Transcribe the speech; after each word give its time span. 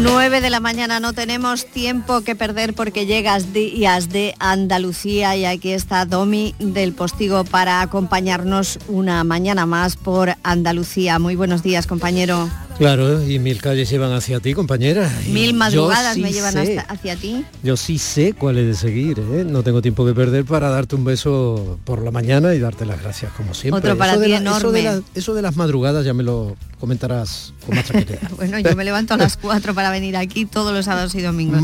9 0.00 0.40
de 0.40 0.50
la 0.50 0.60
mañana, 0.60 1.00
no 1.00 1.12
tenemos 1.12 1.66
tiempo 1.66 2.20
que 2.20 2.36
perder 2.36 2.72
porque 2.72 3.04
llegas 3.04 3.52
días 3.52 4.10
de 4.10 4.34
Andalucía 4.38 5.34
y 5.34 5.44
aquí 5.44 5.72
está 5.72 6.04
Domi 6.04 6.54
del 6.60 6.92
Postigo 6.92 7.42
para 7.44 7.80
acompañarnos 7.80 8.78
una 8.86 9.24
mañana 9.24 9.66
más 9.66 9.96
por 9.96 10.36
Andalucía. 10.44 11.18
Muy 11.18 11.34
buenos 11.34 11.64
días, 11.64 11.88
compañero. 11.88 12.48
Claro, 12.78 13.28
y 13.28 13.40
mil 13.40 13.60
calles 13.60 13.90
llevan 13.90 14.12
hacia 14.12 14.38
ti, 14.38 14.54
compañera. 14.54 15.12
Mil 15.26 15.52
madrugadas 15.52 16.16
me 16.16 16.32
llevan 16.32 16.56
hacia 16.56 17.16
ti. 17.16 17.44
Yo 17.64 17.76
sí 17.76 17.98
sé 17.98 18.34
cuál 18.34 18.56
es 18.58 18.66
de 18.66 18.74
seguir, 18.74 19.18
¿eh? 19.18 19.44
No 19.44 19.64
tengo 19.64 19.82
tiempo 19.82 20.06
que 20.06 20.14
perder 20.14 20.44
para 20.44 20.68
darte 20.68 20.94
un 20.94 21.04
beso 21.04 21.80
por 21.84 22.02
la 22.04 22.12
mañana 22.12 22.54
y 22.54 22.60
darte 22.60 22.86
las 22.86 23.02
gracias, 23.02 23.32
como 23.32 23.52
siempre. 23.52 23.80
Otro 23.80 23.98
para 23.98 24.16
ti 24.20 24.32
enorme. 24.32 25.02
Eso 25.14 25.34
de, 25.34 25.42
las 25.42 25.56
madrugadas 25.56 26.04
ya 26.04 26.14
me 26.14 26.22
lo 26.22 26.56
comentarás 26.78 27.52
con 27.66 27.74
más 27.74 27.84
tranquilidad. 27.84 28.30
bueno, 28.36 28.60
yo 28.60 28.76
me 28.76 28.84
levanto 28.84 29.14
a 29.14 29.16
las 29.16 29.36
4 29.36 29.74
para 29.74 29.90
venir 29.90 30.16
aquí 30.16 30.44
todos 30.44 30.72
los 30.72 30.84
sábados 30.84 31.16
y 31.16 31.20
domingos. 31.20 31.60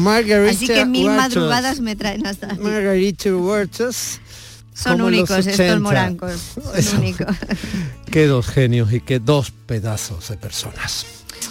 Así 0.51 0.67
que 0.67 0.84
mil 0.84 1.06
madrugadas 1.06 1.81
me 1.81 1.95
traen 1.95 2.27
hasta 2.27 2.55
aquí. 2.55 2.61
Margarita 2.61 3.31
son 4.74 5.01
únicos 5.01 5.46
estos 5.46 5.80
morancos. 5.80 6.33
Son 6.80 6.98
únicos. 6.98 7.34
qué 8.10 8.27
dos 8.27 8.46
genios 8.46 8.92
y 8.92 9.00
qué 9.00 9.20
dos 9.20 9.50
pedazos 9.50 10.28
de 10.28 10.37
personas. 10.37 11.06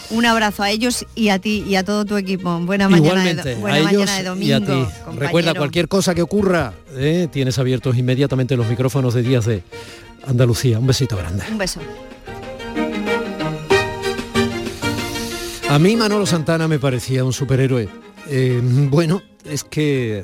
Un 0.09 0.25
abrazo 0.25 0.63
a 0.63 0.69
ellos 0.69 1.05
y 1.15 1.29
a 1.29 1.39
ti 1.39 1.63
y 1.67 1.75
a 1.75 1.83
todo 1.83 2.05
tu 2.05 2.17
equipo. 2.17 2.59
Buena 2.59 2.89
mañana, 2.89 3.23
de, 3.23 3.55
buena 3.55 3.83
mañana 3.83 4.17
de 4.17 4.23
domingo. 4.23 4.47
Y 4.47 4.51
a 4.51 4.59
ti. 4.59 4.85
Recuerda, 5.17 5.53
cualquier 5.53 5.87
cosa 5.87 6.13
que 6.13 6.21
ocurra, 6.21 6.73
¿eh? 6.95 7.27
tienes 7.31 7.57
abiertos 7.57 7.97
inmediatamente 7.97 8.55
los 8.57 8.67
micrófonos 8.67 9.13
de 9.13 9.23
Días 9.23 9.45
de 9.45 9.63
Andalucía. 10.27 10.79
Un 10.79 10.87
besito 10.87 11.17
grande. 11.17 11.43
Un 11.49 11.57
beso. 11.57 11.79
A 15.69 15.79
mí 15.79 15.95
Manolo 15.95 16.25
Santana 16.25 16.67
me 16.67 16.77
parecía 16.77 17.23
un 17.23 17.33
superhéroe. 17.33 17.89
Eh, 18.29 18.59
bueno, 18.63 19.21
es 19.45 19.63
que 19.63 20.23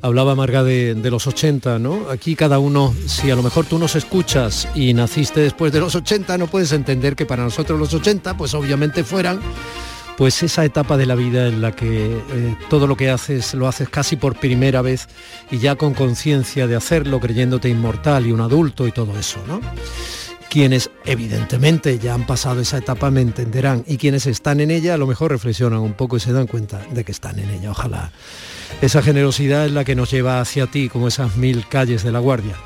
hablaba 0.00 0.34
Marga 0.34 0.62
de, 0.62 0.94
los 1.10 1.26
80, 1.26 1.78
¿no? 1.78 2.08
Aquí 2.10 2.36
cada 2.36 2.58
uno, 2.58 2.94
si 3.06 3.30
a 3.30 3.36
lo 3.36 3.42
mejor 3.42 3.66
tú 3.66 3.78
nos 3.78 3.96
escuchas 3.96 4.68
y 4.74 4.94
naciste 4.94 5.40
después 5.40 5.72
de 5.72 5.80
los 5.80 5.94
80, 5.94 6.38
no 6.38 6.46
puedes 6.46 6.72
entender 6.72 7.16
que 7.16 7.26
para 7.26 7.42
nosotros 7.42 7.78
los 7.78 7.92
80, 7.92 8.36
pues 8.36 8.54
obviamente 8.54 9.04
fueran 9.04 9.40
pues 10.16 10.42
esa 10.42 10.66
etapa 10.66 10.98
de 10.98 11.06
la 11.06 11.14
vida 11.14 11.48
en 11.48 11.62
la 11.62 11.72
que 11.72 12.12
eh, 12.12 12.56
todo 12.68 12.86
lo 12.86 12.94
que 12.94 13.08
haces 13.08 13.54
lo 13.54 13.66
haces 13.66 13.88
casi 13.88 14.16
por 14.16 14.38
primera 14.38 14.82
vez 14.82 15.08
y 15.50 15.58
ya 15.58 15.76
con 15.76 15.94
conciencia 15.94 16.66
de 16.66 16.76
hacerlo, 16.76 17.20
creyéndote 17.20 17.70
inmortal 17.70 18.26
y 18.26 18.32
un 18.32 18.42
adulto 18.42 18.86
y 18.86 18.92
todo 18.92 19.18
eso, 19.18 19.40
¿no? 19.48 19.60
Quienes 20.50 20.90
evidentemente 21.04 22.00
ya 22.00 22.12
han 22.12 22.26
pasado 22.26 22.60
esa 22.60 22.78
etapa 22.78 23.12
me 23.12 23.20
entenderán 23.20 23.84
y 23.86 23.98
quienes 23.98 24.26
están 24.26 24.58
en 24.58 24.72
ella 24.72 24.94
a 24.94 24.96
lo 24.96 25.06
mejor 25.06 25.30
reflexionan 25.30 25.78
un 25.78 25.92
poco 25.92 26.16
y 26.16 26.20
se 26.20 26.32
dan 26.32 26.48
cuenta 26.48 26.84
de 26.90 27.04
que 27.04 27.12
están 27.12 27.38
en 27.38 27.50
ella. 27.50 27.70
Ojalá 27.70 28.10
esa 28.82 29.00
generosidad 29.00 29.66
es 29.66 29.72
la 29.72 29.84
que 29.84 29.94
nos 29.94 30.10
lleva 30.10 30.40
hacia 30.40 30.66
ti, 30.66 30.88
como 30.88 31.06
esas 31.06 31.36
mil 31.36 31.68
calles 31.68 32.02
de 32.02 32.10
la 32.10 32.18
Guardia, 32.18 32.56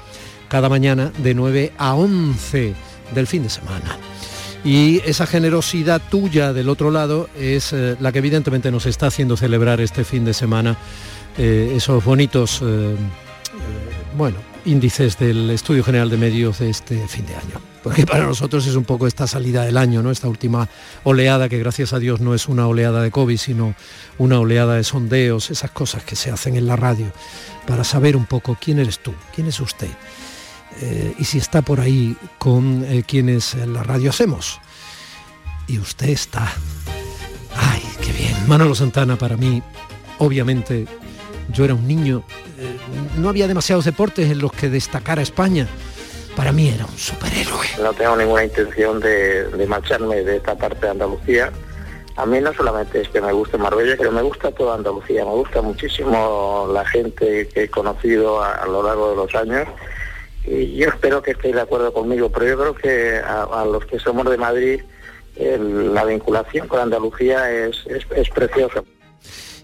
cada 0.49 0.71
mañana 0.71 1.13
de 1.19 1.35
9 1.35 1.73
a 1.77 1.95
11 1.95 2.75
del 3.15 3.27
fin 3.27 3.43
de 3.43 3.51
semana. 3.51 3.99
Y 4.65 5.03
esa 5.05 5.27
generosidad 5.27 6.01
tuya 6.11 6.55
del 6.55 6.71
otro 6.71 6.91
lado 6.91 7.29
es 7.39 7.75
eh, 7.75 7.97
la 8.01 8.13
que 8.13 8.19
evidentemente 8.21 8.71
nos 8.71 8.87
está 8.87 9.09
haciendo 9.09 9.37
celebrar 9.37 9.83
este 9.83 10.05
fin 10.05 10.25
de 10.25 10.33
semana 10.33 10.79
eh, 11.37 11.75
esos 11.77 12.03
bonitos, 12.03 12.63
eh, 12.65 12.97
bueno, 14.17 14.39
índices 14.65 15.19
del 15.19 15.51
Estudio 15.51 15.85
General 15.85 16.09
de 16.09 16.17
Medios 16.17 16.61
de 16.61 16.71
este 16.71 17.07
fin 17.09 17.27
de 17.27 17.35
año 17.35 17.74
porque 17.85 18.07
para 18.07 18.25
nosotros 18.25 18.67
es 18.67 18.77
un 18.77 18.85
poco 18.85 19.07
esta 19.07 19.27
salida 19.27 19.63
del 19.63 19.77
año, 19.77 20.03
¿no? 20.03 20.11
esta 20.11 20.27
última 20.27 20.71
oleada 21.05 21.51
que 21.51 21.59
gracias 21.59 21.93
a 21.93 21.99
Dios 21.99 22.19
no 22.19 22.35
es 22.35 22.49
una 22.49 22.67
oleada 22.67 23.03
de 23.03 23.11
COVID, 23.11 23.37
sino 23.37 23.75
una 24.17 24.41
oleada 24.41 24.77
de 24.77 24.85
sondeos, 24.85 25.51
esas 25.51 25.71
cosas 25.71 26.03
que 26.03 26.17
se 26.17 26.31
hacen 26.31 26.57
en 26.57 26.67
la 26.67 26.77
radio, 26.77 27.13
para 27.67 27.85
saber 27.85 28.17
un 28.17 28.25
poco 28.25 28.57
quién 28.59 28.79
eres 28.79 29.01
tú, 29.01 29.13
quién 29.35 29.49
es 29.49 29.61
usted, 29.61 29.91
eh, 30.81 31.15
y 31.19 31.25
si 31.25 31.37
está 31.37 31.61
por 31.61 31.79
ahí 31.79 32.17
con 32.39 32.87
eh, 32.89 33.05
quienes 33.07 33.53
en 33.53 33.75
la 33.75 33.83
radio 33.83 34.09
hacemos. 34.09 34.61
Y 35.67 35.79
usted 35.79 36.09
está. 36.09 36.51
¡Ay, 37.55 37.83
qué 38.03 38.13
bien! 38.13 38.35
Manolo 38.49 38.75
Santana 38.75 39.17
para 39.17 39.37
mí, 39.37 39.63
obviamente, 40.19 40.87
yo 41.53 41.67
era 41.67 41.75
un 41.75 41.87
niño, 41.87 42.25
eh, 42.59 42.79
no 43.19 43.29
había 43.29 43.47
demasiados 43.47 43.85
deportes 43.85 44.31
en 44.31 44.39
los 44.39 44.53
que 44.53 44.71
destacara 44.71 45.21
España 45.21 45.69
para 46.37 46.53
mí 46.53 46.69
era 46.69 46.85
un 46.85 46.99
superhéroe. 46.99 47.67
No 47.81 47.93
tengo 47.93 48.17
ninguna 48.17 48.45
intención 48.45 49.01
de, 49.01 49.67
marcharme 49.69 50.23
de 50.23 50.37
esta 50.37 50.57
parte 50.57 50.87
de 50.87 50.91
Andalucía. 50.91 51.53
A 52.17 52.27
mí 52.27 52.41
no 52.41 52.53
solamente 52.55 53.01
es 53.01 53.09
que 53.09 53.21
me 53.21 53.33
guste 53.33 53.59
Marbella, 53.59 53.95
pero 53.99 54.13
me 54.13 54.23
gusta 54.23 54.51
toda 54.53 54.77
Andalucía. 54.77 55.25
Me 55.25 55.33
gusta 55.33 55.63
muchísimo 55.63 56.69
la 56.73 56.85
gente 56.87 57.49
que 57.49 57.65
he 57.65 57.69
conocido 57.69 58.43
a, 58.43 58.67
lo 58.67 58.83
largo 58.83 59.11
de 59.11 59.17
los 59.17 59.35
años. 59.35 59.69
Y 60.47 60.77
yo 60.77 60.89
espero 60.89 61.23
que 61.23 61.33
estéis 61.33 61.55
de 61.55 61.63
acuerdo 61.63 61.93
conmigo, 61.93 62.31
pero 62.31 62.47
yo 62.47 62.59
creo 62.59 62.75
que 62.75 63.17
a, 63.19 63.65
los 63.65 63.85
que 63.87 63.99
somos 63.99 64.29
de 64.31 64.37
Madrid, 64.37 64.81
la 65.37 66.05
vinculación 66.05 66.69
con 66.69 66.81
Andalucía 66.81 67.51
es, 67.51 67.85
es, 67.87 68.07
es 68.15 68.29
preciosa. 68.31 68.83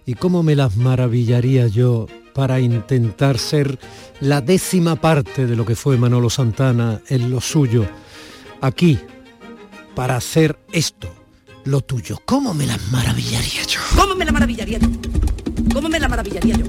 ¿Y 0.06 0.14
cómo 0.14 0.42
me 0.42 0.56
las 0.56 0.76
maravillaría 0.76 1.68
yo 1.68 2.06
para 2.34 2.60
intentar 2.60 3.38
ser 3.38 3.78
la 4.20 4.40
décima 4.40 4.96
parte 4.96 5.46
de 5.46 5.56
lo 5.56 5.64
que 5.64 5.76
fue 5.76 5.96
Manolo 5.96 6.30
Santana 6.30 7.00
en 7.08 7.30
lo 7.30 7.40
suyo, 7.40 7.86
aquí, 8.60 8.98
para 9.94 10.16
hacer 10.16 10.58
esto, 10.72 11.08
lo 11.64 11.80
tuyo. 11.80 12.20
¿Cómo 12.24 12.54
me 12.54 12.66
la 12.66 12.78
maravillaría 12.90 13.62
yo? 13.64 13.80
¿Cómo 13.96 14.14
me 14.14 14.24
la 14.24 14.32
maravillaría 14.32 14.78
yo? 14.78 14.88
¿Cómo 15.72 15.88
me 15.88 16.00
la 16.00 16.08
maravillaría 16.08 16.56
yo? 16.56 16.64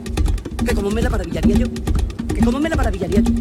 ¿Que 0.65 0.75
cómo 0.75 0.91
me 0.91 1.01
la 1.01 1.09
maravillaría 1.09 1.55
yo? 1.55 1.67
¿Que 2.33 2.41
cómo 2.43 2.59
me 2.59 2.69
la 2.69 2.75
maravillaría 2.75 3.21
yo? 3.21 3.33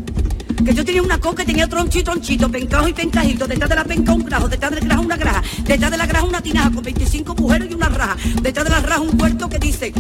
Que 0.65 0.75
yo 0.75 0.85
tenía 0.85 1.03
una 1.03 1.19
coca, 1.19 1.45
tenía 1.45 1.69
tronchito, 1.69 2.13
tronchito, 2.13 2.51
pencajo 2.51 2.89
y 2.89 2.93
pencajito, 2.93 3.47
detrás 3.47 3.71
de 3.71 3.77
la 3.77 3.85
penca 3.85 4.13
un 4.13 4.25
grajo, 4.25 4.49
detrás 4.49 4.71
del 4.73 4.85
grajo 4.85 5.03
una 5.03 5.17
graja, 5.17 5.43
detrás 5.65 5.91
de 5.91 5.97
la 5.97 6.07
graja 6.07 6.25
una 6.25 6.41
tinaja 6.41 6.71
con 6.71 6.83
25 6.83 7.35
mujeres 7.35 7.69
y 7.71 7.75
una 7.75 7.89
raja, 7.89 8.17
detrás 8.43 8.65
de 8.65 8.71
la 8.71 8.81
raja 8.81 9.01
un 9.01 9.17
puerto 9.17 9.49
que 9.49 9.59
dice 9.59 9.93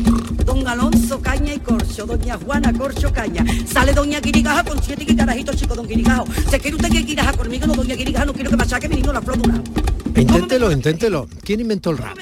Don 0.44 0.66
Alonso 0.66 1.20
Caña 1.20 1.54
y 1.54 1.58
Corcho, 1.58 2.06
Doña 2.06 2.38
Juana 2.38 2.72
Corcho 2.72 3.12
Caña, 3.12 3.44
sale 3.66 3.92
Doña 3.92 4.20
Quirigaja 4.20 4.64
con 4.64 4.82
siete 4.82 5.04
guitarajitos 5.04 5.56
chicos, 5.56 5.76
Don 5.76 5.86
Quirigajo, 5.86 6.26
se 6.50 6.58
quiere 6.58 6.76
usted 6.76 6.90
que 6.90 7.00
Quirigaja 7.00 7.32
conmigo, 7.32 7.66
no 7.66 7.74
Doña 7.74 7.96
Quirigaja, 7.96 8.24
no 8.26 8.32
quiero 8.32 8.50
que 8.50 8.56
machaque 8.56 8.88
vino 8.88 9.12
la 9.12 9.22
flor 9.22 9.38
de. 9.38 10.20
Inténtelo, 10.20 10.70
inténtelo. 10.70 11.28
¿Quién 11.42 11.60
inventó 11.60 11.90
el 11.90 11.98
rap? 11.98 12.18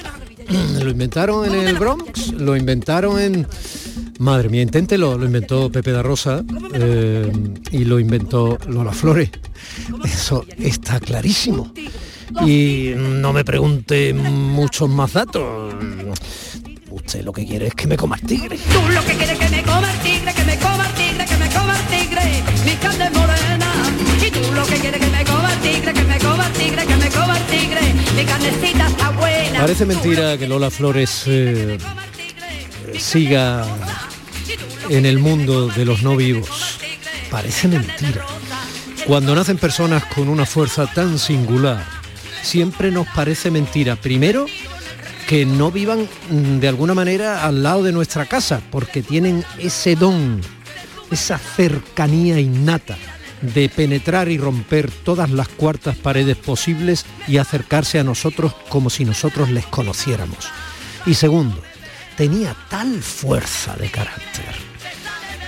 Lo 0.81 0.89
inventaron 0.89 1.45
en 1.45 1.67
el 1.67 1.77
Bronx, 1.77 2.31
lo 2.33 2.55
inventaron 2.55 3.19
en 3.19 3.47
Madre 4.19 4.49
mía, 4.49 4.61
inténtelo, 4.61 5.17
lo 5.17 5.25
inventó 5.25 5.71
Pepe 5.71 5.91
da 5.91 6.03
Rosa 6.03 6.43
eh, 6.73 7.31
y 7.71 7.85
lo 7.85 7.99
inventó 7.99 8.57
Lola 8.67 8.91
Flores. 8.91 9.29
Eso 10.03 10.45
está 10.59 10.99
clarísimo. 10.99 11.71
Y 12.45 12.91
no 12.97 13.31
me 13.31 13.45
pregunte 13.45 14.13
muchos 14.13 14.89
más 14.89 15.13
datos. 15.13 15.73
Usted 16.89 17.23
lo 17.23 17.31
que 17.31 17.45
quiere 17.45 17.67
es 17.67 17.75
que 17.75 17.87
me 17.87 17.95
coma 17.95 18.17
el 18.17 18.27
tigre. 18.27 18.57
Tú 18.57 18.91
lo 18.93 19.01
que 19.05 19.13
quieres 19.13 19.39
que 19.39 19.49
me 19.49 19.63
coma 19.63 19.89
el 19.89 19.99
tigre, 19.99 20.33
que 20.33 20.43
me 20.43 20.57
coma 20.57 20.85
el 20.85 20.93
tigre, 20.95 21.25
que 21.25 21.37
me 21.37 21.49
coma 21.49 21.79
el 21.79 21.85
tigre, 21.87 22.43
mi 22.65 22.71
carne 22.73 23.09
morena. 23.11 23.71
Y 24.27 24.31
tú 24.31 24.53
lo 24.53 24.65
que 24.65 24.75
quieres 24.75 24.99
que 24.99 25.11
me 25.11 25.23
coma 25.23 25.53
el 25.53 25.59
tigre, 25.61 25.93
que 25.93 26.03
me 26.03 26.19
coma 26.19 26.45
el 26.47 26.53
tigre, 26.53 26.85
que 26.85 26.95
me 26.97 27.09
coma 27.09 27.37
el 27.37 27.45
tigre, 27.45 27.81
mi 28.17 28.25
carnecita 28.25 28.87
está 28.87 29.11
buena. 29.11 29.59
Parece 29.61 29.85
mentira 29.85 30.37
que 30.37 30.45
Lola 30.45 30.69
Flores 30.69 31.23
eh, 31.27 31.77
siga 32.97 33.65
en 34.89 35.05
el 35.05 35.19
mundo 35.19 35.67
de 35.67 35.85
los 35.85 36.01
no 36.01 36.15
vivos. 36.15 36.79
Parece 37.29 37.67
mentira. 37.67 38.25
Cuando 39.05 39.35
nacen 39.35 39.57
personas 39.57 40.03
con 40.05 40.27
una 40.27 40.45
fuerza 40.45 40.87
tan 40.87 41.19
singular, 41.19 41.85
siempre 42.41 42.91
nos 42.91 43.07
parece 43.07 43.51
mentira. 43.51 43.95
Primero, 43.95 44.47
que 45.27 45.45
no 45.45 45.71
vivan 45.71 46.07
mm, 46.29 46.59
de 46.59 46.67
alguna 46.67 46.95
manera 46.95 47.45
al 47.45 47.61
lado 47.61 47.83
de 47.83 47.91
nuestra 47.91 48.25
casa, 48.25 48.61
porque 48.71 49.03
tienen 49.03 49.45
ese 49.59 49.95
don, 49.95 50.41
esa 51.11 51.37
cercanía 51.37 52.39
innata 52.39 52.97
de 53.41 53.69
penetrar 53.69 54.27
y 54.29 54.37
romper 54.37 54.91
todas 54.91 55.29
las 55.29 55.47
cuartas 55.47 55.95
paredes 55.95 56.35
posibles 56.35 57.05
y 57.27 57.37
acercarse 57.37 57.99
a 57.99 58.03
nosotros 58.03 58.53
como 58.69 58.89
si 58.89 59.05
nosotros 59.05 59.49
les 59.49 59.65
conociéramos. 59.67 60.49
Y 61.05 61.13
segundo, 61.13 61.61
tenía 62.17 62.55
tal 62.69 63.01
fuerza 63.01 63.77
de 63.77 63.89
carácter 63.89 64.68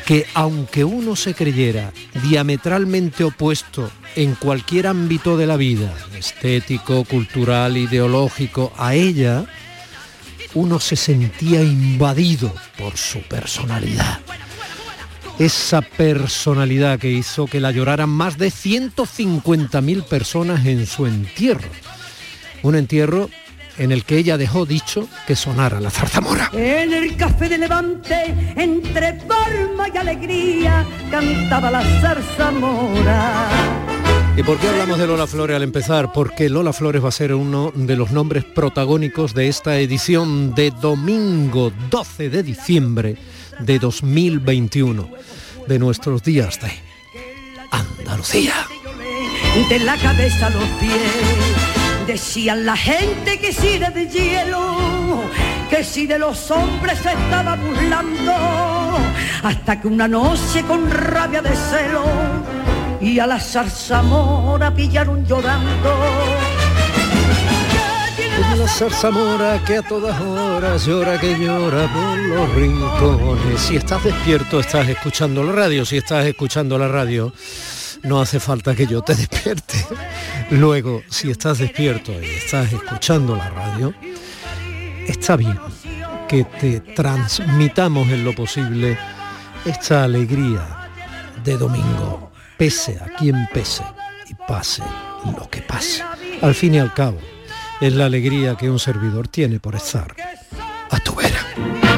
que 0.06 0.26
aunque 0.34 0.84
uno 0.84 1.16
se 1.16 1.34
creyera 1.34 1.94
diametralmente 2.24 3.24
opuesto 3.24 3.90
en 4.16 4.36
cualquier 4.36 4.88
ámbito 4.88 5.38
de 5.38 5.48
la 5.48 5.58
vida, 5.58 5.94
estético, 6.18 7.04
cultural, 7.06 7.78
ideológico, 7.78 8.74
a 8.78 8.94
ella, 8.96 9.46
uno 10.54 10.80
se 10.80 10.96
sentía 10.96 11.62
invadido 11.62 12.54
por 12.78 12.98
su 12.98 13.22
personalidad. 13.22 14.20
Esa 15.40 15.82
personalidad 15.82 17.00
que 17.00 17.10
hizo 17.10 17.48
que 17.48 17.60
la 17.60 17.72
lloraran 17.72 18.10
más 18.10 18.38
de 18.38 18.50
150.000 18.50 20.04
personas 20.04 20.66
en 20.66 20.86
su 20.86 21.08
entierro. 21.08 21.70
Un 22.64 22.76
entierro 22.76 23.30
en 23.82 23.92
el 23.92 24.06
que 24.06 24.18
ella 24.20 24.38
dejó 24.38 24.68
dicho 24.68 25.08
que 25.26 25.36
sonara 25.36 25.80
la 25.80 25.90
zarzamora. 25.90 26.52
En 26.54 26.94
el 26.94 27.18
café 27.18 27.50
de 27.50 27.58
Levante, 27.58 28.54
entre 28.56 29.20
forma 29.22 29.88
y 29.92 29.98
alegría, 29.98 30.86
cantaba 31.10 31.72
la 31.72 31.82
zarzamora. 32.00 33.50
¿Y 34.38 34.44
por 34.44 34.60
qué 34.60 34.68
hablamos 34.68 35.00
de 35.00 35.08
Lola 35.08 35.26
Flores 35.26 35.56
al 35.56 35.64
empezar? 35.64 36.14
Porque 36.14 36.48
Lola 36.48 36.74
Flores 36.74 37.04
va 37.04 37.10
a 37.10 37.12
ser 37.12 37.34
uno 37.34 37.72
de 37.74 37.96
los 37.96 38.12
nombres 38.12 38.44
protagónicos 38.44 39.34
de 39.34 39.48
esta 39.48 39.80
edición 39.80 40.54
de 40.54 40.70
domingo 40.70 41.74
12 41.90 42.30
de 42.30 42.44
diciembre 42.44 43.18
de 43.62 43.80
2021, 43.80 45.10
de 45.68 45.80
nuestros 45.80 46.22
días 46.22 46.60
de 46.62 46.72
Andalucía. 47.72 48.54
De 49.70 49.80
la 49.80 49.98
cabeza 49.98 50.48
a 50.48 50.50
los 50.52 50.64
pies, 50.80 51.61
decían 52.06 52.66
la 52.66 52.76
gente 52.76 53.38
que 53.40 53.52
si 53.52 53.78
de 53.78 54.08
hielo, 54.08 55.24
que 55.70 55.84
si 55.84 56.08
de 56.08 56.20
los 56.20 56.52
hombres 56.52 57.00
se 57.00 57.12
estaba 57.12 57.56
burlando, 57.56 58.34
hasta 59.44 59.80
que 59.80 59.88
una 59.88 60.08
noche 60.08 60.64
con 60.68 60.90
rabia 60.90 61.42
de 61.42 61.56
celo 61.56 62.04
y 63.02 63.20
a 63.20 63.28
la 63.28 63.40
zarzamora 63.40 64.74
pillaron 64.74 65.26
llorando. 65.26 65.96
Como 68.38 68.56
la 68.56 68.68
zarzamora 68.68 69.62
que 69.66 69.78
a 69.78 69.82
todas 69.82 70.20
horas 70.22 70.86
llora 70.86 71.20
que 71.20 71.38
llora 71.38 71.88
por 71.92 72.18
los 72.18 72.56
rincones. 72.56 73.60
Si 73.60 73.76
estás 73.76 74.04
despierto, 74.04 74.60
estás 74.60 74.88
escuchando 74.88 75.44
la 75.44 75.52
radio. 75.52 75.86
Si 75.86 75.98
estás 75.98 76.26
escuchando 76.26 76.78
la 76.78 76.88
radio, 76.88 77.34
no 78.04 78.22
hace 78.22 78.40
falta 78.40 78.76
que 78.76 78.88
yo 78.88 79.02
te 79.02 79.16
despierte. 79.16 79.86
Luego, 80.52 81.04
si 81.10 81.30
estás 81.30 81.60
despierto 81.60 82.12
y 82.22 82.26
estás 82.26 82.72
escuchando 82.74 83.36
la 83.36 83.50
radio, 83.50 83.94
está 85.08 85.36
bien 85.36 85.58
que 86.28 86.46
te 86.46 86.80
transmitamos 86.80 88.08
en 88.10 88.24
lo 88.24 88.34
posible 88.34 88.98
esta 89.66 90.06
alegría 90.06 90.90
de 91.44 91.58
domingo, 91.58 92.32
pese 92.58 92.98
a 93.00 93.08
quien 93.18 93.50
pese 93.54 93.84
y 94.30 94.34
pase 94.34 94.82
lo 95.38 95.50
que 95.50 95.62
pase. 95.62 96.04
Al 96.42 96.56
fin 96.56 96.76
y 96.76 96.80
al 96.80 96.94
cabo, 96.94 97.20
es 97.82 97.94
la 97.94 98.06
alegría 98.06 98.56
que 98.56 98.70
un 98.70 98.80
servidor 98.80 99.28
tiene 99.28 99.60
por 99.60 99.76
estar 99.76 100.16
a 100.90 101.00
tu 101.00 101.16
vera. 101.16 101.91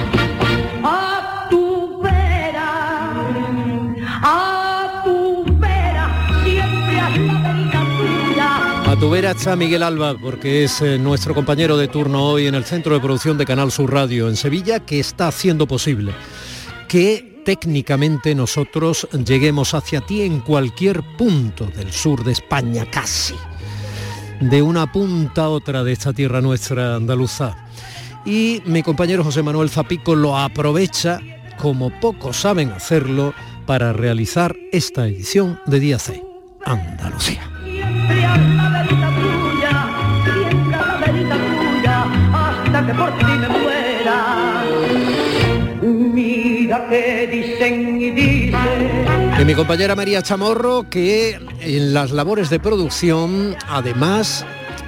Tuya. 9.04 9.04
A 9.04 9.10
tu 9.10 9.10
vera 9.10 9.32
está 9.32 9.56
Miguel 9.56 9.84
Alba, 9.84 10.16
porque 10.18 10.64
es 10.64 10.82
eh, 10.82 10.98
nuestro 10.98 11.36
compañero 11.36 11.78
de 11.78 11.88
turno 11.88 12.24
hoy 12.24 12.48
en 12.48 12.56
el 12.56 12.64
Centro 12.64 12.94
de 12.94 13.02
Producción 13.02 13.38
de 13.38 13.46
Canal 13.46 13.72
Sur 13.72 13.92
Radio 13.92 14.30
en 14.30 14.36
Sevilla, 14.36 14.80
que 14.80 15.00
está 15.00 15.28
haciendo 15.28 15.68
posible 15.68 16.14
que 16.88 17.42
técnicamente 17.44 18.34
nosotros 18.36 19.08
lleguemos 19.26 19.74
hacia 19.74 20.02
ti 20.02 20.22
en 20.22 20.40
cualquier 20.40 21.02
punto 21.18 21.66
del 21.66 21.92
sur 21.92 22.24
de 22.24 22.32
España, 22.32 22.86
casi, 22.90 23.36
de 24.40 24.62
una 24.62 24.90
punta 24.92 25.46
a 25.46 25.50
otra 25.50 25.84
de 25.84 25.92
esta 25.92 26.14
tierra 26.14 26.40
nuestra 26.40 26.96
andaluza. 26.96 27.58
Y 28.26 28.62
mi 28.66 28.84
compañero 28.84 29.24
José 29.24 29.44
Manuel 29.44 29.70
Zapico 29.70 30.16
lo 30.16 30.38
aprovecha, 30.38 31.20
como 31.58 31.90
pocos 32.00 32.38
saben 32.38 32.72
hacerlo, 32.72 33.34
para 33.66 33.92
realizar 33.92 34.56
esta 34.72 35.08
edición 35.08 35.60
de 35.66 35.80
Día 35.80 36.00
C, 36.00 36.24
Andalucía. 36.64 37.53
Que 42.86 42.94
por 42.96 43.18
ti 43.18 43.24
me 43.24 43.48
muera. 43.48 44.64
Mira 45.82 46.86
que 46.90 47.28
dicen 47.32 48.02
y 48.02 48.12
dicen. 48.12 49.06
Y 49.40 49.46
mi 49.46 49.56
compañera 49.56 49.96
María 49.96 50.22
Chamorro, 50.22 50.90
que 50.90 51.40
en 51.62 51.94
las 51.94 52.12
labores 52.12 52.50
de 52.50 52.60
producción, 52.60 53.56
además, 53.70 54.46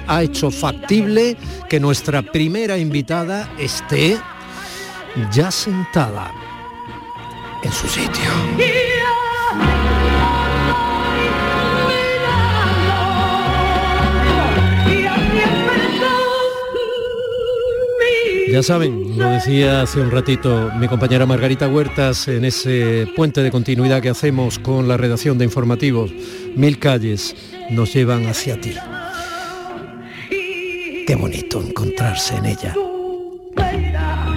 ha 0.08 0.22
hecho 0.22 0.50
factible 0.50 1.38
que 1.70 1.80
nuestra 1.80 2.20
primera 2.20 2.76
invitada 2.76 3.48
esté 3.58 4.18
ya 5.32 5.50
sentada 5.50 6.30
en 7.62 7.72
su 7.72 7.88
sitio. 7.88 8.85
Ya 18.48 18.62
saben, 18.62 19.18
lo 19.18 19.28
decía 19.28 19.82
hace 19.82 20.00
un 20.00 20.10
ratito 20.10 20.70
mi 20.78 20.86
compañera 20.86 21.26
Margarita 21.26 21.68
Huertas 21.68 22.28
en 22.28 22.44
ese 22.44 23.08
puente 23.16 23.42
de 23.42 23.50
continuidad 23.50 24.00
que 24.00 24.08
hacemos 24.08 24.60
con 24.60 24.86
la 24.86 24.96
redacción 24.96 25.36
de 25.36 25.44
informativos. 25.44 26.12
Mil 26.54 26.78
calles 26.78 27.34
nos 27.70 27.92
llevan 27.92 28.26
hacia 28.26 28.60
ti. 28.60 28.74
Qué 30.30 31.16
bonito 31.16 31.60
encontrarse 31.60 32.36
en 32.36 32.46
ella. 32.46 32.74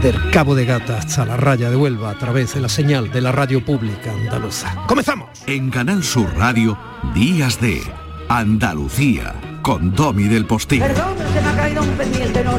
Del 0.01 0.31
Cabo 0.31 0.55
de 0.55 0.65
Gata 0.65 0.97
hasta 0.97 1.25
la 1.25 1.37
raya 1.37 1.69
de 1.69 1.75
Huelva 1.75 2.09
a 2.09 2.17
través 2.17 2.55
de 2.55 2.61
la 2.61 2.69
señal 2.69 3.11
de 3.11 3.21
la 3.21 3.31
radio 3.31 3.63
pública 3.63 4.11
andaluza. 4.11 4.73
¡Comenzamos! 4.87 5.29
En 5.45 5.69
Canal 5.69 6.03
Sur 6.03 6.33
Radio, 6.35 6.77
Días 7.13 7.61
de 7.61 7.81
Andalucía, 8.27 9.35
con 9.61 9.93
Domi 9.93 10.23
del 10.23 10.45
Postigo. 10.45 10.85
Perdón, 10.87 11.15
se 11.33 11.41
me 11.41 11.47
ha 11.47 11.55
caído 11.55 11.81
un 11.83 11.89
pendiente, 11.89 12.43
no, 12.43 12.57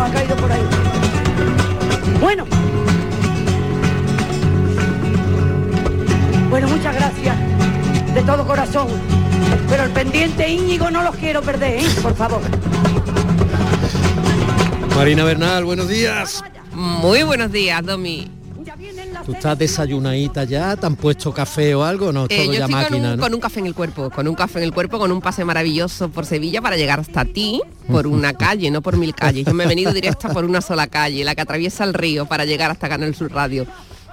no. 0.00 0.06
Ha 0.06 0.10
caído 0.12 0.36
por 0.36 0.50
ahí. 0.50 0.62
Bueno. 2.20 2.46
Bueno, 6.48 6.68
muchas 6.68 6.94
gracias. 6.94 7.36
De 8.14 8.22
todo 8.22 8.46
corazón. 8.46 8.88
Pero 9.68 9.84
el 9.84 9.90
pendiente 9.90 10.48
Íñigo 10.48 10.90
no 10.90 11.02
los 11.02 11.14
quiero 11.16 11.42
perder, 11.42 11.80
¿eh? 11.80 11.88
Por 12.02 12.14
favor. 12.14 12.40
Marina 14.96 15.24
Bernal, 15.24 15.64
buenos 15.64 15.88
días. 15.88 16.42
Muy 16.72 17.22
buenos 17.22 17.52
días, 17.52 17.84
Domi. 17.84 18.39
¿Tú 19.24 19.32
estás 19.32 19.58
desayunadita 19.58 20.44
ya? 20.44 20.76
¿Te 20.76 20.86
han 20.86 20.96
puesto 20.96 21.32
café 21.32 21.74
o 21.74 21.84
algo? 21.84 22.12
No, 22.12 22.24
Eh, 22.24 22.28
todo 22.28 22.44
yo 22.46 22.52
ya 22.52 22.58
estoy 22.60 22.72
con 22.72 22.82
máquina, 22.82 23.10
un, 23.10 23.16
¿no? 23.16 23.22
con 23.22 23.34
un 23.34 23.40
café 23.40 23.60
en 23.60 23.66
el 23.66 23.74
cuerpo, 23.74 24.10
con 24.10 24.26
un 24.26 24.34
café 24.34 24.58
en 24.58 24.64
el 24.64 24.72
cuerpo, 24.72 24.98
con 24.98 25.12
un 25.12 25.20
pase 25.20 25.44
maravilloso 25.44 26.08
por 26.08 26.24
Sevilla 26.26 26.60
para 26.62 26.76
llegar 26.76 27.00
hasta 27.00 27.24
ti 27.24 27.60
por 27.90 28.06
una 28.06 28.32
calle, 28.32 28.70
no 28.70 28.82
por 28.82 28.96
mil 28.96 29.14
calles. 29.14 29.44
Yo 29.44 29.54
me 29.54 29.64
he 29.64 29.66
venido 29.66 29.92
directa 29.92 30.28
por 30.32 30.44
una 30.44 30.60
sola 30.60 30.86
calle, 30.86 31.24
la 31.24 31.34
que 31.34 31.42
atraviesa 31.42 31.84
el 31.84 31.94
río 31.94 32.26
para 32.26 32.44
llegar 32.44 32.70
hasta 32.70 32.88
Canal 32.88 33.14
Sur 33.14 33.32
Radio. 33.32 33.66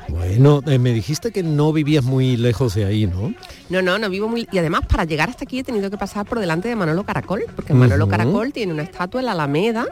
Bueno, 0.10 0.62
eh, 0.66 0.80
me 0.80 0.94
dijiste 0.94 1.32
que 1.32 1.44
no 1.44 1.74
vivías 1.74 2.04
muy 2.04 2.38
lejos 2.38 2.76
de 2.76 2.86
ahí, 2.86 3.08
¿no? 3.08 3.34
No, 3.70 3.82
no, 3.82 4.00
no 4.00 4.10
vivo 4.10 4.28
muy... 4.28 4.48
Y 4.52 4.58
además 4.58 4.82
para 4.88 5.04
llegar 5.04 5.30
hasta 5.30 5.44
aquí 5.44 5.60
he 5.60 5.64
tenido 5.64 5.90
que 5.90 5.98
pasar 5.98 6.26
por 6.26 6.40
delante 6.40 6.70
de 6.70 6.76
Manolo 6.76 7.04
Caracol, 7.04 7.44
porque 7.56 7.74
Manolo. 7.74 8.08
Caracol 8.08 8.54
tiene 8.54 8.74
una 8.74 8.84
estatua 8.84 9.20
en 9.20 9.26
la 9.26 9.34
Alameda, 9.34 9.86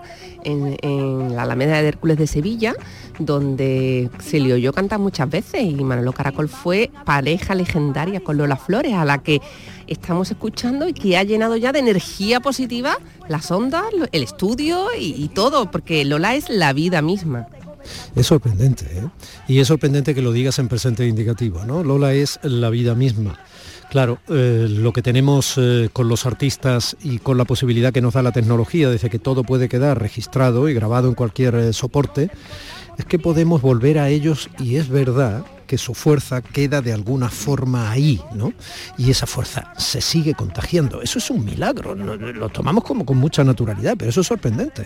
en, 0.44 0.78
en 0.82 1.36
la 1.36 1.44
Alameda 1.44 1.82
de 1.82 1.88
Hércules 1.88 2.18
de 2.18 2.28
Sevilla, 2.28 2.76
donde 3.20 4.10
se 4.20 4.40
le 4.40 4.54
oyó 4.54 4.72
cantar 4.74 5.00
muchas 5.00 5.30
veces 5.30 5.64
y 5.64 5.76
Manolo 5.76 6.14
Caracol 6.14 6.48
fue 6.48 6.92
pareja 7.06 7.56
legendaria 7.56 8.22
con 8.22 8.38
Lola 8.38 8.56
Flores, 8.56 8.94
a 8.94 9.06
la 9.06 9.20
que 9.20 9.42
estamos 9.88 10.32
escuchando 10.32 10.88
y 10.88 10.94
que 10.94 11.18
ha 11.18 11.24
llenado 11.24 11.58
ya 11.58 11.72
de 11.72 11.80
energía 11.80 12.40
positiva 12.40 12.98
las 13.28 13.52
ondas, 13.52 13.84
el 14.12 14.24
estudio 14.24 14.88
y, 14.98 15.14
y 15.22 15.28
todo, 15.30 15.70
porque 15.70 16.06
Lola 16.06 16.36
es 16.36 16.50
la 16.50 16.74
vida 16.74 17.02
misma. 17.02 17.48
Es 18.16 18.28
sorprendente, 18.28 18.86
¿eh? 18.86 19.08
Y 19.48 19.60
es 19.60 19.68
sorprendente 19.68 20.16
que 20.16 20.22
lo 20.22 20.32
digas 20.32 20.60
en 20.60 20.68
presente 20.68 21.08
indicativo, 21.08 21.66
¿no? 21.66 21.84
Lola 21.84 22.14
es 22.14 22.40
la 22.44 22.70
vida 22.70 22.96
misma. 22.96 23.40
Claro, 23.90 24.20
eh, 24.30 24.68
lo 24.70 24.92
que 24.92 25.02
tenemos 25.02 25.56
eh, 25.58 25.90
con 25.94 26.10
los 26.10 26.26
artistas 26.26 26.98
y 27.02 27.20
con 27.20 27.38
la 27.38 27.46
posibilidad 27.46 27.94
que 27.94 28.02
nos 28.02 28.16
da 28.16 28.24
la 28.24 28.32
tecnología, 28.32 28.90
desde 28.90 29.10
que 29.10 29.20
todo 29.20 29.44
puede 29.44 29.70
quedar 29.70 30.02
registrado 30.02 30.68
y 30.68 30.74
grabado 30.74 31.08
en 31.08 31.14
cualquier 31.14 31.56
eh, 31.56 31.74
soporte, 31.74 32.30
es 32.98 33.06
que 33.06 33.20
podemos 33.20 33.62
volver 33.62 34.00
a 34.00 34.10
ellos 34.10 34.50
y 34.60 34.76
es 34.76 34.90
verdad 34.90 35.46
que 35.68 35.78
su 35.78 35.94
fuerza 35.94 36.42
queda 36.42 36.82
de 36.82 36.94
alguna 36.94 37.30
forma 37.30 37.92
ahí, 37.92 38.22
¿no? 38.34 38.54
Y 38.98 39.12
esa 39.12 39.26
fuerza 39.26 39.74
se 39.78 40.02
sigue 40.02 40.34
contagiando. 40.34 41.02
Eso 41.02 41.20
es 41.20 41.30
un 41.30 41.44
milagro, 41.44 41.96
lo 41.96 42.50
tomamos 42.50 42.84
como 42.84 43.06
con 43.06 43.18
mucha 43.18 43.44
naturalidad, 43.44 43.96
pero 43.98 44.10
eso 44.10 44.22
es 44.22 44.28
sorprendente. 44.28 44.86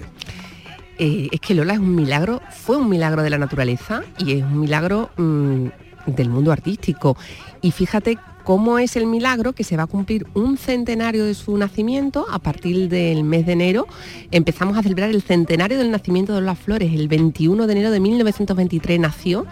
Eh, 1.00 1.30
es 1.32 1.40
que 1.40 1.56
Lola 1.56 1.74
es 1.74 1.80
un 1.80 1.96
milagro, 1.96 2.42
fue 2.52 2.76
un 2.76 2.90
milagro 2.90 3.24
de 3.24 3.30
la 3.30 3.38
naturaleza 3.38 4.04
y 4.18 4.34
es 4.34 4.44
un 4.44 4.60
milagro 4.60 5.10
mm, 5.16 5.66
del 6.08 6.30
mundo 6.30 6.52
artístico. 6.52 7.16
Y 7.62 7.72
fíjate 7.72 8.18
cómo 8.44 8.80
es 8.80 8.98
el 8.98 9.06
milagro 9.06 9.54
que 9.54 9.64
se 9.64 9.78
va 9.78 9.84
a 9.84 9.88
cumplir 9.88 10.28
un 10.34 10.58
centenario 10.58 11.24
de 11.24 11.36
su 11.36 11.56
nacimiento 11.58 12.26
a 12.30 12.40
partir 12.40 12.90
del 12.90 13.24
mes 13.24 13.46
de 13.46 13.54
enero. 13.54 13.88
Empezamos 14.32 14.78
a 14.78 14.84
celebrar 14.84 15.10
el 15.10 15.22
centenario 15.22 15.78
del 15.78 15.90
nacimiento 15.90 16.34
de 16.34 16.42
Lola 16.42 16.56
Flores. 16.56 16.92
El 16.94 17.08
21 17.08 17.66
de 17.66 17.72
enero 17.72 17.92
de 17.92 18.00
1923 18.02 19.00
nació 19.00 19.46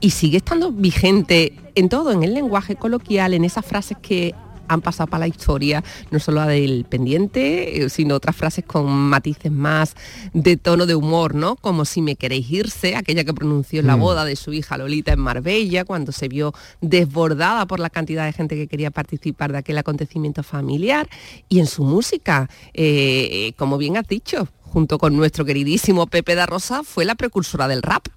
y 0.00 0.10
sigue 0.10 0.38
estando 0.38 0.72
vigente 0.72 1.54
en 1.74 1.88
todo, 1.90 2.12
en 2.12 2.22
el 2.22 2.32
lenguaje 2.32 2.76
coloquial, 2.76 3.34
en 3.34 3.44
esas 3.44 3.66
frases 3.66 3.98
que 4.00 4.34
han 4.68 4.80
pasado 4.80 5.08
para 5.08 5.20
la 5.20 5.28
historia, 5.28 5.82
no 6.10 6.18
solo 6.18 6.40
la 6.40 6.46
del 6.46 6.84
pendiente, 6.88 7.84
eh, 7.84 7.90
sino 7.90 8.14
otras 8.14 8.36
frases 8.36 8.64
con 8.64 8.86
matices 8.86 9.52
más 9.52 9.94
de 10.32 10.56
tono 10.56 10.86
de 10.86 10.94
humor, 10.94 11.34
¿no? 11.34 11.56
Como 11.56 11.84
si 11.84 12.02
me 12.02 12.16
queréis 12.16 12.50
irse, 12.50 12.96
aquella 12.96 13.24
que 13.24 13.34
pronunció 13.34 13.80
en 13.80 13.86
la 13.86 13.96
mm. 13.96 14.00
boda 14.00 14.24
de 14.24 14.36
su 14.36 14.52
hija 14.52 14.78
Lolita 14.78 15.12
en 15.12 15.20
Marbella, 15.20 15.84
cuando 15.84 16.12
se 16.12 16.28
vio 16.28 16.54
desbordada 16.80 17.66
por 17.66 17.80
la 17.80 17.90
cantidad 17.90 18.24
de 18.24 18.32
gente 18.32 18.56
que 18.56 18.66
quería 18.66 18.90
participar 18.90 19.52
de 19.52 19.58
aquel 19.58 19.78
acontecimiento 19.78 20.42
familiar, 20.42 21.08
y 21.48 21.60
en 21.60 21.66
su 21.66 21.84
música, 21.84 22.48
eh, 22.72 23.52
como 23.56 23.78
bien 23.78 23.96
has 23.96 24.06
dicho, 24.06 24.48
junto 24.62 24.98
con 24.98 25.16
nuestro 25.16 25.44
queridísimo 25.44 26.06
Pepe 26.06 26.34
da 26.34 26.46
Rosa, 26.46 26.82
fue 26.82 27.04
la 27.04 27.14
precursora 27.14 27.68
del 27.68 27.82
rap. 27.82 28.08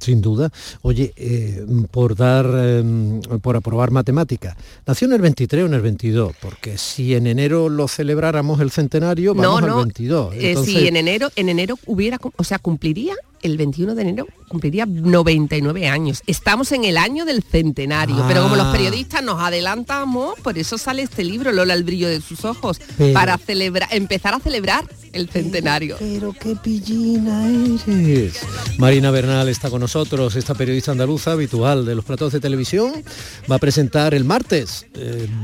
Sin 0.00 0.20
duda. 0.20 0.50
Oye, 0.82 1.12
eh, 1.16 1.64
por 1.90 2.16
dar, 2.16 2.46
em, 2.46 3.20
por 3.42 3.56
aprobar 3.56 3.90
matemática, 3.90 4.56
¿nació 4.86 5.06
en 5.06 5.12
el 5.12 5.20
23 5.20 5.64
o 5.64 5.66
en 5.66 5.74
el 5.74 5.82
22? 5.82 6.34
Porque 6.40 6.78
si 6.78 7.14
en 7.14 7.26
enero 7.26 7.68
lo 7.68 7.86
celebráramos 7.86 8.60
el 8.60 8.70
centenario, 8.70 9.34
vamos 9.34 9.62
al 9.62 9.74
22. 9.74 10.34
Eh, 10.34 10.56
si 10.64 10.88
en 10.88 10.96
enero, 10.96 11.28
en 11.36 11.50
enero 11.50 11.78
hubiera, 11.86 12.18
o 12.36 12.44
sea, 12.44 12.58
cumpliría 12.58 13.14
el 13.42 13.56
21 13.56 13.94
de 13.94 14.02
enero 14.02 14.26
cumpliría 14.48 14.84
99 14.84 15.88
años. 15.88 16.22
Estamos 16.26 16.72
en 16.72 16.84
el 16.84 16.96
año 16.96 17.24
del 17.24 17.42
centenario, 17.42 18.24
pero 18.26 18.42
como 18.42 18.56
los 18.56 18.66
ah. 18.66 18.72
periodistas 18.72 19.22
nos 19.22 19.40
adelantamos, 19.40 20.38
por 20.40 20.58
eso 20.58 20.76
sale 20.76 21.02
este 21.02 21.22
libro, 21.22 21.52
Lola, 21.52 21.74
el 21.74 21.84
brillo 21.84 22.08
de 22.08 22.20
sus 22.20 22.44
ojos, 22.44 22.80
para 23.12 23.38
celebrar, 23.38 23.88
empezar 23.92 24.34
a 24.34 24.40
celebrar 24.40 24.84
el 25.12 25.28
centenario. 25.28 25.96
Pero, 25.98 26.32
qué 26.32 26.56
pillina 26.56 27.48
eres. 27.86 28.40
Marina 28.78 29.12
Bernal 29.12 29.48
está 29.48 29.70
con 29.70 29.80
nosotros, 29.80 30.34
esta 30.34 30.54
periodista 30.54 30.90
andaluza 30.90 31.32
habitual 31.32 31.84
de 31.84 31.94
los 31.94 32.04
platos 32.04 32.32
de 32.32 32.40
televisión. 32.40 33.04
Va 33.50 33.56
a 33.56 33.60
presentar 33.60 34.14
el 34.14 34.24
martes 34.24 34.86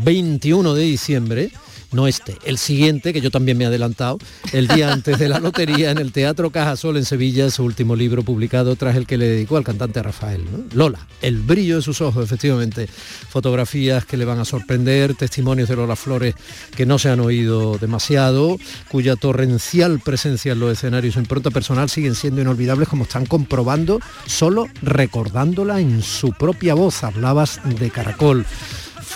21 0.03 0.73
eh, 0.73 0.79
de 0.79 0.85
diciembre 0.85 1.53
no 1.93 2.07
este, 2.07 2.37
el 2.45 2.59
siguiente, 2.59 3.13
que 3.13 3.21
yo 3.21 3.31
también 3.31 3.59
me 3.59 3.65
he 3.65 3.67
adelantado, 3.67 4.19
el 4.53 4.69
día 4.69 4.93
antes 4.93 5.19
de 5.19 5.29
la 5.29 5.39
lotería 5.39 5.91
en 5.91 5.99
el 5.99 6.13
Teatro 6.13 6.51
Cajasol 6.51 6.97
en 6.97 7.05
Sevilla, 7.05 7.51
su 7.51 7.65
último 7.65 7.97
libro 7.97 8.23
publicado 8.23 8.77
tras 8.77 8.97
el 8.97 9.07
que 9.07 9.17
le 9.17 9.27
dedicó 9.27 9.57
al 9.57 9.65
cantante 9.65 10.03
Rafael. 10.03 10.45
Lola, 10.75 11.07
el 11.23 11.39
brillo 11.39 11.77
de 11.77 11.83
sus 11.83 12.01
ojos, 12.01 12.25
efectivamente. 12.25 12.87
Fotografías 12.87 14.05
que 14.05 14.17
le 14.17 14.25
van 14.25 14.39
a 14.39 14.45
sorprender, 14.45 15.15
testimonios 15.15 15.69
de 15.69 15.77
Lola 15.77 15.97
Flores 15.97 16.35
que 16.77 16.87
no 16.87 16.99
se 16.99 17.09
han 17.09 17.21
oído 17.21 17.79
demasiado, 17.79 18.59
cuya 18.89 19.17
torrencial 19.17 20.01
presencia 20.01 20.53
en 20.53 20.61
los 20.61 20.73
escenarios 20.73 21.17
en 21.17 21.27
pronto 21.27 21.51
personal 21.51 21.89
siguen 21.89 22.15
siendo 22.15 22.41
inolvidables 22.41 22.89
como 22.89 23.05
están 23.05 23.27
comprobando 23.27 24.01
solo 24.27 24.67
recordándola 24.83 25.81
en 25.81 26.03
su 26.03 26.33
propia 26.33 26.75
voz. 26.75 27.05
Hablabas 27.05 27.61
de 27.79 27.91
Caracol 27.91 28.47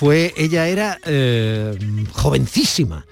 fue, 0.00 0.32
ella 0.38 0.66
era 0.66 0.98
eh, 1.04 1.76
jovencísima, 2.12 3.04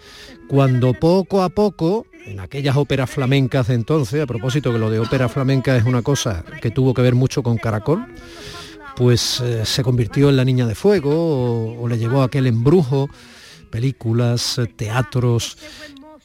cuando 0.49 0.95
poco 0.95 1.43
a 1.43 1.51
poco, 1.51 2.07
en 2.25 2.41
aquellas 2.41 2.79
óperas 2.79 3.11
flamencas 3.11 3.69
de 3.69 3.75
entonces, 3.75 4.23
a 4.23 4.27
propósito 4.27 4.73
que 4.73 4.79
lo 4.79 4.89
de 4.91 4.99
ópera 4.99 5.29
flamenca 5.29 5.77
es 5.77 5.85
una 5.85 6.01
cosa 6.01 6.47
que 6.63 6.71
tuvo 6.71 6.95
que 6.95 7.03
ver 7.03 7.15
mucho 7.15 7.43
con 7.43 7.59
Caracol, 7.59 8.07
pues 8.97 9.39
eh, 9.41 9.67
se 9.67 9.83
convirtió 9.83 10.31
en 10.31 10.39
la 10.39 10.47
niña 10.47 10.67
de 10.67 10.75
fuego 10.75 11.11
o, 11.13 11.83
o 11.83 11.89
le 11.89 11.99
llevó 11.99 12.23
aquel 12.23 12.47
embrujo, 12.47 13.11
películas, 13.69 14.59
teatros 14.77 15.59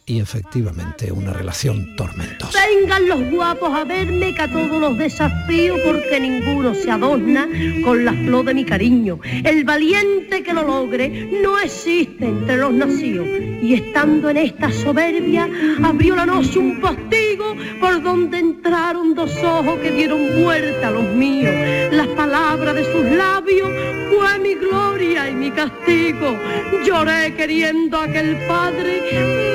y 0.05 0.19
efectivamente 0.19 1.11
una 1.11 1.31
relación 1.31 1.95
tormentosa. 1.95 2.59
Vengan 2.67 3.07
los 3.07 3.31
guapos 3.31 3.73
a 3.73 3.85
verme 3.85 4.33
que 4.35 4.41
a 4.41 4.51
todos 4.51 4.81
los 4.81 4.97
desafío 4.97 5.75
porque 5.85 6.19
ninguno 6.19 6.73
se 6.75 6.91
adorna 6.91 7.47
con 7.83 8.03
la 8.03 8.11
flor 8.11 8.45
de 8.45 8.53
mi 8.53 8.65
cariño. 8.65 9.19
El 9.43 9.63
valiente 9.63 10.43
que 10.43 10.53
lo 10.53 10.63
logre 10.63 11.29
no 11.41 11.57
existe 11.59 12.25
entre 12.25 12.57
los 12.57 12.73
nacidos. 12.73 13.27
Y 13.61 13.75
estando 13.75 14.29
en 14.29 14.37
esta 14.37 14.69
soberbia, 14.71 15.47
abrió 15.81 16.17
la 16.17 16.25
noche 16.25 16.59
un 16.59 16.81
postigo 16.81 17.55
por 17.79 18.03
donde 18.03 18.39
entraron 18.39 19.15
dos 19.15 19.31
ojos 19.41 19.79
que 19.79 19.91
dieron 19.91 20.43
vuelta 20.43 20.89
a 20.89 20.91
los 20.91 21.05
míos. 21.13 21.53
Las 21.91 22.07
palabras 22.07 22.75
de 22.75 22.83
sus 22.83 23.05
labios 23.05 23.69
fue 24.09 24.39
mi 24.39 24.55
gloria 24.55 25.29
y 25.29 25.33
mi 25.33 25.51
castigo. 25.51 26.37
Lloré 26.85 27.33
queriendo 27.35 27.99
aquel 27.99 28.35
padre 28.47 29.01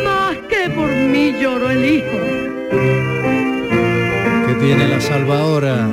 más 0.04 0.37
que 0.48 0.70
por 0.70 0.90
mí 0.90 1.34
lloró 1.40 1.70
el 1.70 1.84
hijo. 1.84 2.18
¿Qué 4.46 4.54
tiene 4.54 4.88
la 4.88 5.00
salvadora, 5.00 5.88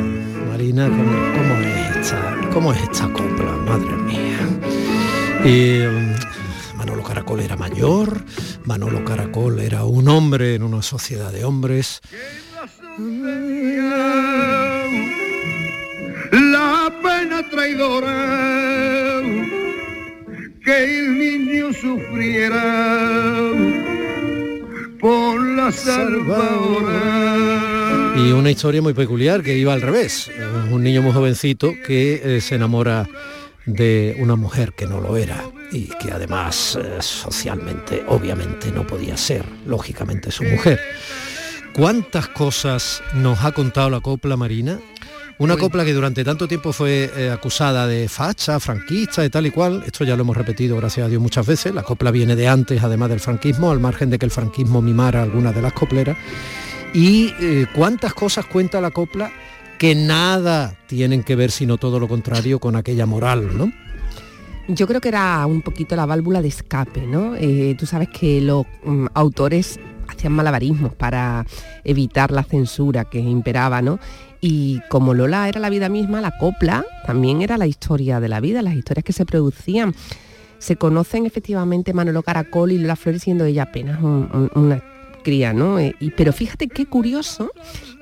Marina? 0.50 0.88
¿Cómo, 0.88 1.62
es 1.62 1.98
esta? 1.98 2.50
¿Cómo 2.54 2.74
es 2.74 2.82
esta 2.84 3.08
copla? 3.10 3.52
Madre 3.66 3.96
mía. 3.98 4.40
Y 5.44 5.80
mm, 5.88 6.78
Manolo 6.78 7.04
Caracol 7.04 7.40
era 7.42 7.56
mayor, 7.56 8.24
Manolo 8.64 9.04
Caracol 9.06 9.60
era 9.60 9.84
un 9.86 10.08
hombre 10.08 10.56
en 10.56 10.64
una 10.64 10.82
sociedad 10.82 11.32
de 11.32 11.46
hombres. 11.46 12.02
La 16.32 16.92
pena 17.04 17.50
traidora 17.50 19.22
que 20.64 20.84
el 20.84 21.20
niño 21.20 21.72
sufriera 21.74 22.64
la 25.02 25.72
Y 28.18 28.32
una 28.32 28.52
historia 28.52 28.82
muy 28.82 28.94
peculiar 28.94 29.44
que 29.44 29.58
iba 29.58 29.74
al 29.74 29.82
revés. 29.82 30.32
Un 30.72 30.84
niño 30.84 31.02
muy 31.02 31.12
jovencito 31.12 31.74
que 31.86 32.38
eh, 32.38 32.42
se 32.42 32.56
enamora 32.56 33.08
de 33.66 34.16
una 34.20 34.36
mujer 34.36 34.74
que 34.74 34.86
no 34.86 35.02
lo 35.02 35.18
era 35.18 35.44
y 35.72 35.88
que 36.00 36.12
además 36.12 36.78
eh, 36.82 36.98
socialmente 37.02 38.04
obviamente 38.08 38.72
no 38.72 38.86
podía 38.86 39.18
ser, 39.18 39.44
lógicamente, 39.66 40.32
su 40.32 40.44
mujer. 40.44 40.80
¿Cuántas 41.74 42.30
cosas 42.30 43.02
nos 43.16 43.44
ha 43.44 43.52
contado 43.52 43.90
la 43.90 44.00
copla 44.00 44.38
marina 44.38 44.80
una 45.38 45.58
copla 45.58 45.84
que 45.84 45.94
durante 45.94 46.24
tanto 46.24 46.48
tiempo 46.48 46.72
fue 46.72 47.12
eh, 47.16 47.30
acusada 47.30 47.88
de 47.88 48.08
facha, 48.08 48.60
franquista, 48.60 49.22
de 49.22 49.30
tal 49.30 49.46
y 49.46 49.52
cual. 49.52 49.84
Esto 49.86 50.04
ya 50.06 50.16
lo 50.16 50.22
hemos 50.22 50.38
repetido, 50.38 50.78
gracias 50.78 51.06
a 51.06 51.10
Dios, 51.10 51.22
muchas 51.22 51.46
veces. 51.46 51.74
La 51.74 51.84
copla 51.84 52.12
viene 52.12 52.36
de 52.36 52.48
antes, 52.48 52.82
además 52.84 53.10
del 53.10 53.20
franquismo, 53.20 53.72
al 53.72 53.80
margen 53.80 54.10
de 54.10 54.18
que 54.18 54.26
el 54.26 54.32
franquismo 54.32 54.82
mimara 54.82 55.24
algunas 55.24 55.54
de 55.54 55.62
las 55.62 55.74
copleras. 55.74 56.18
Y 56.94 57.34
eh, 57.42 57.66
cuántas 57.76 58.14
cosas 58.14 58.46
cuenta 58.46 58.80
la 58.80 58.92
copla 58.92 59.32
que 59.78 59.94
nada 59.94 60.78
tienen 60.88 61.24
que 61.24 61.36
ver, 61.36 61.52
sino 61.52 61.78
todo 61.78 62.00
lo 62.00 62.08
contrario, 62.08 62.60
con 62.60 62.78
aquella 62.78 63.06
moral, 63.06 63.58
¿no? 63.58 63.72
Yo 64.68 64.88
creo 64.88 65.02
que 65.02 65.10
era 65.10 65.46
un 65.46 65.62
poquito 65.62 65.96
la 65.96 66.06
válvula 66.06 66.42
de 66.42 66.48
escape, 66.48 67.06
¿no? 67.06 67.36
Eh, 67.36 67.76
tú 67.78 67.86
sabes 67.86 68.08
que 68.10 68.42
los 68.42 68.66
mm, 68.84 69.08
autores 69.14 69.80
hacían 70.08 70.34
malabarismos 70.34 70.94
para 70.94 71.46
evitar 71.84 72.32
la 72.32 72.44
censura 72.44 73.06
que 73.06 73.20
imperaba, 73.20 73.82
¿no? 73.82 74.00
Y 74.48 74.80
como 74.90 75.16
Lola 75.16 75.50
era 75.50 75.60
la 75.60 75.72
vida 75.72 75.90
misma, 75.90 76.22
la 76.22 76.38
copla 76.38 76.86
también 77.04 77.42
era 77.42 77.58
la 77.58 77.66
historia 77.66 78.20
de 78.20 78.30
la 78.30 78.40
vida, 78.40 78.62
las 78.62 78.76
historias 78.76 79.04
que 79.04 79.12
se 79.12 79.26
producían. 79.26 79.96
Se 80.60 80.76
conocen 80.76 81.26
efectivamente 81.26 81.94
Manolo 81.94 82.22
Caracol 82.22 82.72
y 82.72 82.78
Lola 82.78 82.96
Flores 82.96 83.24
siendo 83.24 83.46
ella 83.46 83.64
apenas 83.64 84.00
una 84.04 84.84
cría, 85.24 85.52
¿no? 85.52 85.80
Eh, 85.80 85.96
y, 86.00 86.12
pero 86.12 86.32
fíjate 86.32 86.68
qué 86.68 86.86
curioso 86.86 87.50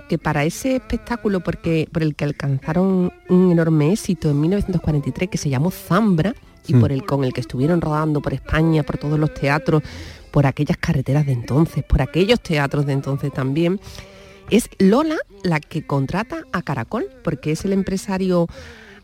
que 0.10 0.18
para 0.18 0.44
ese 0.44 0.76
espectáculo 0.76 1.40
porque, 1.40 1.88
por 1.90 2.04
el 2.04 2.14
que 2.14 2.26
alcanzaron 2.26 3.14
un 3.30 3.52
enorme 3.54 3.94
éxito 3.94 4.30
en 4.30 4.42
1943, 4.42 5.30
que 5.30 5.38
se 5.38 5.50
llamó 5.50 5.72
Zambra, 5.72 6.36
y 6.68 6.74
por 6.74 6.92
el, 6.92 7.06
con 7.06 7.24
el 7.24 7.32
que 7.32 7.40
estuvieron 7.40 7.80
rodando 7.80 8.22
por 8.22 8.34
España, 8.34 8.84
por 8.84 8.98
todos 8.98 9.18
los 9.18 9.34
teatros, 9.34 9.82
por 10.30 10.46
aquellas 10.46 10.76
carreteras 10.76 11.26
de 11.26 11.32
entonces, 11.32 11.86
por 11.86 12.02
aquellos 12.02 12.42
teatros 12.42 12.86
de 12.86 12.94
entonces 12.94 13.32
también, 13.32 13.80
es 14.50 14.70
Lola 14.80 15.18
la 15.44 15.60
que 15.60 15.86
contrata 15.86 16.44
a 16.52 16.62
Caracol, 16.62 17.08
porque 17.24 17.52
es 17.52 17.66
el 17.66 17.74
empresario 17.74 18.48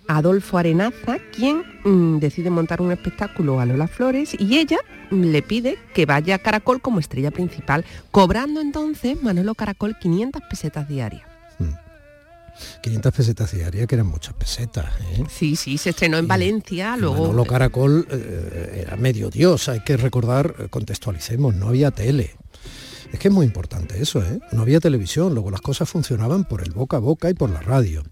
Adolfo 0.09 0.57
Arenaza 0.57 1.19
quien 1.31 1.63
mm, 1.83 2.17
decide 2.17 2.49
montar 2.49 2.81
un 2.81 2.91
espectáculo 2.91 3.59
a 3.59 3.65
Lola 3.65 3.87
Flores 3.87 4.35
y 4.37 4.57
ella 4.57 4.79
le 5.11 5.41
pide 5.43 5.77
que 5.93 6.07
vaya 6.07 6.35
a 6.35 6.39
Caracol 6.39 6.81
como 6.81 6.99
estrella 6.99 7.29
principal, 7.29 7.85
cobrando 8.09 8.59
entonces 8.59 9.21
Manolo 9.21 9.53
Caracol 9.53 9.97
500 9.99 10.41
pesetas 10.49 10.87
diarias. 10.87 11.23
500 12.81 13.13
mm. 13.13 13.15
pesetas 13.15 13.51
diarias, 13.51 13.87
que 13.87 13.95
eran 13.95 14.07
muchas 14.07 14.33
pesetas. 14.33 14.85
¿eh? 15.13 15.23
Sí, 15.29 15.55
sí, 15.55 15.77
se 15.77 15.91
estrenó 15.91 16.17
en 16.17 16.27
Valencia, 16.27 16.97
luego... 16.97 17.27
Manolo 17.27 17.45
Caracol 17.45 18.07
eh, 18.09 18.83
era 18.85 18.97
medio 18.97 19.29
dios, 19.29 19.69
hay 19.69 19.81
que 19.81 19.95
recordar, 19.95 20.69
contextualicemos, 20.71 21.53
no 21.53 21.67
había 21.67 21.91
tele. 21.91 22.35
Es 23.11 23.19
que 23.19 23.27
es 23.29 23.33
muy 23.33 23.45
importante 23.45 24.01
eso, 24.01 24.21
¿eh? 24.21 24.39
No 24.51 24.61
había 24.61 24.79
televisión, 24.79 25.33
luego 25.33 25.49
las 25.49 25.61
cosas 25.61 25.89
funcionaban 25.89 26.45
por 26.45 26.61
el 26.61 26.71
boca 26.71 26.97
a 26.97 26.99
boca 26.99 27.29
y 27.29 27.33
por 27.33 27.49
la 27.49 27.61
radio. 27.61 28.03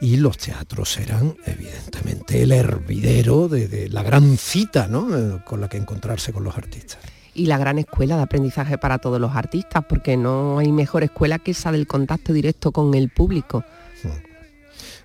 Y 0.00 0.16
los 0.16 0.36
teatros 0.36 0.98
eran, 0.98 1.36
evidentemente, 1.46 2.42
el 2.42 2.52
hervidero 2.52 3.48
de, 3.48 3.88
la 3.88 4.02
gran 4.02 4.36
cita 4.36 4.86
¿no? 4.86 5.16
Eh, 5.16 5.40
con 5.46 5.60
la 5.60 5.68
que 5.68 5.78
encontrarse 5.78 6.32
con 6.32 6.44
los 6.44 6.56
artistas 6.56 6.98
y 7.34 7.46
la 7.46 7.58
gran 7.58 7.78
escuela 7.78 8.16
de 8.16 8.22
aprendizaje 8.22 8.78
para 8.78 8.98
todos 8.98 9.20
los 9.20 9.34
artistas, 9.34 9.84
porque 9.88 10.16
no 10.16 10.58
hay 10.58 10.70
mejor 10.72 11.02
escuela 11.02 11.38
que 11.38 11.50
esa 11.50 11.72
del 11.72 11.86
contacto 11.86 12.32
directo 12.32 12.72
con 12.72 12.94
el 12.94 13.08
público. 13.08 13.64
Hmm. 14.02 14.08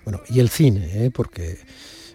Bueno, 0.04 0.20
y 0.28 0.40
el 0.40 0.48
cine, 0.48 1.06
¿eh? 1.06 1.10
porque 1.10 1.58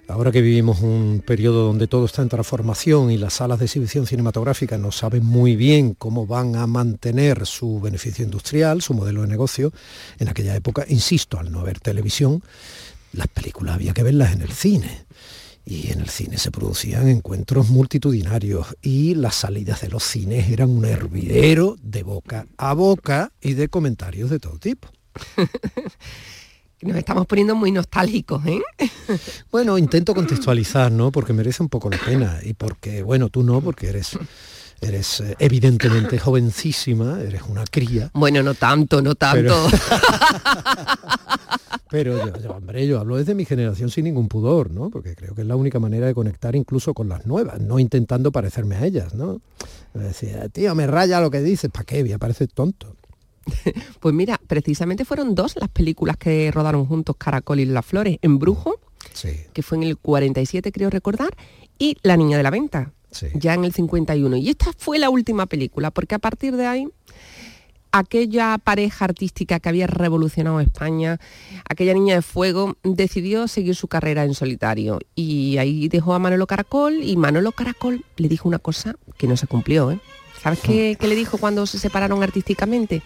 ahora 0.08 0.32
que 0.32 0.42
vivimos 0.42 0.82
un 0.82 1.24
periodo 1.26 1.66
donde 1.66 1.88
todo 1.88 2.06
está 2.06 2.22
en 2.22 2.30
transformación 2.30 3.12
y 3.12 3.18
las 3.18 3.36
salas 3.36 3.60
de 3.60 3.66
exhibición 3.66 4.06
cinematográfica 4.06 4.78
no 4.78 4.92
saben 4.92 5.26
muy 5.26 5.56
bien 5.56 5.94
cómo 5.94 6.28
van 6.28 6.56
a 6.56 6.68
mantener 6.68 7.46
su 7.46 7.80
beneficio 7.80 8.24
industrial, 8.24 8.82
su 8.82 8.94
modelo 8.94 9.22
de 9.22 9.28
negocio, 9.28 9.74
en 10.20 10.30
aquella 10.30 10.56
época, 10.56 10.86
insisto, 10.88 11.40
al 11.40 11.52
no 11.52 11.60
haber 11.60 11.80
televisión, 11.80 12.44
las 13.14 13.28
películas 13.28 13.76
había 13.76 13.94
que 13.94 14.04
verlas 14.04 14.34
en 14.34 14.42
el 14.42 14.52
cine. 14.52 15.06
Y 15.68 15.92
en 15.92 16.02
el 16.02 16.10
cine 16.10 16.38
se 16.38 16.52
producían 16.52 17.08
encuentros 17.08 17.70
multitudinarios 17.70 18.76
y 18.84 19.16
las 19.16 19.34
salidas 19.34 19.82
de 19.82 19.90
los 19.90 20.04
cines 20.04 20.48
eran 20.52 20.70
un 20.70 20.86
hervidero 20.86 21.76
de 21.82 22.04
boca 22.04 22.46
a 22.58 22.74
boca 22.74 23.32
y 23.42 23.54
de 23.54 23.68
comentarios 23.68 24.30
de 24.30 24.38
todo 24.38 24.60
tipo. 24.60 24.90
Nos 26.82 26.98
estamos 26.98 27.26
poniendo 27.26 27.56
muy 27.56 27.72
nostálgicos, 27.72 28.46
¿eh? 28.46 28.62
Bueno, 29.52 29.78
intento 29.78 30.14
contextualizar, 30.14 30.92
¿no? 30.92 31.12
Porque 31.12 31.34
merece 31.34 31.64
un 31.64 31.70
poco 31.70 31.90
la 31.90 31.98
pena 31.98 32.40
y 32.44 32.54
porque, 32.54 33.02
bueno, 33.02 33.30
tú 33.30 33.44
no, 33.44 33.62
porque 33.62 33.88
eres 33.88 34.18
eres 34.82 35.22
eh, 35.22 35.36
evidentemente 35.40 36.20
jovencísima, 36.20 37.22
eres 37.22 37.44
una 37.48 37.64
cría. 37.66 38.12
Bueno, 38.14 38.44
no 38.44 38.54
tanto, 38.54 39.02
no 39.02 39.16
tanto. 39.16 39.54
Pero, 41.90 42.42
yo, 42.42 42.52
hombre, 42.52 42.86
yo 42.88 43.00
hablo 43.00 43.16
desde 43.16 43.36
mi 43.36 43.46
generación 43.46 43.90
sin 43.90 44.06
ningún 44.06 44.28
pudor, 44.28 44.72
¿no? 44.72 44.90
Porque 44.90 45.16
creo 45.16 45.34
que 45.34 45.42
es 45.42 45.48
la 45.48 45.56
única 45.56 45.80
manera 45.80 46.08
de 46.08 46.14
conectar 46.14 46.56
incluso 46.56 46.94
con 46.94 47.08
las 47.08 47.26
nuevas, 47.26 47.62
no 47.62 47.80
intentando 47.80 48.32
parecerme 48.32 48.76
a 48.76 48.86
ellas, 48.86 49.14
¿no? 49.14 49.40
Decía, 49.94 50.50
tío, 50.50 50.76
me 50.76 50.88
raya 50.88 51.22
lo 51.22 51.32
que 51.32 51.42
dices, 51.42 51.72
¿para 51.72 51.86
qué? 51.86 52.04
Me 52.04 52.20
parece 52.20 52.48
tonto. 52.48 52.96
Pues 54.00 54.14
mira, 54.14 54.40
precisamente 54.48 55.06
fueron 55.06 55.36
dos 55.36 55.56
las 55.56 55.70
películas 55.70 56.18
que 56.18 56.52
rodaron 56.52 56.86
juntos 56.86 57.16
Caracol 57.18 57.60
y 57.60 57.66
Las 57.66 57.86
Flores, 57.86 58.18
En 58.22 58.40
Brujo, 58.40 58.80
que 59.54 59.64
fue 59.64 59.78
en 59.78 59.84
el 59.84 59.98
47 59.98 60.72
creo 60.72 60.90
recordar, 60.90 61.36
y 61.80 61.98
La 62.04 62.18
Niña 62.18 62.38
de 62.38 62.44
la 62.44 62.50
Venta, 62.50 62.92
ya 63.34 63.54
en 63.54 63.66
el 63.66 63.74
51. 63.74 64.38
Y 64.38 64.50
esta 64.50 64.72
fue 64.78 65.00
la 65.00 65.10
última 65.10 65.46
película, 65.46 65.92
porque 65.92 66.16
a 66.16 66.20
partir 66.20 66.56
de 66.56 66.66
ahí 66.68 66.88
aquella 67.92 68.58
pareja 68.58 69.06
artística 69.06 69.60
que 69.62 69.70
había 69.70 69.88
revolucionado 69.88 70.60
España, 70.60 71.18
aquella 71.70 71.94
niña 71.94 72.16
de 72.16 72.22
fuego, 72.22 72.76
decidió 72.84 73.48
seguir 73.48 73.76
su 73.76 73.88
carrera 73.88 74.26
en 74.26 74.34
solitario. 74.34 75.00
Y 75.16 75.58
ahí 75.58 75.88
dejó 75.88 76.14
a 76.14 76.20
Manolo 76.20 76.46
Caracol 76.46 77.02
y 77.02 77.16
Manolo 77.16 77.54
Caracol 77.54 78.04
le 78.18 78.28
dijo 78.28 78.50
una 78.50 78.60
cosa 78.60 78.96
que 79.18 79.28
no 79.28 79.38
se 79.38 79.48
cumplió. 79.48 79.92
¿eh? 79.92 80.00
¿Sabes 80.42 80.60
qué, 80.60 80.98
qué 81.00 81.08
le 81.08 81.16
dijo 81.16 81.38
cuando 81.38 81.66
se 81.66 81.80
separaron 81.80 82.22
artísticamente? 82.22 83.02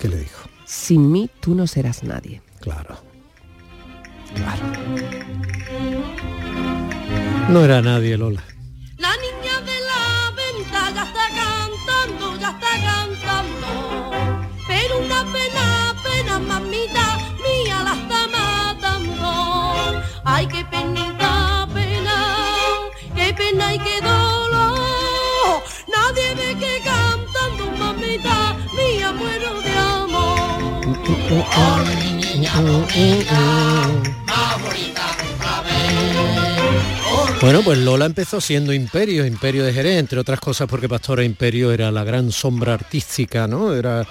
¿Qué 0.00 0.08
le 0.08 0.18
dijo? 0.18 0.48
Sin 0.64 1.10
mí 1.10 1.30
tú 1.40 1.54
no 1.54 1.66
serás 1.66 2.02
nadie. 2.02 2.42
Claro. 2.60 2.96
Claro. 4.34 4.64
No 7.48 7.64
era 7.64 7.80
nadie, 7.80 8.16
Lola. 8.18 8.42
La 8.98 9.12
niña 9.16 9.60
de 9.60 9.80
la 9.90 10.32
venta 10.34 10.90
ya 10.94 11.04
está 11.04 11.26
cantando, 11.40 12.36
ya 12.40 12.50
está 12.50 12.72
cantando. 12.90 13.68
Pero 14.66 14.98
una 14.98 15.24
pena, 15.32 15.94
pena, 16.02 16.38
mamita 16.40 17.18
mía 17.44 17.82
la 17.84 17.94
está 17.94 18.26
matando. 18.36 20.02
Ay, 20.24 20.46
qué 20.48 20.64
penita, 20.64 21.68
pena, 21.72 22.18
qué 23.14 23.32
pena 23.32 23.74
y 23.74 23.78
qué 23.78 24.00
dolor. 24.00 25.62
Nadie 25.86 26.34
ve 26.34 26.56
que 26.58 26.82
cantando, 26.82 27.70
mamita 27.78 28.56
mía, 28.76 29.12
muero 29.12 29.60
de 29.60 29.60
amor. 29.60 29.65
Bueno, 37.40 37.62
pues 37.62 37.78
Lola 37.78 38.06
empezó 38.06 38.40
siendo 38.40 38.72
Imperio, 38.72 39.26
Imperio 39.26 39.64
de 39.64 39.72
Jerez, 39.72 39.98
entre 39.98 40.18
otras 40.18 40.40
cosas 40.40 40.68
porque 40.68 40.88
Pastora 40.88 41.22
Imperio 41.22 41.72
era 41.72 41.90
la 41.90 42.02
gran 42.02 42.32
sombra 42.32 42.74
artística, 42.74 43.46
¿no? 43.46 43.74
Era, 43.74 44.06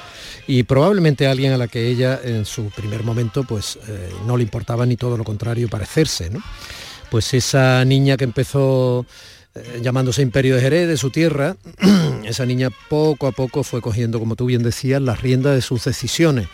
y 0.48 0.64
probablemente 0.64 1.26
alguien 1.26 1.54
a 1.54 1.58
la 1.58 1.68
que 1.68 1.88
ella 1.88 2.20
en 2.24 2.46
su 2.46 2.70
primer 2.70 3.04
momento 3.04 3.44
pues 3.44 3.80
eh, 3.88 4.12
no 4.28 4.38
le 4.38 4.44
importaba 4.44 4.86
ni 4.86 4.96
todo 4.96 5.18
lo 5.18 5.24
contrario 5.24 5.68
parecerse, 5.68 6.30
¿no? 6.30 6.42
Pues 7.10 7.34
esa 7.34 7.84
niña 7.86 8.18
que 8.18 8.26
empezó 8.26 9.06
eh, 9.56 9.80
llamándose 9.82 10.22
Imperio 10.22 10.56
de 10.56 10.62
Jerez, 10.62 10.88
de 10.88 10.98
su 10.98 11.12
tierra, 11.12 11.56
esa 12.26 12.46
niña 12.46 12.70
poco 12.90 13.26
a 13.26 13.32
poco 13.32 13.64
fue 13.64 13.82
cogiendo, 13.82 14.20
como 14.20 14.36
tú 14.36 14.48
bien 14.48 14.64
decías, 14.64 15.02
las 15.02 15.22
riendas 15.22 15.56
de 15.56 15.62
sus 15.62 15.86
decisiones 15.86 16.48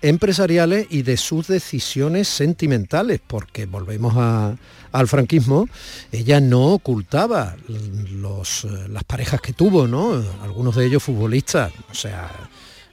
empresariales 0.00 0.86
y 0.88 1.02
de 1.02 1.18
sus 1.18 1.48
decisiones 1.48 2.28
sentimentales, 2.28 3.20
porque 3.26 3.66
volvemos 3.66 4.14
a, 4.16 4.56
al 4.92 5.06
franquismo, 5.06 5.68
ella 6.12 6.40
no 6.40 6.66
ocultaba 6.68 7.56
los, 7.68 8.64
eh, 8.64 8.88
las 8.88 9.04
parejas 9.04 9.42
que 9.42 9.52
tuvo, 9.52 9.86
¿no? 9.86 10.24
Algunos 10.42 10.76
de 10.76 10.86
ellos 10.86 11.02
futbolistas, 11.02 11.72
o 11.90 11.94
sea, 11.94 12.30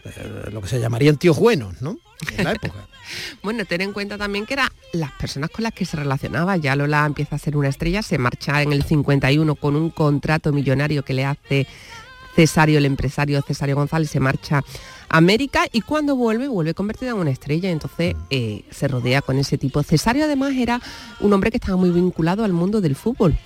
eh, 0.04 0.49
lo 0.52 0.62
que 0.62 0.67
se 0.67 0.80
llamarían 0.80 1.15
tíos 1.15 1.38
buenos, 1.38 1.82
¿no? 1.82 1.97
En 2.38 2.43
la 2.43 2.52
época. 2.52 2.88
Bueno, 3.41 3.65
ten 3.65 3.82
en 3.82 3.93
cuenta 3.93 4.17
también 4.17 4.45
que 4.45 4.54
eran 4.54 4.69
las 4.93 5.12
personas 5.12 5.49
con 5.49 5.63
las 5.63 5.73
que 5.73 5.86
se 5.86 5.97
relacionaba. 5.97 6.58
Ya 6.58 6.76
Lola 6.76 7.06
empieza 7.06 7.36
a 7.36 7.39
ser 7.39 7.58
una 7.58 7.69
estrella, 7.69 8.02
se 8.02 8.17
marcha 8.17 8.62
en 8.62 8.73
el 8.73 8.84
51 8.84 9.56
con 9.56 9.76
un 9.76 9.89
contrato 9.89 10.52
millonario 10.52 11.04
que 11.04 11.13
le 11.13 11.26
hace 11.26 11.67
Cesario, 12.36 12.80
el 12.80 12.86
empresario 12.86 13.41
Cesario 13.41 13.76
González, 13.76 14.10
se 14.10 14.19
marcha 14.19 14.63
a 15.10 15.17
América 15.17 15.65
y 15.71 15.82
cuando 15.82 16.15
vuelve, 16.15 16.47
vuelve 16.47 16.73
convertida 16.73 17.12
en 17.12 17.17
una 17.17 17.30
estrella. 17.30 17.69
Entonces 17.69 18.15
eh, 18.30 18.63
se 18.71 18.88
rodea 18.88 19.21
con 19.21 19.38
ese 19.38 19.58
tipo. 19.58 19.84
Cesario 19.84 20.26
además 20.26 20.54
era 20.56 20.82
un 21.19 21.32
hombre 21.34 21.52
que 21.52 21.58
estaba 21.58 21.78
muy 21.78 21.91
vinculado 21.91 22.43
al 22.43 22.54
mundo 22.54 22.82
del 22.82 22.95
fútbol 22.95 23.38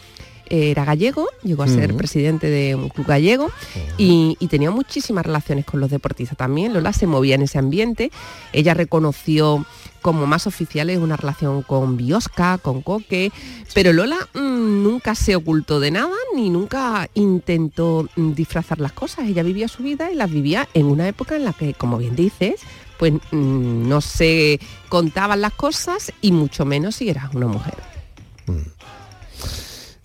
era 0.50 0.86
gallego, 0.86 1.28
llegó 1.44 1.64
a 1.64 1.68
ser 1.68 1.96
presidente 1.96 2.50
de 2.50 2.76
un 2.76 2.90
club 2.90 3.08
gallego 3.08 3.52
y, 3.98 4.38
y 4.40 4.48
tenía 4.48 4.72
muchísimas 4.72 5.26
relaciones 5.26 5.66
con 5.66 5.80
los 5.80 5.90
deportistas 5.90 6.38
también. 6.38 6.74
Lola 6.74 6.94
se 6.94 7.08
movía 7.08 7.36
en 7.36 7.44
ese 7.44 7.58
ambiente. 7.58 8.12
Ella 8.54 8.74
reconoció 8.74 9.66
como 10.02 10.26
más 10.26 10.48
oficiales 10.48 11.00
una 11.00 11.18
relación 11.18 11.64
con 11.64 11.98
Biosca, 11.98 12.58
con 12.60 12.82
Coque, 12.82 13.32
pero 13.74 13.94
Lola 13.94 14.18
mm, 14.34 14.84
nunca 14.84 15.16
se 15.16 15.36
ocultó 15.36 15.80
de 15.80 15.92
nada 15.92 16.16
ni 16.36 16.50
nunca 16.50 17.10
intentó 17.14 18.08
mm, 18.16 18.32
disfrazar 18.34 18.80
las 18.80 18.94
cosas. 18.94 19.28
Ella 19.28 19.44
vivía 19.44 19.68
su 19.68 19.84
vida 19.84 20.12
y 20.12 20.16
las 20.16 20.32
vivía 20.32 20.68
en 20.74 20.86
una 20.86 21.08
época 21.08 21.36
en 21.36 21.44
la 21.44 21.54
que, 21.54 21.74
como 21.74 21.98
bien 21.98 22.16
dices, 22.16 22.62
pues 22.98 23.14
mm, 23.32 23.88
no 23.88 24.02
se 24.02 24.60
contaban 24.90 25.42
las 25.42 25.54
cosas 25.54 26.14
y 26.22 26.32
mucho 26.32 26.66
menos 26.66 26.96
si 26.96 27.10
eras 27.10 27.34
una 27.34 27.48
mujer. 27.48 27.76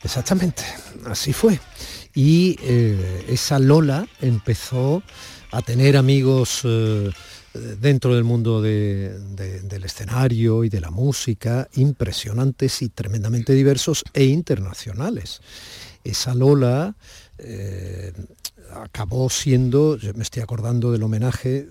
Exactamente, 0.05 0.65
así 1.07 1.33
fue. 1.33 1.61
Y 2.15 2.57
eh, 2.63 3.25
esa 3.29 3.59
Lola 3.59 4.07
empezó 4.21 5.03
a 5.53 5.63
tener 5.63 5.97
amigos 5.97 6.61
eh, 6.65 7.11
dentro 7.81 8.15
del 8.15 8.25
mundo 8.25 8.61
de- 8.63 9.19
de- 9.37 9.61
del 9.61 9.85
escenario 9.85 10.65
y 10.65 10.69
de 10.69 10.81
la 10.81 10.91
música 10.91 11.69
impresionantes 11.75 12.83
y 12.83 12.89
tremendamente 12.89 13.53
diversos 13.55 14.03
e 14.13 14.25
internacionales. 14.25 15.41
Esa 16.05 16.35
Lola 16.35 16.97
eh, 17.39 18.13
acabó 18.75 19.29
siendo, 19.31 19.97
yo 19.99 20.15
me 20.15 20.23
estoy 20.23 20.43
acordando 20.43 20.91
del 20.93 21.03
homenaje, 21.03 21.69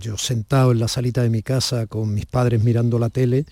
yo 0.00 0.18
sentado 0.18 0.72
en 0.72 0.80
la 0.80 0.88
salita 0.88 1.22
de 1.22 1.30
mi 1.30 1.42
casa 1.42 1.86
con 1.86 2.12
mis 2.12 2.26
padres 2.26 2.62
mirando 2.62 2.98
la 2.98 3.08
tele, 3.10 3.46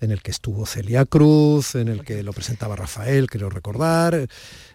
en 0.00 0.10
el 0.10 0.22
que 0.22 0.30
estuvo 0.30 0.66
Celia 0.66 1.04
Cruz, 1.04 1.74
en 1.74 1.88
el 1.88 2.04
que 2.04 2.22
lo 2.22 2.32
presentaba 2.32 2.76
Rafael, 2.76 3.28
creo 3.28 3.50
recordar. 3.50 4.28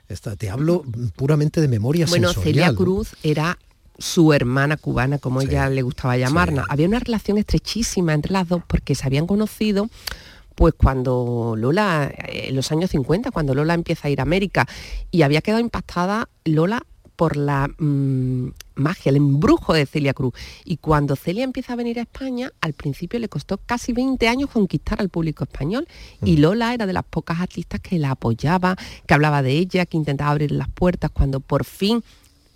Esta, 0.08 0.36
te 0.36 0.50
hablo 0.50 0.84
puramente 1.16 1.62
de 1.62 1.68
memoria 1.68 2.06
Bueno, 2.08 2.30
sensorial. 2.30 2.72
Celia. 2.72 2.78
Cruz 2.78 3.16
era 3.24 3.58
su 3.98 4.34
hermana 4.34 4.78
cubana, 4.78 5.20
como 5.20 5.42
ella 5.42 5.70
le 5.70 5.82
gustaba 5.84 6.18
llamarla. 6.18 6.66
Había 6.70 6.88
una 6.88 7.00
relación 7.00 7.38
estrechísima 7.38 8.14
entre 8.14 8.34
las 8.34 8.48
dos 8.48 8.62
porque 8.68 8.96
se 8.96 9.06
habían 9.06 9.28
conocido 9.28 9.90
pues 10.56 10.74
cuando 10.76 11.56
Lola, 11.58 12.12
eh, 12.28 12.50
en 12.50 12.56
los 12.56 12.72
años 12.72 12.92
50, 12.92 13.32
cuando 13.32 13.56
Lola 13.56 13.74
empieza 13.74 14.08
a 14.08 14.12
ir 14.12 14.20
a 14.20 14.24
América 14.24 14.68
y 15.10 15.22
había 15.22 15.42
quedado 15.42 15.62
impactada 15.62 16.30
Lola 16.46 16.84
por 17.22 17.38
la 17.38 17.68
mm, 17.78 18.48
magia, 18.78 19.12
el 19.12 19.16
embrujo 19.16 19.74
de 19.76 19.86
Celia 19.86 20.12
Cruz. 20.12 20.34
Y 20.66 20.78
cuando 20.78 21.16
Celia 21.16 21.44
empieza 21.44 21.74
a 21.74 21.76
venir 21.76 22.00
a 22.00 22.02
España, 22.02 22.52
al 22.62 22.74
principio 22.74 23.20
le 23.20 23.30
costó 23.30 23.60
casi 23.60 23.94
20 23.94 24.28
años 24.28 24.50
conquistar 24.50 25.00
al 25.00 25.10
público 25.10 25.44
español. 25.44 25.88
Y 26.26 26.38
Lola 26.38 26.74
era 26.74 26.88
de 26.88 26.94
las 26.94 27.04
pocas 27.04 27.40
artistas 27.40 27.80
que 27.80 28.00
la 28.00 28.10
apoyaba, 28.10 28.76
que 29.06 29.14
hablaba 29.14 29.44
de 29.44 29.52
ella, 29.52 29.86
que 29.86 29.98
intentaba 29.98 30.32
abrir 30.32 30.52
las 30.52 30.68
puertas. 30.70 31.12
Cuando 31.12 31.42
por 31.42 31.64
fin 31.64 32.04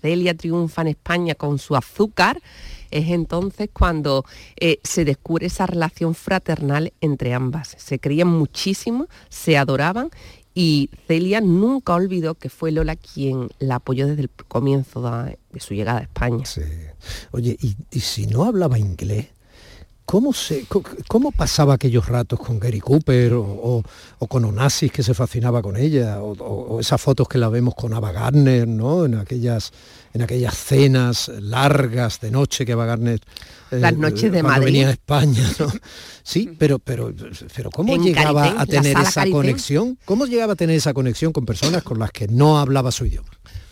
Celia 0.01 0.36
triunfa 0.36 0.82
en 0.82 0.88
España 0.88 1.36
con 1.36 1.60
su 1.60 1.75
azúcar, 1.75 2.41
es 2.89 3.10
entonces 3.10 3.69
cuando 3.71 4.25
eh, 4.60 4.80
se 4.84 5.06
descubre 5.06 5.45
esa 5.45 5.67
relación 5.67 6.15
fraternal 6.15 6.91
entre 7.01 7.36
ambas. 7.36 7.75
Se 7.78 7.99
querían 7.99 8.30
muchísimo, 8.30 9.10
se 9.30 9.60
adoraban 9.60 10.10
y 10.57 10.89
Celia 11.05 11.41
nunca 11.41 11.93
olvidó 11.93 12.35
que 12.35 12.49
fue 12.49 12.71
Lola 12.71 12.95
quien 12.95 13.49
la 13.59 13.75
apoyó 13.75 14.07
desde 14.07 14.21
el 14.23 14.29
comienzo 14.47 15.01
de, 15.01 15.37
su 15.59 15.73
llegada 15.73 15.99
a 15.99 16.03
España. 16.03 16.45
Oye, 17.31 17.57
y, 17.91 17.99
si 17.99 18.25
no 18.25 18.45
hablaba 18.45 18.79
inglés, 18.79 19.27
¿cómo, 20.05 20.31
se, 20.33 20.65
cómo 21.09 21.31
pasaba 21.33 21.73
aquellos 21.73 22.07
ratos 22.07 22.39
con 22.39 22.57
Gary 22.59 22.79
Cooper 22.79 23.33
o, 23.33 23.83
con 24.29 24.45
Onassis 24.45 24.91
que 24.93 25.03
se 25.03 25.13
fascinaba 25.13 25.61
con 25.61 25.75
ella 25.75 26.21
o, 26.21 26.31
o- 26.31 26.79
esas 26.79 27.01
fotos 27.01 27.27
que 27.27 27.37
la 27.37 27.49
vemos 27.49 27.75
con 27.75 27.93
Ava 27.93 28.13
Gardner, 28.13 28.65
¿no? 28.67 29.03
En 29.05 29.15
aquellas, 29.15 29.73
en 30.13 30.21
aquellas 30.21 30.55
cenas 30.55 31.27
largas 31.27 32.21
de 32.21 32.31
noche 32.31 32.65
que 32.65 32.71
Ava 32.73 32.85
Gardner 32.85 33.19
Las 33.79 33.97
noches 33.97 34.31
de 34.31 34.43
Madrid. 34.43 34.65
venía 34.65 34.88
a 34.88 34.91
España, 34.91 35.43
¿no? 35.59 35.71
Sí, 36.23 36.49
pero, 36.57 36.79
pero, 36.79 37.13
pero 37.55 37.69
¿cómo 37.69 37.93
En 37.93 38.01
llegaba 38.03 38.41
Carité, 38.55 38.61
a 38.61 38.65
tener 38.65 38.97
esa 38.97 39.11
Carité. 39.21 39.31
conexión? 39.35 39.99
¿Cómo 40.05 40.25
llegaba 40.25 40.53
a 40.53 40.55
tener 40.55 40.75
esa 40.75 40.93
conexión 40.93 41.31
con 41.31 41.45
personas 41.45 41.83
con 41.83 41.99
las 41.99 42.11
que 42.11 42.27
no 42.27 42.57
hablaba 42.57 42.91
su 42.91 43.05
idioma? 43.05 43.29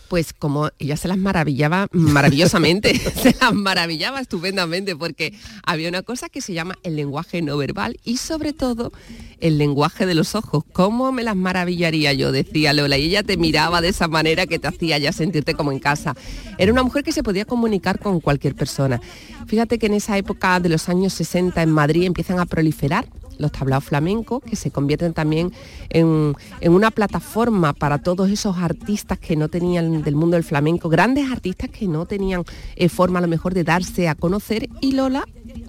Pues 0.08 0.32
como 0.32 0.70
ella 0.78 0.96
se 0.96 1.08
las 1.08 1.18
maravillaba 1.18 1.88
maravillosamente, 1.92 2.98
se 3.22 3.34
las 3.40 3.54
maravillaba 3.54 4.20
estupendamente, 4.20 4.96
porque 4.96 5.34
había 5.64 5.88
una 5.88 6.02
cosa 6.02 6.28
que 6.28 6.40
se 6.40 6.52
llama 6.52 6.76
el 6.82 6.96
lenguaje 6.96 7.42
no 7.42 7.56
verbal 7.56 7.98
y 8.04 8.18
sobre 8.18 8.52
todo 8.52 8.92
el 9.40 9.58
lenguaje 9.58 10.06
de 10.06 10.14
los 10.14 10.34
ojos. 10.34 10.64
¿Cómo 10.72 11.12
me 11.12 11.22
las 11.22 11.36
maravillaría 11.36 12.12
yo? 12.12 12.32
Decía 12.32 12.72
Lola, 12.72 12.98
y 12.98 13.04
ella 13.04 13.22
te 13.22 13.36
miraba 13.36 13.80
de 13.80 13.88
esa 13.88 14.08
manera 14.08 14.46
que 14.46 14.58
te 14.58 14.68
hacía 14.68 14.98
ya 14.98 15.12
sentirte 15.12 15.54
como 15.54 15.72
en 15.72 15.78
casa. 15.78 16.14
Era 16.58 16.72
una 16.72 16.82
mujer 16.82 17.04
que 17.04 17.12
se 17.12 17.22
podía 17.22 17.44
comunicar 17.44 17.98
con 17.98 18.20
cualquier 18.20 18.54
persona. 18.54 19.00
Fíjate 19.46 19.78
que 19.78 19.86
en 19.86 19.94
esa 19.94 20.16
época 20.16 20.60
de 20.60 20.68
los 20.68 20.88
años 20.88 21.12
60 21.14 21.62
en 21.62 21.70
Madrid 21.70 22.04
empiezan 22.04 22.38
a 22.38 22.46
proliferar 22.46 23.06
los 23.38 23.52
tablaos 23.52 23.84
flamencos, 23.84 24.42
que 24.42 24.56
se 24.56 24.70
convierten 24.70 25.12
también 25.12 25.52
en, 25.90 26.34
en 26.60 26.72
una 26.72 26.90
plataforma 26.90 27.72
para 27.72 27.98
todos 27.98 28.30
esos 28.30 28.58
artistas 28.58 29.18
que 29.18 29.36
no 29.36 29.48
tenían 29.48 30.02
del 30.02 30.16
mundo 30.16 30.36
del 30.36 30.44
flamenco, 30.44 30.88
grandes 30.88 31.30
artistas 31.30 31.70
que 31.70 31.86
no 31.86 32.06
tenían 32.06 32.44
eh, 32.76 32.88
forma 32.88 33.18
a 33.18 33.22
lo 33.22 33.28
mejor 33.28 33.54
de 33.54 33.64
darse 33.64 34.08
a 34.08 34.14
conocer. 34.14 34.68
Y 34.80 34.92
Lola 34.92 35.26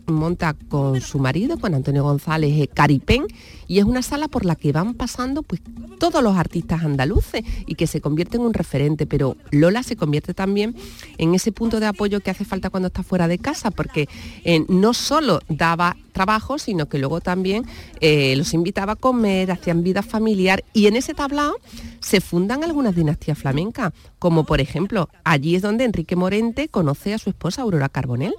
monta 0.07 0.55
con 0.69 1.01
su 1.01 1.19
marido, 1.19 1.57
con 1.57 1.73
Antonio 1.73 2.03
González, 2.03 2.51
eh, 2.53 2.67
Caripén, 2.67 3.25
y 3.67 3.79
es 3.79 3.85
una 3.85 4.01
sala 4.01 4.27
por 4.27 4.45
la 4.45 4.55
que 4.55 4.71
van 4.71 4.93
pasando 4.93 5.43
pues 5.43 5.61
todos 5.99 6.21
los 6.21 6.35
artistas 6.35 6.83
andaluces 6.83 7.43
y 7.65 7.75
que 7.75 7.87
se 7.87 8.01
convierte 8.01 8.37
en 8.37 8.43
un 8.43 8.53
referente, 8.53 9.05
pero 9.05 9.37
Lola 9.51 9.83
se 9.83 9.95
convierte 9.95 10.33
también 10.33 10.75
en 11.17 11.33
ese 11.33 11.51
punto 11.51 11.79
de 11.79 11.87
apoyo 11.87 12.19
que 12.19 12.31
hace 12.31 12.45
falta 12.45 12.69
cuando 12.69 12.87
está 12.87 13.03
fuera 13.03 13.27
de 13.27 13.39
casa, 13.39 13.71
porque 13.71 14.07
eh, 14.43 14.65
no 14.67 14.93
solo 14.93 15.39
daba 15.49 15.95
trabajo, 16.11 16.57
sino 16.57 16.87
que 16.87 16.97
luego 16.97 17.21
también 17.21 17.65
eh, 18.01 18.35
los 18.35 18.53
invitaba 18.53 18.93
a 18.93 18.95
comer, 18.95 19.51
hacían 19.51 19.83
vida 19.83 20.01
familiar 20.01 20.63
y 20.73 20.87
en 20.87 20.95
ese 20.95 21.13
tablao 21.13 21.55
se 21.99 22.21
fundan 22.21 22.63
algunas 22.63 22.95
dinastías 22.95 23.37
flamencas, 23.37 23.93
como 24.19 24.45
por 24.45 24.61
ejemplo, 24.61 25.09
allí 25.23 25.55
es 25.55 25.61
donde 25.61 25.83
Enrique 25.83 26.15
Morente 26.15 26.69
conoce 26.69 27.13
a 27.13 27.17
su 27.17 27.29
esposa 27.29 27.63
Aurora 27.63 27.89
Carbonell. 27.89 28.35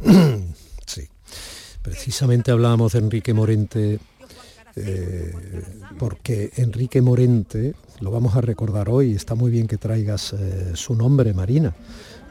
Precisamente 1.82 2.50
hablábamos 2.50 2.92
de 2.92 2.98
Enrique 2.98 3.32
Morente, 3.32 3.98
eh, 4.76 5.32
porque 5.98 6.50
Enrique 6.56 7.00
Morente, 7.00 7.74
lo 8.00 8.10
vamos 8.10 8.36
a 8.36 8.42
recordar 8.42 8.90
hoy, 8.90 9.14
está 9.14 9.34
muy 9.34 9.50
bien 9.50 9.66
que 9.66 9.78
traigas 9.78 10.34
eh, 10.34 10.72
su 10.74 10.94
nombre, 10.94 11.32
Marina, 11.32 11.74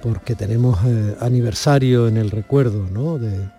porque 0.04 0.36
tenemos 0.36 0.78
eh, 0.86 1.16
aniversario 1.20 2.08
en 2.08 2.18
el 2.18 2.30
recuerdo 2.30 2.88
¿no? 2.92 3.18
de, 3.18 3.50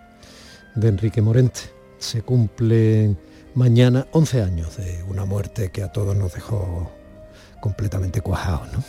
de 0.75 0.87
Enrique 0.87 1.21
Morente. 1.21 1.59
Se 1.99 2.21
cumplen 2.21 3.17
mañana 3.53 4.07
11 4.13 4.41
años 4.41 4.77
de 4.77 5.03
una 5.09 5.25
muerte 5.25 5.71
que 5.71 5.83
a 5.83 5.91
todos 5.91 6.15
nos 6.15 6.33
dejó 6.33 6.89
completamente 7.59 8.21
cuajados, 8.21 8.71
¿no? 8.71 8.83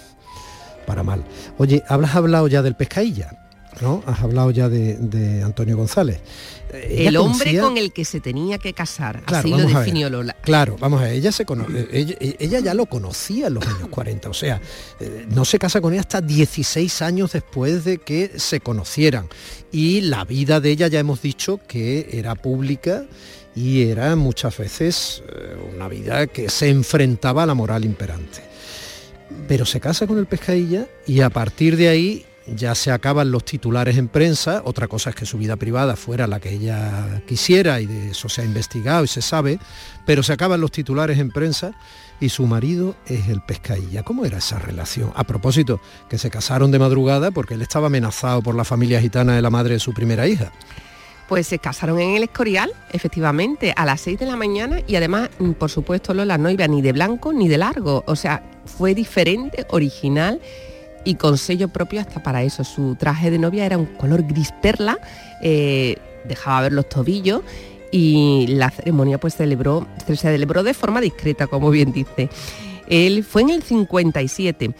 Para 0.87 1.03
mal. 1.03 1.25
Oye, 1.59 1.83
¿hablas 1.89 2.15
hablado 2.15 2.49
ya 2.49 2.63
del 2.63 2.75
pescailla? 2.75 3.42
¿No? 3.81 4.03
Has 4.07 4.21
hablado 4.21 4.51
ya 4.51 4.69
de, 4.69 4.97
de 4.99 5.43
Antonio 5.43 5.77
González. 5.77 6.21
Eh, 6.73 7.07
El 7.09 7.17
hombre 7.17 7.39
conocía- 7.47 7.63
con 7.63 7.79
el 7.79 7.93
que 7.93 8.05
se 8.05 8.21
tenía 8.21 8.59
que 8.59 8.75
casar, 8.75 9.23
Claro, 9.25 9.49
así 9.49 9.51
lo 9.63 9.67
definió 9.67 10.11
Lola. 10.11 10.37
Claro, 10.43 10.77
vamos 10.79 11.01
a 11.01 11.05
ver, 11.05 11.15
ella, 11.15 11.33
se 11.33 11.47
cono- 11.47 11.67
eh, 11.75 11.89
ella, 11.91 12.15
ella 12.39 12.61
ya 12.61 12.75
lo 12.75 12.87
conocía 12.87 13.47
en 13.47 13.55
los 13.55 13.67
años 13.67 13.89
40, 13.89 14.29
o 14.29 14.35
sea, 14.35 14.61
eh, 15.01 15.27
no 15.31 15.45
se 15.45 15.59
casa 15.59 15.81
con 15.81 15.93
ella 15.95 16.03
hasta 16.03 16.21
16 16.21 17.01
años 17.03 17.33
después 17.33 17.85
de 17.85 17.99
que 17.99 18.33
se 18.39 18.61
conocieran. 18.61 19.27
Y 19.73 20.03
la 20.03 20.25
vida 20.25 20.61
de 20.61 20.71
ella 20.71 20.89
ya 20.89 21.01
hemos 21.01 21.23
dicho 21.23 21.59
que 21.67 22.09
era 22.13 22.35
pública 22.35 23.05
y 23.57 23.83
era 23.85 24.15
muchas 24.17 24.57
veces 24.59 25.23
eh, 25.29 25.57
una 25.75 25.89
vida 25.89 26.27
que 26.27 26.49
se 26.51 26.69
enfrentaba 26.69 27.43
a 27.43 27.47
la 27.47 27.55
moral 27.55 27.85
imperante. 27.85 28.43
Pero 29.49 29.65
se 29.65 29.81
casa 29.81 30.07
con 30.07 30.19
el 30.19 30.27
pescadilla 30.27 30.87
y 31.07 31.21
a 31.21 31.31
partir 31.31 31.77
de 31.77 31.89
ahí 31.89 32.27
ya 32.47 32.75
se 32.75 32.91
acaban 32.91 33.31
los 33.31 33.45
titulares 33.45 33.97
en 33.97 34.09
prensa, 34.09 34.63
otra 34.65 34.89
cosa 34.89 35.11
es 35.11 35.17
que 35.17 35.27
su 35.27 35.39
vida 35.39 35.57
privada 35.57 35.97
fuera 35.97 36.27
la 36.27 36.41
que 36.41 36.51
ella 36.51 37.23
quisiera 37.27 37.81
y 37.81 37.87
de 37.87 38.11
eso 38.11 38.29
se 38.29 38.43
ha 38.43 38.45
investigado 38.45 39.05
y 39.05 39.09
se 39.09 39.23
sabe, 39.23 39.59
pero 40.07 40.23
se 40.23 40.33
acaban 40.33 40.61
los 40.61 40.73
titulares 40.73 41.19
en 41.19 41.31
prensa 41.31 41.73
y 42.21 42.29
su 42.29 42.47
marido 42.47 42.97
es 43.07 43.29
el 43.29 43.41
pescadilla. 43.43 44.03
¿Cómo 44.03 44.25
era 44.25 44.39
esa 44.39 44.59
relación? 44.59 45.13
A 45.15 45.25
propósito, 45.25 45.81
que 46.09 46.19
se 46.19 46.31
casaron 46.31 46.71
de 46.71 46.79
madrugada 46.79 47.31
porque 47.31 47.55
él 47.55 47.63
estaba 47.63 47.87
amenazado 47.87 48.43
por 48.43 48.55
la 48.55 48.65
familia 48.65 49.01
gitana 49.01 49.35
de 49.35 49.43
la 49.43 49.51
madre 49.51 49.75
de 49.75 49.81
su 49.81 49.93
primera 49.93 50.27
hija. 50.27 50.53
Pues 51.29 51.47
se 51.47 51.59
casaron 51.59 51.99
en 52.01 52.17
el 52.17 52.25
Escorial, 52.25 52.73
efectivamente, 52.91 53.73
a 53.75 53.87
las 53.87 54.03
6 54.03 54.19
de 54.19 54.27
la 54.27 54.37
mañana 54.37 54.81
y 54.87 54.97
además, 54.97 55.31
mm, 55.39 55.53
por 55.53 55.71
supuesto, 55.71 56.13
Lola 56.13 56.37
no 56.37 56.51
iba 56.51 56.67
ni 56.69 56.83
de 56.83 56.93
blanco 56.93 57.33
ni 57.33 57.49
de 57.49 57.59
largo. 57.59 58.05
O 58.07 58.17
sea, 58.17 58.43
fue 58.67 58.95
diferente, 58.95 59.65
original 59.71 60.41
y 61.05 61.15
con 61.17 61.39
sello 61.39 61.69
propio 61.69 62.01
hasta 62.01 62.23
para 62.23 62.43
eso. 62.43 62.65
Su 62.65 62.95
traje 62.97 63.31
de 63.31 63.39
novia 63.39 63.67
era 63.67 63.79
un 63.79 63.87
color 63.87 64.23
gris 64.25 64.53
perla, 64.63 64.99
eh, 65.43 65.97
dejaba 66.29 66.63
ver 66.63 66.73
los 66.73 66.89
tobillos 66.89 67.43
y 67.91 68.47
la 68.49 68.71
ceremonia 68.71 69.19
pues 69.19 69.35
celebró, 69.37 69.87
se 70.07 70.17
celebró 70.17 70.63
de 70.63 70.75
forma 70.75 71.01
discreta, 71.01 71.47
como 71.47 71.71
bien 71.71 71.93
dice. 71.93 72.31
Él 72.89 73.25
fue 73.25 73.43
en 73.43 73.51
el 73.51 73.63
57. 73.63 74.75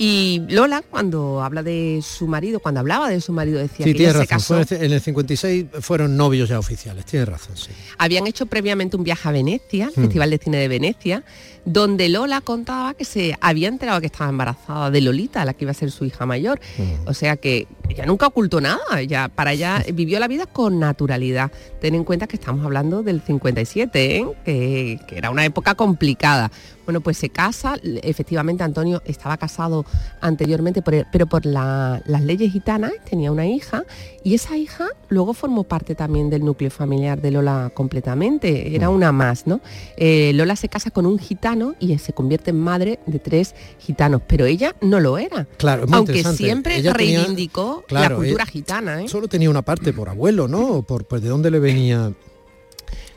Y 0.00 0.42
Lola, 0.48 0.82
cuando 0.88 1.42
habla 1.42 1.64
de 1.64 2.00
su 2.06 2.28
marido, 2.28 2.60
cuando 2.60 2.78
hablaba 2.78 3.08
de 3.10 3.20
su 3.20 3.32
marido, 3.32 3.58
decía 3.58 3.84
Sí, 3.84 3.94
que 3.94 4.02
ella 4.04 4.12
se 4.12 4.18
razón. 4.26 4.58
casó. 4.60 4.64
fue 4.64 4.86
en 4.86 4.92
el 4.92 5.00
56 5.00 5.66
fueron 5.80 6.16
novios 6.16 6.48
ya 6.48 6.60
oficiales, 6.60 7.04
tienes 7.04 7.28
razón, 7.28 7.56
sí. 7.56 7.70
Habían 7.98 8.28
hecho 8.28 8.46
previamente 8.46 8.96
un 8.96 9.02
viaje 9.02 9.28
a 9.28 9.32
Venecia, 9.32 9.86
el 9.86 9.90
Hmm. 9.90 10.04
Festival 10.04 10.30
de 10.30 10.38
Cine 10.38 10.58
de 10.58 10.68
Venecia, 10.68 11.24
donde 11.64 12.08
Lola 12.08 12.40
contaba 12.40 12.94
que 12.94 13.04
se 13.04 13.36
había 13.40 13.68
enterado 13.68 14.00
que 14.00 14.06
estaba 14.06 14.30
embarazada 14.30 14.90
de 14.90 15.00
Lolita, 15.00 15.44
la 15.44 15.54
que 15.54 15.64
iba 15.64 15.70
a 15.72 15.74
ser 15.74 15.90
su 15.90 16.04
hija 16.04 16.26
mayor. 16.26 16.60
Hmm. 16.78 17.08
O 17.08 17.14
sea 17.14 17.36
que 17.36 17.66
ella 17.88 18.06
nunca 18.06 18.26
ocultó 18.26 18.60
nada, 18.60 18.78
ella 19.00 19.28
para 19.28 19.52
ella 19.52 19.82
vivió 19.94 20.18
la 20.20 20.28
vida 20.28 20.46
con 20.46 20.78
naturalidad. 20.78 21.50
Ten 21.80 21.94
en 21.94 22.04
cuenta 22.04 22.26
que 22.26 22.36
estamos 22.36 22.64
hablando 22.64 23.02
del 23.02 23.20
57, 23.22 24.16
¿eh? 24.16 24.26
que, 24.44 25.00
que 25.06 25.18
era 25.18 25.30
una 25.30 25.44
época 25.44 25.74
complicada. 25.74 26.50
Bueno, 26.84 27.02
pues 27.02 27.18
se 27.18 27.28
casa, 27.28 27.76
efectivamente 28.02 28.62
Antonio 28.62 29.02
estaba 29.04 29.36
casado 29.36 29.84
anteriormente, 30.22 30.80
por 30.80 31.06
pero 31.12 31.26
por 31.26 31.44
la- 31.44 32.00
las 32.06 32.22
leyes 32.22 32.50
gitanas 32.50 32.92
tenía 33.08 33.30
una 33.30 33.46
hija 33.46 33.84
y 34.24 34.34
esa 34.34 34.56
hija 34.56 34.86
luego 35.10 35.34
formó 35.34 35.64
parte 35.64 35.94
también 35.94 36.30
del 36.30 36.44
núcleo 36.46 36.70
familiar 36.70 37.20
de 37.20 37.30
Lola 37.30 37.70
completamente, 37.74 38.74
era 38.74 38.88
una 38.88 39.12
más, 39.12 39.46
¿no? 39.46 39.60
Eh, 39.98 40.32
Lola 40.34 40.56
se 40.56 40.70
casa 40.70 40.90
con 40.90 41.04
un 41.04 41.18
gitano 41.18 41.47
y 41.80 41.96
se 41.98 42.12
convierte 42.12 42.50
en 42.50 42.60
madre 42.60 42.98
de 43.06 43.18
tres 43.18 43.54
gitanos, 43.78 44.22
pero 44.26 44.44
ella 44.46 44.74
no 44.80 45.00
lo 45.00 45.16
era. 45.18 45.44
Claro, 45.56 45.84
es 45.84 45.88
muy 45.88 45.96
Aunque 45.98 46.24
siempre 46.24 46.76
Ella 46.78 46.92
tenía- 46.92 47.20
reivindicó 47.20 47.84
claro, 47.86 48.16
la 48.16 48.16
cultura 48.16 48.46
gitana. 48.46 49.02
¿eh? 49.02 49.08
Solo 49.08 49.28
tenía 49.28 49.48
una 49.50 49.62
parte 49.62 49.92
por 49.92 50.08
abuelo, 50.08 50.48
¿no? 50.48 50.82
Por, 50.82 51.06
pues, 51.06 51.22
¿De 51.22 51.28
dónde 51.28 51.50
le 51.50 51.58
venía? 51.58 52.12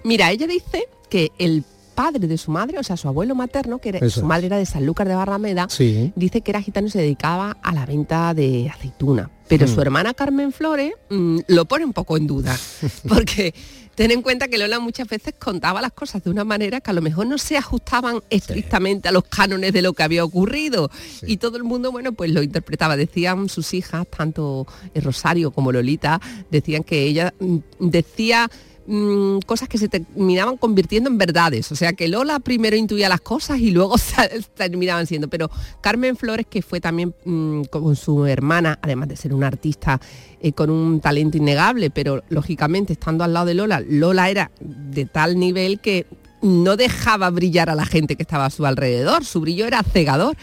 Mira, 0.04 0.32
ella 0.32 0.48
dice 0.48 0.86
que 1.10 1.32
el 1.38 1.64
padre 1.96 2.28
de 2.28 2.38
su 2.38 2.52
madre, 2.52 2.80
o 2.80 2.84
sea, 2.84 2.96
su 2.98 3.08
abuelo 3.08 3.36
materno, 3.36 3.80
que 3.80 3.90
era- 3.90 4.10
su 4.10 4.24
madre 4.26 4.48
era 4.48 4.58
de 4.58 4.66
Sanlúcar 4.66 5.08
de 5.08 5.16
Barrameda, 5.16 5.68
Sí. 5.70 6.12
dice 6.16 6.42
que 6.42 6.52
era 6.52 6.62
gitano 6.62 6.88
y 6.88 6.90
se 6.90 7.00
dedicaba 7.00 7.58
a 7.62 7.74
la 7.74 7.86
venta 7.86 8.34
de 8.34 8.70
aceituna. 8.70 9.30
Pero 9.48 9.68
su 9.68 9.82
hermana 9.82 10.14
Carmen 10.14 10.54
Flores 10.54 10.94
mm, 11.10 11.40
lo 11.48 11.66
pone 11.66 11.84
un 11.86 11.92
poco 11.94 12.16
en 12.16 12.26
duda, 12.26 12.58
porque 13.08 13.54
ten 13.96 14.12
en 14.12 14.22
cuenta 14.22 14.48
que 14.48 14.58
Lola 14.58 14.80
muchas 14.80 15.08
veces 15.08 15.34
contaba 15.38 15.82
las 15.82 15.92
cosas 15.92 16.24
de 16.24 16.30
una 16.30 16.44
manera 16.44 16.82
que 16.82 16.92
a 16.92 16.94
lo 16.94 17.02
mejor 17.02 17.28
no 17.28 17.38
se 17.38 17.58
ajustaban 17.58 18.22
estrictamente 18.30 19.10
a 19.10 19.12
los 19.12 19.24
cánones 19.24 19.74
de 19.74 19.82
lo 19.82 19.94
que 19.94 20.04
había 20.04 20.24
ocurrido. 20.24 20.90
Y 21.26 21.38
todo 21.38 21.58
el 21.58 21.64
mundo, 21.64 21.92
bueno, 21.92 22.14
pues 22.14 22.32
lo 22.32 22.42
interpretaba. 22.42 22.96
Decían 22.96 23.50
sus 23.50 23.74
hijas, 23.74 24.08
tanto 24.08 24.68
Rosario 24.96 25.52
como 25.52 25.72
Lolita, 25.72 26.22
decían 26.50 26.84
que 26.84 27.04
ella 27.04 27.34
mm, 27.40 27.58
decía 27.80 28.50
mm, 28.88 29.40
cosas 29.46 29.68
que 29.70 29.78
se 29.78 29.88
terminaban 29.88 30.58
convirtiendo 30.58 31.10
en 31.10 31.18
verdades. 31.18 31.72
O 31.72 31.76
sea, 31.76 31.94
que 31.94 32.08
Lola 32.08 32.40
primero 32.40 32.76
intuía 32.76 33.10
las 33.10 33.22
cosas 33.22 33.60
y 33.60 33.72
luego 33.72 33.96
terminaban 34.56 35.08
siendo. 35.08 35.28
Pero 35.30 35.50
Carmen 35.82 36.16
Flores, 36.16 36.46
que 36.50 36.62
fue 36.62 36.80
también 36.80 37.14
mm, 37.26 37.64
con 37.64 37.96
su 37.96 38.26
hermana, 38.26 38.80
además 38.82 39.10
de 39.10 39.16
ser 39.16 39.34
una 39.34 39.48
artista 39.48 40.00
eh, 40.40 40.54
con 40.54 40.70
un 40.70 41.02
talento 41.02 41.38
innegable, 41.38 41.90
pero 41.90 42.24
lógicamente 42.30 42.94
estando 42.94 43.24
al 43.24 43.34
lado 43.34 43.46
de 43.48 43.54
Lola, 43.54 43.82
Lola 43.88 44.30
era 44.30 44.52
de 44.60 45.06
tal 45.06 45.40
nivel 45.40 45.80
que 45.80 46.06
no 46.42 46.76
dejaba 46.78 47.30
brillar 47.30 47.70
a 47.70 47.76
la 47.76 47.86
gente 47.86 48.16
que 48.16 48.24
estaba 48.24 48.46
a 48.46 48.50
su 48.50 48.66
alrededor. 48.66 49.26
Su 49.26 49.42
brillo 49.42 49.66
era 49.66 49.84
cegador. 49.84 50.36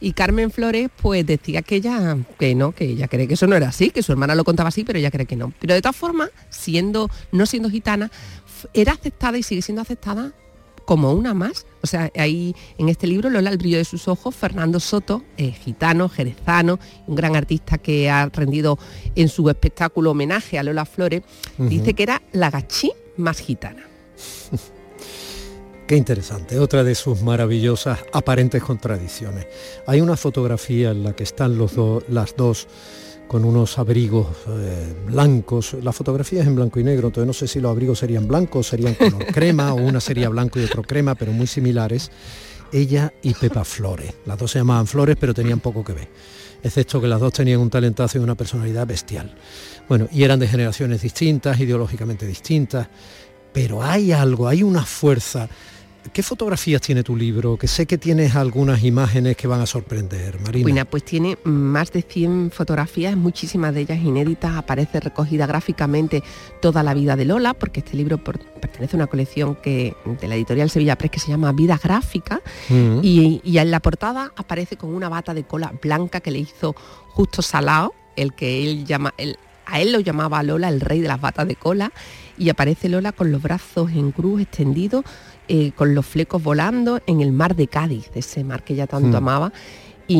Y 0.00 0.12
Carmen 0.12 0.50
Flores 0.50 0.88
pues 1.00 1.26
decía 1.26 1.62
que 1.62 1.76
ella, 1.76 2.16
que 2.38 2.54
no, 2.54 2.72
que 2.72 2.84
ella 2.84 3.08
cree 3.08 3.26
que 3.26 3.34
eso 3.34 3.46
no 3.46 3.56
era 3.56 3.68
así, 3.68 3.90
que 3.90 4.02
su 4.02 4.12
hermana 4.12 4.34
lo 4.34 4.44
contaba 4.44 4.68
así, 4.68 4.84
pero 4.84 4.98
ella 4.98 5.10
cree 5.10 5.26
que 5.26 5.36
no. 5.36 5.52
Pero 5.60 5.74
de 5.74 5.82
todas 5.82 5.96
formas, 5.96 6.30
siendo, 6.50 7.10
no 7.32 7.46
siendo 7.46 7.70
gitana, 7.70 8.10
era 8.74 8.92
aceptada 8.92 9.38
y 9.38 9.42
sigue 9.42 9.62
siendo 9.62 9.82
aceptada 9.82 10.32
como 10.84 11.12
una 11.12 11.34
más. 11.34 11.66
O 11.82 11.86
sea, 11.86 12.10
ahí 12.16 12.54
en 12.78 12.88
este 12.88 13.06
libro, 13.06 13.28
Lola, 13.28 13.50
el 13.50 13.58
brillo 13.58 13.76
de 13.76 13.84
sus 13.84 14.08
ojos, 14.08 14.34
Fernando 14.34 14.80
Soto, 14.80 15.22
eh, 15.36 15.52
gitano, 15.52 16.08
jerezano, 16.08 16.78
un 17.06 17.14
gran 17.14 17.36
artista 17.36 17.76
que 17.76 18.08
ha 18.08 18.30
rendido 18.32 18.78
en 19.14 19.28
su 19.28 19.50
espectáculo 19.50 20.12
homenaje 20.12 20.58
a 20.58 20.62
Lola 20.62 20.86
Flores, 20.86 21.22
dice 21.58 21.92
que 21.92 22.04
era 22.04 22.22
la 22.32 22.50
gachí 22.50 22.92
más 23.16 23.38
gitana. 23.40 23.82
Qué 25.88 25.96
interesante, 25.96 26.58
otra 26.58 26.84
de 26.84 26.94
sus 26.94 27.22
maravillosas 27.22 28.00
aparentes 28.12 28.62
contradicciones. 28.62 29.46
Hay 29.86 30.02
una 30.02 30.18
fotografía 30.18 30.90
en 30.90 31.02
la 31.02 31.14
que 31.16 31.22
están 31.24 31.56
los 31.56 31.74
do- 31.74 32.02
las 32.10 32.36
dos 32.36 32.66
con 33.26 33.42
unos 33.46 33.78
abrigos 33.78 34.26
eh, 34.48 34.94
blancos. 35.06 35.74
La 35.82 35.92
fotografía 35.94 36.42
es 36.42 36.46
en 36.46 36.56
blanco 36.56 36.78
y 36.78 36.84
negro, 36.84 37.08
entonces 37.08 37.26
no 37.26 37.32
sé 37.32 37.48
si 37.48 37.58
los 37.60 37.70
abrigos 37.70 38.00
serían 38.00 38.28
blancos, 38.28 38.66
serían 38.66 38.94
color 38.94 39.24
crema, 39.32 39.72
o 39.72 39.76
una 39.76 39.98
sería 40.00 40.28
blanco 40.28 40.60
y 40.60 40.64
otro 40.64 40.82
crema, 40.82 41.14
pero 41.14 41.32
muy 41.32 41.46
similares. 41.46 42.10
Ella 42.70 43.14
y 43.22 43.32
Pepa 43.32 43.64
Flores. 43.64 44.12
Las 44.26 44.36
dos 44.36 44.50
se 44.50 44.58
llamaban 44.58 44.86
Flores, 44.86 45.16
pero 45.18 45.32
tenían 45.32 45.60
poco 45.60 45.82
que 45.82 45.94
ver. 45.94 46.08
Excepto 46.62 47.00
que 47.00 47.08
las 47.08 47.18
dos 47.20 47.32
tenían 47.32 47.60
un 47.60 47.70
talentazo 47.70 48.18
y 48.18 48.20
una 48.20 48.34
personalidad 48.34 48.86
bestial. 48.86 49.34
Bueno, 49.88 50.06
y 50.12 50.22
eran 50.22 50.38
de 50.38 50.48
generaciones 50.48 51.00
distintas, 51.00 51.58
ideológicamente 51.58 52.26
distintas, 52.26 52.88
pero 53.54 53.82
hay 53.82 54.12
algo, 54.12 54.46
hay 54.48 54.62
una 54.62 54.84
fuerza. 54.84 55.48
¿Qué 56.12 56.22
fotografías 56.22 56.80
tiene 56.80 57.02
tu 57.02 57.16
libro? 57.16 57.56
Que 57.56 57.66
sé 57.68 57.86
que 57.86 57.98
tienes 57.98 58.34
algunas 58.36 58.82
imágenes 58.84 59.36
que 59.36 59.46
van 59.46 59.60
a 59.60 59.66
sorprender, 59.66 60.40
Marina. 60.40 60.62
Bueno, 60.62 60.84
pues 60.86 61.04
tiene 61.04 61.38
más 61.44 61.92
de 61.92 62.02
100 62.02 62.50
fotografías, 62.52 63.16
muchísimas 63.16 63.74
de 63.74 63.80
ellas 63.82 63.98
inéditas, 63.98 64.56
aparece 64.56 65.00
recogida 65.00 65.46
gráficamente 65.46 66.22
toda 66.60 66.82
la 66.82 66.94
vida 66.94 67.16
de 67.16 67.24
Lola, 67.24 67.54
porque 67.54 67.80
este 67.80 67.96
libro 67.96 68.18
por- 68.18 68.38
pertenece 68.38 68.96
a 68.96 68.98
una 68.98 69.06
colección 69.06 69.56
que, 69.56 69.94
de 70.20 70.28
la 70.28 70.34
editorial 70.36 70.70
Sevilla 70.70 70.96
Press 70.96 71.10
que 71.10 71.20
se 71.20 71.28
llama 71.28 71.52
Vida 71.52 71.78
Gráfica, 71.82 72.40
Mm. 72.68 73.00
y, 73.02 73.40
y 73.44 73.58
en 73.58 73.70
la 73.70 73.80
portada 73.80 74.32
aparece 74.36 74.76
con 74.76 74.94
una 74.94 75.08
bata 75.08 75.34
de 75.34 75.44
cola 75.44 75.72
blanca 75.82 76.20
que 76.20 76.30
le 76.30 76.38
hizo 76.40 76.74
justo 77.10 77.42
Salao, 77.42 77.94
el 78.16 78.32
que 78.34 78.62
él 78.64 78.84
llama, 78.84 79.14
el- 79.18 79.36
a 79.66 79.80
él 79.80 79.92
lo 79.92 80.00
llamaba 80.00 80.42
Lola 80.42 80.68
el 80.70 80.80
rey 80.80 81.00
de 81.00 81.08
las 81.08 81.20
batas 81.20 81.46
de 81.46 81.54
cola, 81.56 81.92
y 82.38 82.48
aparece 82.50 82.88
Lola 82.88 83.12
con 83.12 83.30
los 83.32 83.42
brazos 83.42 83.90
en 83.90 84.12
cruz 84.12 84.40
extendidos, 84.42 85.04
eh, 85.48 85.72
con 85.74 85.94
los 85.94 86.06
flecos 86.06 86.42
volando 86.42 87.00
en 87.06 87.20
el 87.20 87.32
mar 87.32 87.56
de 87.56 87.66
Cádiz, 87.68 88.10
ese 88.14 88.44
mar 88.44 88.62
que 88.64 88.74
ella 88.74 88.86
tanto 88.86 89.08
Mm. 89.08 89.16
amaba, 89.16 89.52
y, 90.06 90.18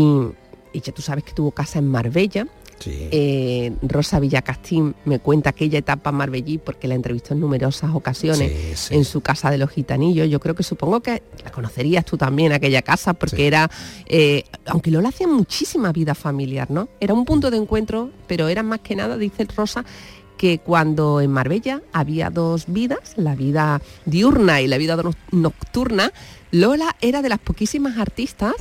y 0.72 0.80
ya 0.80 0.92
tú 0.92 1.02
sabes 1.02 1.24
que 1.24 1.32
tuvo 1.32 1.50
casa 1.52 1.78
en 1.78 1.86
Marbella, 1.88 2.46
Sí. 2.78 3.08
eh, 3.10 3.72
Rosa 3.82 4.20
Villacastín 4.20 4.94
me 5.04 5.18
cuenta 5.18 5.50
aquella 5.50 5.80
etapa 5.80 6.12
marbellí 6.12 6.58
porque 6.58 6.86
la 6.86 6.94
entrevistó 6.94 7.34
en 7.34 7.40
numerosas 7.40 7.90
ocasiones 7.92 8.52
Sí, 8.52 8.76
sí. 8.76 8.94
en 8.94 9.04
su 9.04 9.20
casa 9.20 9.50
de 9.50 9.58
los 9.58 9.70
gitanillos. 9.70 10.28
Yo 10.30 10.38
creo 10.38 10.54
que 10.54 10.62
supongo 10.62 11.00
que 11.00 11.24
la 11.42 11.50
conocerías 11.50 12.04
tú 12.04 12.16
también, 12.16 12.52
aquella 12.52 12.82
casa, 12.82 13.14
porque 13.14 13.48
era, 13.48 13.68
eh, 14.06 14.44
aunque 14.66 14.92
Lola 14.92 15.08
hacía 15.08 15.26
muchísima 15.26 15.90
vida 15.90 16.14
familiar, 16.14 16.70
¿no? 16.70 16.88
Era 17.00 17.14
un 17.14 17.24
punto 17.24 17.50
de 17.50 17.56
encuentro, 17.56 18.10
pero 18.28 18.46
era 18.46 18.62
más 18.62 18.78
que 18.78 18.94
nada, 18.94 19.16
dice 19.16 19.44
Rosa, 19.56 19.84
que 20.38 20.58
cuando 20.58 21.20
en 21.20 21.30
Marbella 21.30 21.82
había 21.92 22.30
dos 22.30 22.64
vidas, 22.68 23.12
la 23.16 23.34
vida 23.34 23.82
diurna 24.06 24.62
y 24.62 24.66
la 24.68 24.78
vida 24.78 24.96
no- 24.96 25.12
nocturna, 25.32 26.12
Lola 26.50 26.96
era 27.02 27.20
de 27.20 27.28
las 27.28 27.38
poquísimas 27.40 27.98
artistas 27.98 28.54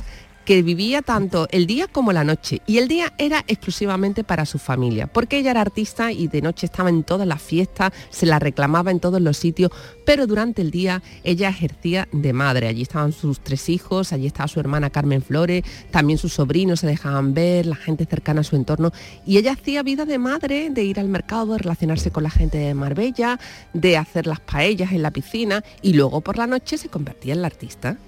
que 0.48 0.62
vivía 0.62 1.02
tanto 1.02 1.46
el 1.50 1.66
día 1.66 1.88
como 1.88 2.10
la 2.10 2.24
noche. 2.24 2.62
Y 2.66 2.78
el 2.78 2.88
día 2.88 3.12
era 3.18 3.44
exclusivamente 3.48 4.24
para 4.24 4.46
su 4.46 4.58
familia, 4.58 5.06
porque 5.06 5.36
ella 5.36 5.50
era 5.50 5.60
artista 5.60 6.10
y 6.10 6.26
de 6.26 6.40
noche 6.40 6.64
estaba 6.64 6.88
en 6.88 7.04
todas 7.04 7.28
las 7.28 7.42
fiestas, 7.42 7.92
se 8.08 8.24
la 8.24 8.38
reclamaba 8.38 8.90
en 8.90 8.98
todos 8.98 9.20
los 9.20 9.36
sitios, 9.36 9.70
pero 10.06 10.26
durante 10.26 10.62
el 10.62 10.70
día 10.70 11.02
ella 11.22 11.50
ejercía 11.50 12.08
de 12.12 12.32
madre. 12.32 12.66
Allí 12.66 12.80
estaban 12.80 13.12
sus 13.12 13.40
tres 13.40 13.68
hijos, 13.68 14.14
allí 14.14 14.26
estaba 14.26 14.48
su 14.48 14.58
hermana 14.58 14.88
Carmen 14.88 15.20
Flores, 15.20 15.64
también 15.90 16.18
sus 16.18 16.32
sobrinos 16.32 16.80
se 16.80 16.86
dejaban 16.86 17.34
ver, 17.34 17.66
la 17.66 17.76
gente 17.76 18.06
cercana 18.06 18.40
a 18.40 18.44
su 18.44 18.56
entorno. 18.56 18.90
Y 19.26 19.36
ella 19.36 19.52
hacía 19.52 19.82
vida 19.82 20.06
de 20.06 20.16
madre, 20.16 20.70
de 20.70 20.82
ir 20.82 20.98
al 20.98 21.08
mercado, 21.08 21.52
de 21.52 21.58
relacionarse 21.58 22.10
con 22.10 22.22
la 22.22 22.30
gente 22.30 22.56
de 22.56 22.72
Marbella, 22.72 23.38
de 23.74 23.98
hacer 23.98 24.26
las 24.26 24.40
paellas 24.40 24.92
en 24.92 25.02
la 25.02 25.10
piscina 25.10 25.62
y 25.82 25.92
luego 25.92 26.22
por 26.22 26.38
la 26.38 26.46
noche 26.46 26.78
se 26.78 26.88
convertía 26.88 27.34
en 27.34 27.42
la 27.42 27.48
artista. 27.48 27.98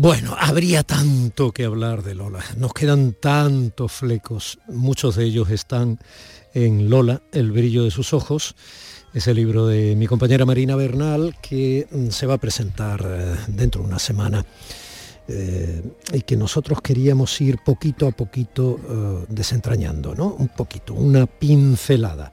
Bueno, 0.00 0.36
habría 0.38 0.84
tanto 0.84 1.50
que 1.50 1.64
hablar 1.64 2.04
de 2.04 2.14
Lola. 2.14 2.44
Nos 2.56 2.72
quedan 2.72 3.14
tantos 3.14 3.90
flecos. 3.90 4.60
Muchos 4.68 5.16
de 5.16 5.24
ellos 5.24 5.50
están 5.50 5.98
en 6.54 6.88
Lola, 6.88 7.20
El 7.32 7.50
brillo 7.50 7.82
de 7.82 7.90
sus 7.90 8.12
ojos. 8.12 8.54
Ese 9.12 9.34
libro 9.34 9.66
de 9.66 9.96
mi 9.96 10.06
compañera 10.06 10.46
Marina 10.46 10.76
Bernal 10.76 11.34
que 11.42 11.88
mm, 11.90 12.10
se 12.10 12.26
va 12.26 12.34
a 12.34 12.38
presentar 12.38 13.04
eh, 13.04 13.34
dentro 13.48 13.82
de 13.82 13.88
una 13.88 13.98
semana. 13.98 14.46
eh, 15.26 15.82
y 16.12 16.20
que 16.22 16.36
nosotros 16.36 16.80
queríamos 16.80 17.40
ir 17.40 17.58
poquito 17.64 18.06
a 18.06 18.12
poquito 18.12 18.78
eh, 18.78 19.26
desentrañando, 19.28 20.14
¿no? 20.14 20.28
Un 20.28 20.48
poquito, 20.48 20.94
una 20.94 21.26
pincelada. 21.26 22.32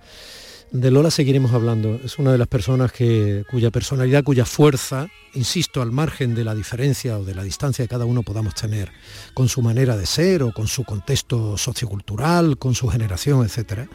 De 0.75 0.91
Lola 0.91 1.09
seguiremos 1.09 1.53
hablando. 1.53 2.01
Es 2.03 2.19
una 2.19 2.33
de 2.33 2.37
las 2.37 2.49
personas 2.49 2.91
que, 2.91 3.45
cuya 3.49 3.71
personalidad, 3.71 4.25
cuya 4.25 4.43
fuerza, 4.43 5.07
insisto, 5.33 5.81
al 5.81 5.93
margen 5.93 6.35
de 6.35 6.43
la 6.43 6.53
diferencia 6.53 7.17
o 7.17 7.23
de 7.23 7.33
la 7.33 7.43
distancia 7.43 7.85
que 7.85 7.89
cada 7.89 8.03
uno 8.03 8.23
podamos 8.23 8.55
tener 8.55 8.91
con 9.33 9.47
su 9.47 9.61
manera 9.61 9.95
de 9.95 10.05
ser 10.05 10.43
o 10.43 10.51
con 10.51 10.67
su 10.67 10.83
contexto 10.83 11.57
sociocultural, 11.57 12.57
con 12.57 12.75
su 12.75 12.89
generación, 12.89 13.45
etcétera, 13.45 13.87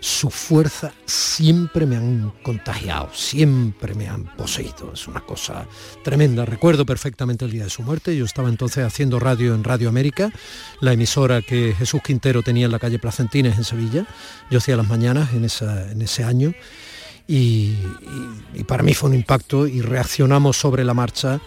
su 0.00 0.30
fuerza 0.30 0.92
siempre 1.04 1.84
me 1.86 1.96
han 1.96 2.32
contagiado, 2.42 3.10
siempre 3.12 3.94
me 3.94 4.08
han 4.08 4.24
poseído. 4.36 4.92
Es 4.94 5.06
una 5.06 5.20
cosa 5.20 5.66
tremenda. 6.02 6.44
Recuerdo 6.46 6.86
perfectamente 6.86 7.44
el 7.44 7.50
día 7.50 7.64
de 7.64 7.70
su 7.70 7.82
muerte. 7.82 8.16
Yo 8.16 8.24
estaba 8.24 8.48
entonces 8.48 8.84
haciendo 8.84 9.18
radio 9.18 9.54
en 9.54 9.62
Radio 9.62 9.88
América, 9.90 10.32
la 10.80 10.92
emisora 10.94 11.42
que 11.42 11.74
Jesús 11.78 12.00
Quintero 12.02 12.42
tenía 12.42 12.64
en 12.66 12.72
la 12.72 12.78
calle 12.78 12.98
Placentines 12.98 13.58
en 13.58 13.64
Sevilla. 13.64 14.06
Yo 14.50 14.58
hacía 14.58 14.76
las 14.76 14.88
mañanas 14.88 15.32
en, 15.34 15.44
esa- 15.44 15.90
en 15.90 16.00
ese 16.02 16.24
año. 16.24 16.54
Y, 17.28 17.36
y- 18.54 18.60
y 18.60 18.64
para 18.64 18.82
mí 18.82 18.94
fue 18.94 19.10
un 19.10 19.14
impacto 19.16 19.66
y 19.66 19.82
reaccionamos 19.82 20.56
sobre 20.56 20.84
la 20.84 20.94
marcha. 20.94 21.40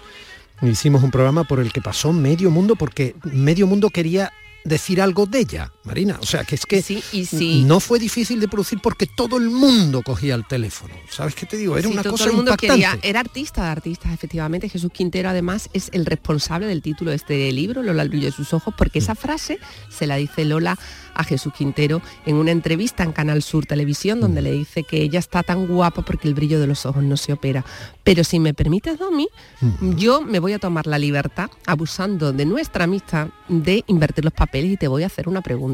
Hicimos 0.62 1.04
un 1.04 1.12
programa 1.12 1.44
por 1.44 1.60
el 1.60 1.74
que 1.74 1.82
pasó 1.82 2.14
medio 2.14 2.50
mundo 2.52 2.76
porque 2.76 3.16
medio 3.24 3.68
mundo 3.68 3.90
quería 3.90 4.32
decir 4.64 5.02
algo 5.02 5.26
de 5.26 5.40
ella, 5.40 5.74
Marina. 5.84 6.18
O 6.22 6.26
sea, 6.26 6.44
que 6.46 6.56
es 6.56 6.66
que 6.66 6.82
Sí, 6.82 7.04
y 7.12 7.26
sí. 7.26 7.64
no 7.66 7.80
fue 7.80 8.00
difícil 8.00 8.40
de 8.40 8.48
producir 8.48 8.80
porque 8.82 9.06
todo 9.06 9.38
el 9.38 9.50
mundo 9.50 10.02
cogía 10.02 10.36
el 10.36 10.46
teléfono. 10.46 10.94
¿Sabes 11.10 11.36
qué 11.36 11.46
te 11.46 11.58
digo? 11.58 11.78
Era 11.78 11.88
Sí, 11.88 11.94
una 11.94 12.04
todo 12.04 12.14
cosa 12.14 12.26
el 12.26 12.34
mundo 12.34 12.52
impactante. 12.52 12.74
quería, 12.74 13.00
era 13.02 13.20
artista 13.20 13.64
de 13.64 13.70
artistas, 13.70 14.14
efectivamente. 14.14 14.70
Jesús 14.70 14.92
Quintero 14.94 15.30
además 15.30 15.70
es 15.74 15.90
el 15.92 16.06
responsable 16.06 16.68
del 16.68 16.82
título 16.82 17.10
de 17.12 17.18
este 17.18 17.52
libro, 17.52 17.84
Lola 17.84 18.04
el 18.04 18.10
brillo 18.10 18.28
de 18.28 18.32
sus 18.32 18.54
ojos, 18.54 18.74
porque 18.78 19.00
Mm. 19.00 19.04
esa 19.04 19.16
frase 19.16 19.60
se 19.90 20.08
la 20.08 20.16
dice 20.16 20.46
Lola 20.46 20.78
a 21.16 21.24
Jesús 21.24 21.54
Quintero 21.54 22.02
en 22.26 22.36
una 22.38 22.52
entrevista 22.52 23.04
en 23.04 23.12
Canal 23.12 23.44
Sur 23.44 23.66
Televisión, 23.66 24.20
donde 24.22 24.42
Mm. 24.42 24.44
le 24.46 24.52
dice 24.54 24.84
que 24.84 25.02
ella 25.02 25.20
está 25.20 25.44
tan 25.44 25.68
guapa 25.68 26.02
porque 26.04 26.28
el 26.28 26.34
brillo 26.34 26.60
de 26.60 26.68
los 26.68 26.86
ojos 26.86 27.04
no 27.04 27.18
se 27.18 27.34
opera. 27.34 27.64
Pero 28.04 28.24
si 28.24 28.40
me 28.40 28.54
permites, 28.54 28.98
Domi, 28.98 29.28
Mm. 29.62 29.96
yo 29.96 30.22
me 30.22 30.40
voy 30.40 30.54
a 30.54 30.60
tomar 30.60 30.88
la 30.88 30.98
libertad, 30.98 31.50
abusando 31.68 32.32
de 32.34 32.46
nuestra 32.46 32.86
amistad, 32.86 33.28
de 33.50 33.84
invertir 33.88 34.24
los 34.24 34.34
papeles 34.34 34.72
y 34.72 34.78
te 34.78 34.88
voy 34.88 35.04
a 35.04 35.08
hacer 35.08 35.28
una 35.28 35.42
pregunta. 35.42 35.73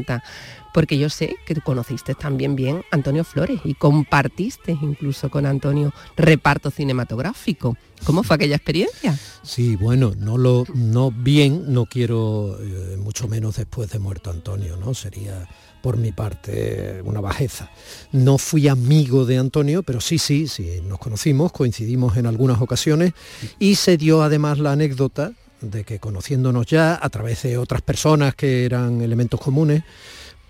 Porque 0.72 0.98
yo 0.98 1.10
sé 1.10 1.36
que 1.46 1.54
tú 1.54 1.62
conociste 1.62 2.14
también 2.14 2.54
bien 2.54 2.84
Antonio 2.92 3.24
Flores 3.24 3.60
y 3.64 3.74
compartiste 3.74 4.72
incluso 4.80 5.28
con 5.28 5.46
Antonio 5.46 5.92
reparto 6.16 6.70
cinematográfico. 6.70 7.76
¿Cómo 8.04 8.22
fue 8.22 8.36
aquella 8.36 8.56
experiencia? 8.56 9.18
Sí, 9.42 9.76
bueno, 9.76 10.12
no 10.16 10.38
lo 10.38 10.64
no 10.74 11.10
bien, 11.10 11.72
no 11.72 11.86
quiero 11.86 12.56
eh, 12.60 12.96
mucho 12.98 13.26
menos 13.26 13.56
después 13.56 13.90
de 13.90 13.98
muerto 13.98 14.30
Antonio, 14.30 14.76
¿no? 14.76 14.94
Sería 14.94 15.48
por 15.82 15.96
mi 15.96 16.12
parte 16.12 17.00
una 17.04 17.20
bajeza. 17.20 17.70
No 18.12 18.38
fui 18.38 18.68
amigo 18.68 19.24
de 19.24 19.38
Antonio, 19.38 19.82
pero 19.82 20.00
sí, 20.00 20.18
sí, 20.18 20.46
sí, 20.46 20.80
nos 20.86 20.98
conocimos, 20.98 21.52
coincidimos 21.52 22.16
en 22.16 22.26
algunas 22.26 22.60
ocasiones 22.60 23.12
y 23.58 23.74
se 23.76 23.96
dio 23.96 24.22
además 24.22 24.58
la 24.58 24.72
anécdota 24.72 25.32
de 25.60 25.84
que 25.84 25.98
conociéndonos 25.98 26.66
ya 26.66 26.98
a 27.00 27.08
través 27.08 27.42
de 27.42 27.58
otras 27.58 27.82
personas 27.82 28.34
que 28.34 28.64
eran 28.64 29.00
elementos 29.00 29.40
comunes, 29.40 29.82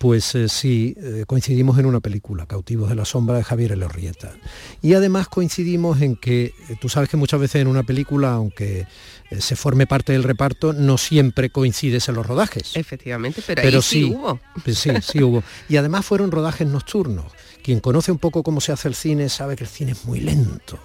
pues 0.01 0.35
eh, 0.35 0.49
sí, 0.49 0.97
eh, 0.97 1.25
coincidimos 1.27 1.79
en 1.79 1.85
una 1.85 2.01
película, 2.01 2.47
Cautivos 2.47 2.89
de 2.89 2.95
la 2.95 3.05
Sombra 3.05 3.37
de 3.37 3.45
Javier 3.45 3.73
Elorrieta. 3.73 4.33
Y 4.81 4.95
además 4.95 5.29
coincidimos 5.29 6.01
en 6.01 6.17
que, 6.17 6.55
eh, 6.71 6.77
tú 6.81 6.89
sabes 6.89 7.11
que 7.11 7.19
muchas 7.19 7.39
veces 7.39 7.61
en 7.61 7.69
una 7.69 7.83
película, 7.83 8.33
aunque 8.33 8.87
eh, 9.31 9.41
se 9.43 9.57
forme 9.57 9.87
parte 9.87 10.13
del 10.13 10.23
reparto, 10.23 10.73
no 10.73 10.97
siempre 10.97 11.51
coincides 11.51 12.09
en 12.09 12.15
los 12.15 12.25
rodajes. 12.27 12.77
Efectivamente, 12.77 13.43
pero, 13.47 13.61
Pero 13.61 13.77
ahí 13.77 13.83
sí, 13.83 14.05
sí. 14.05 14.05
hubo. 14.05 14.41
Pues 14.65 14.79
sí, 14.79 14.91
sí 15.03 15.23
hubo. 15.23 15.45
Y 15.69 15.77
además 15.77 16.07
fueron 16.07 16.31
rodajes 16.31 16.67
nocturnos. 16.67 17.27
Quien 17.63 17.81
conoce 17.81 18.11
un 18.11 18.19
poco 18.19 18.43
cómo 18.43 18.63
se 18.63 18.73
hace 18.73 18.89
el 18.89 18.95
cine 18.95 19.29
sabe 19.29 19.55
que 19.55 19.65
el 19.65 19.71
cine 19.71 19.93
es 19.93 20.07
muy 20.07 20.21
lento. 20.21 20.79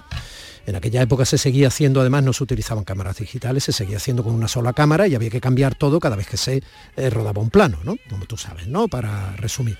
En 0.65 0.75
aquella 0.75 1.01
época 1.01 1.25
se 1.25 1.37
seguía 1.37 1.67
haciendo, 1.67 2.01
además 2.01 2.23
no 2.23 2.33
se 2.33 2.43
utilizaban 2.43 2.83
cámaras 2.83 3.17
digitales, 3.17 3.63
se 3.63 3.71
seguía 3.71 3.97
haciendo 3.97 4.23
con 4.23 4.33
una 4.33 4.47
sola 4.47 4.73
cámara 4.73 5.07
y 5.07 5.13
había 5.13 5.29
que 5.29 5.39
cambiar 5.39 5.75
todo 5.75 5.99
cada 5.99 6.15
vez 6.15 6.27
que 6.27 6.37
se 6.37 6.63
eh, 6.95 7.09
rodaba 7.11 7.41
un 7.41 7.51
plano, 7.51 7.77
¿no? 7.83 7.97
Como 8.09 8.25
tú 8.25 8.35
sabes, 8.35 8.67
¿no? 8.67 8.87
Para 8.87 9.35
resumir. 9.35 9.77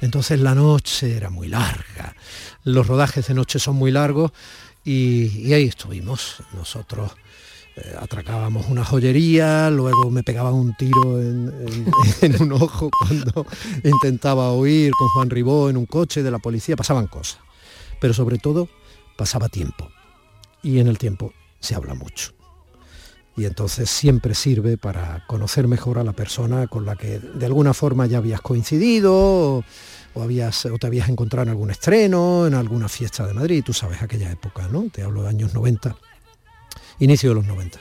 Entonces 0.00 0.38
la 0.40 0.54
noche 0.54 1.16
era 1.16 1.28
muy 1.28 1.48
larga, 1.48 2.14
los 2.62 2.86
rodajes 2.86 3.26
de 3.26 3.34
noche 3.34 3.58
son 3.58 3.76
muy 3.76 3.90
largos 3.90 4.30
y, 4.84 5.52
ahí 5.52 5.64
estuvimos 5.64 6.36
nosotros. 6.54 7.10
Eh, 7.76 7.96
atracábamos 8.00 8.66
una 8.68 8.84
joyería, 8.84 9.70
luego 9.70 10.10
me 10.10 10.22
pegaban 10.22 10.54
un 10.54 10.76
tiro 10.76 11.20
en, 11.20 11.52
en, 12.22 12.42
un 12.42 12.52
ojo 12.52 12.90
cuando 12.90 13.44
intentaba 13.82 14.52
huir 14.52 14.92
con 14.92 15.08
Juan 15.08 15.30
Ribó 15.30 15.68
en 15.68 15.76
un 15.76 15.86
coche 15.86 16.22
de 16.22 16.30
la 16.30 16.38
policía, 16.38 16.76
pasaban 16.76 17.08
cosas. 17.08 17.40
Pero 18.00 18.14
sobre 18.14 18.38
todo 18.38 18.68
pasaba 19.16 19.48
tiempo 19.48 19.90
y 20.62 20.78
en 20.78 20.88
el 20.88 20.98
tiempo 20.98 21.32
se 21.60 21.74
habla 21.74 21.94
mucho. 21.94 22.32
Y 23.36 23.44
entonces 23.44 23.88
siempre 23.88 24.34
sirve 24.34 24.76
para 24.78 25.24
conocer 25.28 25.68
mejor 25.68 25.98
a 25.98 26.04
la 26.04 26.12
persona 26.12 26.66
con 26.66 26.84
la 26.84 26.96
que 26.96 27.20
de 27.20 27.46
alguna 27.46 27.72
forma 27.72 28.06
ya 28.06 28.18
habías 28.18 28.40
coincidido 28.40 29.64
o, 30.14 30.22
habías, 30.22 30.66
o 30.66 30.76
te 30.76 30.88
habías 30.88 31.08
encontrado 31.08 31.44
en 31.44 31.50
algún 31.50 31.70
estreno, 31.70 32.48
en 32.48 32.54
alguna 32.54 32.88
fiesta 32.88 33.26
de 33.26 33.34
Madrid, 33.34 33.62
tú 33.64 33.72
sabes 33.72 34.02
aquella 34.02 34.32
época, 34.32 34.66
¿no? 34.68 34.88
Te 34.90 35.02
hablo 35.02 35.22
de 35.22 35.28
años 35.28 35.54
90, 35.54 35.96
inicio 36.98 37.28
de 37.28 37.34
los 37.36 37.46
90. 37.46 37.78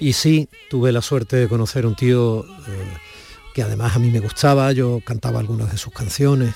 Y 0.00 0.12
sí, 0.12 0.48
tuve 0.68 0.90
la 0.90 1.02
suerte 1.02 1.36
de 1.36 1.48
conocer 1.48 1.86
un 1.86 1.94
tío 1.94 2.44
eh, 2.44 2.96
que 3.54 3.62
además 3.62 3.94
a 3.94 3.98
mí 4.00 4.10
me 4.10 4.20
gustaba, 4.20 4.72
yo 4.72 5.00
cantaba 5.04 5.38
algunas 5.38 5.70
de 5.70 5.78
sus 5.78 5.92
canciones, 5.92 6.54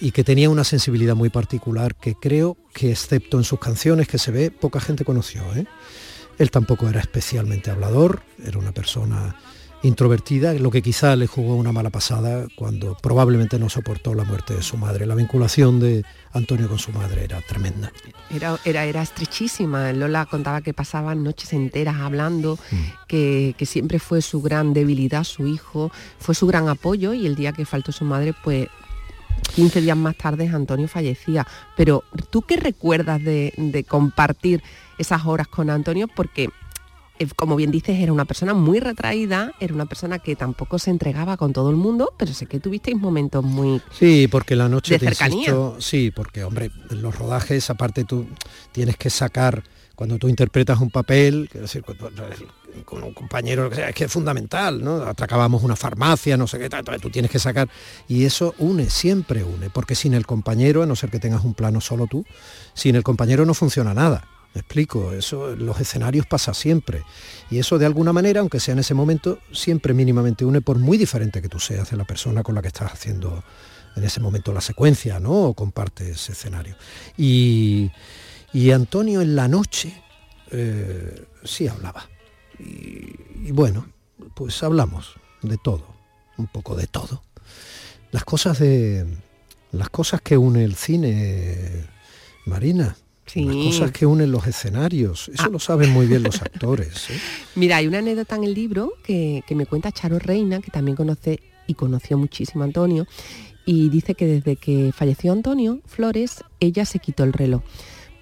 y 0.00 0.10
que 0.10 0.24
tenía 0.24 0.50
una 0.50 0.64
sensibilidad 0.64 1.14
muy 1.14 1.30
particular 1.30 1.94
que 1.94 2.14
creo 2.14 2.56
que 2.74 2.90
excepto 2.90 3.38
en 3.38 3.44
sus 3.44 3.58
canciones 3.58 4.08
que 4.08 4.18
se 4.18 4.30
ve, 4.30 4.50
poca 4.50 4.80
gente 4.80 5.04
conoció. 5.04 5.42
¿eh? 5.54 5.66
Él 6.38 6.50
tampoco 6.50 6.88
era 6.88 7.00
especialmente 7.00 7.70
hablador, 7.70 8.22
era 8.44 8.58
una 8.58 8.72
persona 8.72 9.36
introvertida, 9.82 10.52
lo 10.54 10.70
que 10.70 10.82
quizá 10.82 11.16
le 11.16 11.26
jugó 11.26 11.54
una 11.54 11.70
mala 11.70 11.90
pasada 11.90 12.46
cuando 12.56 12.96
probablemente 12.96 13.58
no 13.58 13.68
soportó 13.68 14.14
la 14.14 14.24
muerte 14.24 14.54
de 14.54 14.62
su 14.62 14.76
madre. 14.76 15.06
La 15.06 15.14
vinculación 15.14 15.80
de 15.80 16.04
Antonio 16.32 16.68
con 16.68 16.78
su 16.78 16.92
madre 16.92 17.24
era 17.24 17.40
tremenda. 17.42 17.92
Era, 18.30 18.58
era, 18.64 18.84
era 18.84 19.02
estrechísima. 19.02 19.92
Lola 19.92 20.26
contaba 20.26 20.60
que 20.60 20.74
pasaban 20.74 21.22
noches 21.22 21.52
enteras 21.52 21.96
hablando, 21.96 22.58
mm. 22.70 22.76
que, 23.06 23.54
que, 23.56 23.66
siempre 23.66 23.98
fue 23.98 24.22
su 24.22 24.42
gran 24.42 24.72
debilidad, 24.72 25.24
su 25.24 25.46
hijo, 25.46 25.92
fue 26.18 26.34
su 26.34 26.46
gran 26.46 26.68
apoyo 26.68 27.14
y 27.14 27.26
el 27.26 27.36
día 27.36 27.52
que 27.52 27.64
faltó 27.64 27.92
su 27.92 28.04
madre, 28.04 28.34
pues 28.42 28.68
15 29.54 29.80
días 29.80 29.96
más 29.96 30.16
tarde 30.16 30.48
Antonio 30.48 30.88
fallecía. 30.88 31.46
Pero 31.76 32.04
¿tú 32.30 32.42
qué 32.42 32.56
recuerdas 32.56 33.22
de, 33.22 33.84
compartir 33.88 34.62
esas 34.98 35.26
horas 35.26 35.48
con 35.48 35.70
Antonio? 35.70 36.08
Porque 36.08 36.48
eh, 37.18 37.26
como 37.34 37.56
bien 37.56 37.70
dices, 37.70 37.98
era 37.98 38.12
una 38.12 38.26
persona 38.26 38.52
muy 38.52 38.80
retraída, 38.80 39.54
era 39.60 39.72
una 39.72 39.86
persona 39.86 40.18
que 40.18 40.36
tampoco 40.36 40.78
se 40.78 40.90
entregaba 40.90 41.36
con 41.36 41.52
todo 41.52 41.70
el 41.70 41.76
mundo, 41.76 42.12
pero 42.18 42.32
sé 42.32 42.46
que 42.46 42.60
tuvisteis 42.60 42.96
momentos 42.96 43.42
muy 43.42 43.80
Sí, 43.90 44.28
porque 44.30 44.56
la 44.56 44.68
noche 44.68 44.98
de 44.98 45.06
cercanía. 45.06 45.54
sí, 45.78 46.10
porque 46.10 46.44
hombre, 46.44 46.70
los 46.90 47.16
rodajes 47.16 47.70
aparte 47.70 48.04
tú 48.04 48.26
tienes 48.72 48.96
que 48.96 49.08
sacar 49.08 49.62
cuando 49.94 50.18
tú 50.18 50.28
interpretas 50.28 50.78
un 50.80 50.90
papel, 50.90 51.48
decir, 51.52 51.82
con 52.84 53.02
un 53.02 53.14
compañero, 53.14 53.70
es 53.72 53.94
que 53.94 54.04
es 54.04 54.12
fundamental, 54.12 54.82
¿no? 54.82 55.02
Atracábamos 55.02 55.62
una 55.62 55.76
farmacia, 55.76 56.36
no 56.36 56.46
sé 56.46 56.58
qué, 56.58 56.68
tú 57.00 57.10
tienes 57.10 57.30
que 57.30 57.38
sacar. 57.38 57.68
Y 58.08 58.24
eso 58.24 58.54
une, 58.58 58.90
siempre 58.90 59.44
une, 59.44 59.70
porque 59.70 59.94
sin 59.94 60.14
el 60.14 60.26
compañero, 60.26 60.82
a 60.82 60.86
no 60.86 60.96
ser 60.96 61.10
que 61.10 61.18
tengas 61.18 61.44
un 61.44 61.54
plano 61.54 61.80
solo 61.80 62.06
tú, 62.06 62.24
sin 62.74 62.96
el 62.96 63.02
compañero 63.02 63.44
no 63.46 63.54
funciona 63.54 63.94
nada. 63.94 64.28
Me 64.54 64.60
explico, 64.60 65.12
eso 65.12 65.54
los 65.54 65.78
escenarios 65.80 66.26
pasa 66.26 66.54
siempre. 66.54 67.02
Y 67.50 67.58
eso 67.58 67.78
de 67.78 67.84
alguna 67.84 68.12
manera, 68.14 68.40
aunque 68.40 68.58
sea 68.58 68.72
en 68.72 68.78
ese 68.78 68.94
momento, 68.94 69.38
siempre 69.52 69.92
mínimamente 69.92 70.44
une, 70.44 70.62
por 70.62 70.78
muy 70.78 70.96
diferente 70.96 71.42
que 71.42 71.48
tú 71.48 71.60
seas 71.60 71.90
de 71.90 71.96
la 71.96 72.04
persona 72.04 72.42
con 72.42 72.54
la 72.54 72.62
que 72.62 72.68
estás 72.68 72.90
haciendo 72.90 73.44
en 73.96 74.04
ese 74.04 74.20
momento 74.20 74.52
la 74.52 74.60
secuencia, 74.60 75.20
¿no? 75.20 75.32
O 75.32 75.54
compartes 75.54 76.30
escenario. 76.30 76.76
Y, 77.18 77.90
y 78.52 78.70
Antonio 78.70 79.20
en 79.20 79.36
la 79.36 79.48
noche 79.48 80.02
eh, 80.50 81.26
sí 81.44 81.68
hablaba. 81.68 82.08
Y, 82.58 83.50
bueno, 83.52 83.86
pues 84.34 84.62
hablamos 84.62 85.14
de 85.42 85.56
todo, 85.58 85.86
un 86.36 86.46
poco 86.46 86.74
de 86.76 86.86
todo. 86.86 87.22
Las 88.12 88.24
cosas 88.24 88.58
de. 88.58 89.06
Las 89.72 89.90
cosas 89.90 90.20
que 90.22 90.38
une 90.38 90.64
el 90.64 90.74
cine, 90.74 91.84
Marina. 92.46 92.96
Las 93.34 93.56
cosas 93.66 93.90
que 93.90 94.06
unen 94.06 94.30
los 94.30 94.46
escenarios. 94.46 95.28
Eso 95.28 95.44
ah. 95.46 95.48
lo 95.48 95.58
saben 95.58 95.90
muy 95.90 96.06
bien 96.06 96.22
los 96.22 96.40
actores. 96.42 97.10
¿eh? 97.10 97.18
Mira, 97.56 97.76
hay 97.76 97.88
una 97.88 97.98
anécdota 97.98 98.36
en 98.36 98.44
el 98.44 98.54
libro 98.54 98.92
que, 99.02 99.42
que 99.46 99.54
me 99.54 99.66
cuenta 99.66 99.90
Charo 99.90 100.18
Reina, 100.18 100.60
que 100.60 100.70
también 100.70 100.96
conoce 100.96 101.40
y 101.66 101.74
conoció 101.74 102.16
muchísimo 102.16 102.62
a 102.62 102.66
Antonio, 102.66 103.06
y 103.64 103.88
dice 103.88 104.14
que 104.14 104.26
desde 104.26 104.54
que 104.54 104.92
falleció 104.94 105.32
Antonio 105.32 105.80
Flores, 105.86 106.44
ella 106.60 106.86
se 106.86 107.00
quitó 107.00 107.24
el 107.24 107.32
reloj 107.32 107.62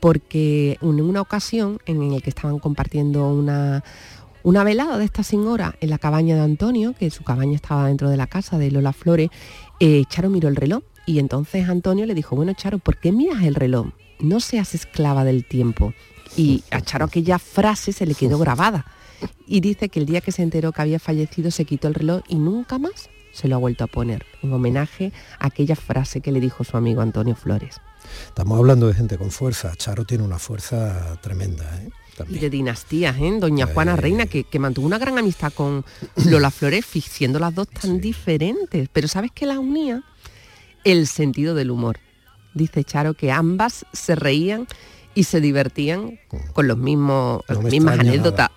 porque 0.04 0.76
en 0.82 1.00
una 1.00 1.22
ocasión 1.22 1.78
en 1.86 2.12
la 2.12 2.20
que 2.20 2.28
estaban 2.28 2.58
compartiendo 2.58 3.26
una, 3.26 3.82
una 4.44 4.62
velada 4.62 4.98
de 4.98 5.06
esta 5.06 5.22
señora 5.22 5.74
en 5.80 5.88
la 5.88 5.98
cabaña 5.98 6.36
de 6.36 6.42
Antonio, 6.42 6.94
que 6.96 7.10
su 7.10 7.24
cabaña 7.24 7.56
estaba 7.56 7.88
dentro 7.88 8.10
de 8.10 8.18
la 8.18 8.26
casa 8.26 8.58
de 8.58 8.70
Lola 8.70 8.92
Flores, 8.92 9.30
eh, 9.80 10.04
Charo 10.08 10.28
miró 10.28 10.48
el 10.48 10.56
reloj 10.56 10.82
y 11.06 11.18
entonces 11.18 11.66
Antonio 11.68 12.04
le 12.04 12.14
dijo, 12.14 12.36
bueno 12.36 12.52
Charo, 12.52 12.78
¿por 12.78 12.98
qué 12.98 13.10
miras 13.10 13.42
el 13.42 13.54
reloj? 13.54 13.88
No 14.20 14.40
seas 14.40 14.74
esclava 14.74 15.24
del 15.24 15.46
tiempo. 15.46 15.94
Y 16.36 16.62
a 16.70 16.82
Charo 16.82 17.06
aquella 17.06 17.38
frase 17.38 17.92
se 17.92 18.06
le 18.06 18.14
quedó 18.14 18.38
grabada. 18.38 18.84
Y 19.46 19.60
dice 19.60 19.88
que 19.88 20.00
el 20.00 20.06
día 20.06 20.20
que 20.20 20.30
se 20.30 20.42
enteró 20.42 20.72
que 20.72 20.82
había 20.82 20.98
fallecido 20.98 21.50
se 21.50 21.64
quitó 21.64 21.88
el 21.88 21.94
reloj 21.94 22.22
y 22.28 22.36
nunca 22.36 22.78
más 22.78 23.08
se 23.32 23.48
lo 23.48 23.56
ha 23.56 23.58
vuelto 23.58 23.84
a 23.84 23.86
poner, 23.86 24.26
en 24.42 24.52
homenaje 24.52 25.12
a 25.38 25.46
aquella 25.46 25.74
frase 25.74 26.20
que 26.20 26.32
le 26.32 26.40
dijo 26.40 26.64
su 26.64 26.76
amigo 26.76 27.00
Antonio 27.00 27.34
Flores. 27.34 27.80
Estamos 28.26 28.58
hablando 28.58 28.88
de 28.88 28.94
gente 28.94 29.16
con 29.16 29.30
fuerza. 29.30 29.74
Charo 29.76 30.04
tiene 30.04 30.22
una 30.22 30.38
fuerza 30.38 31.18
tremenda. 31.22 31.64
¿eh? 31.80 31.90
Y 32.28 32.38
de 32.38 32.50
dinastías, 32.50 33.16
¿eh? 33.18 33.36
Doña 33.38 33.66
Juana 33.66 33.96
Reina, 33.96 34.26
que, 34.26 34.58
mantuvo 34.58 34.86
una 34.86 34.98
gran 34.98 35.18
amistad 35.18 35.52
con 35.52 35.84
Lola 36.26 36.50
Flores, 36.50 36.84
siendo 36.86 37.38
las 37.38 37.54
dos 37.54 37.68
tan 37.68 38.00
diferentes. 38.00 38.88
Pero 38.92 39.08
¿sabes 39.08 39.30
qué 39.34 39.46
la 39.46 39.58
unía? 39.58 40.02
El 40.84 41.06
sentido 41.06 41.54
del 41.54 41.70
humor. 41.70 41.98
Dice 42.54 42.84
Charo 42.84 43.14
que 43.14 43.32
ambas 43.32 43.84
se 43.92 44.14
reían 44.14 44.66
y 45.14 45.24
se 45.24 45.40
divertían 45.40 46.18
con 46.52 46.68
los 46.68 46.78
mismos, 46.78 47.42
las 47.48 47.62
mismas 47.62 47.98
anécdotas. 47.98 48.50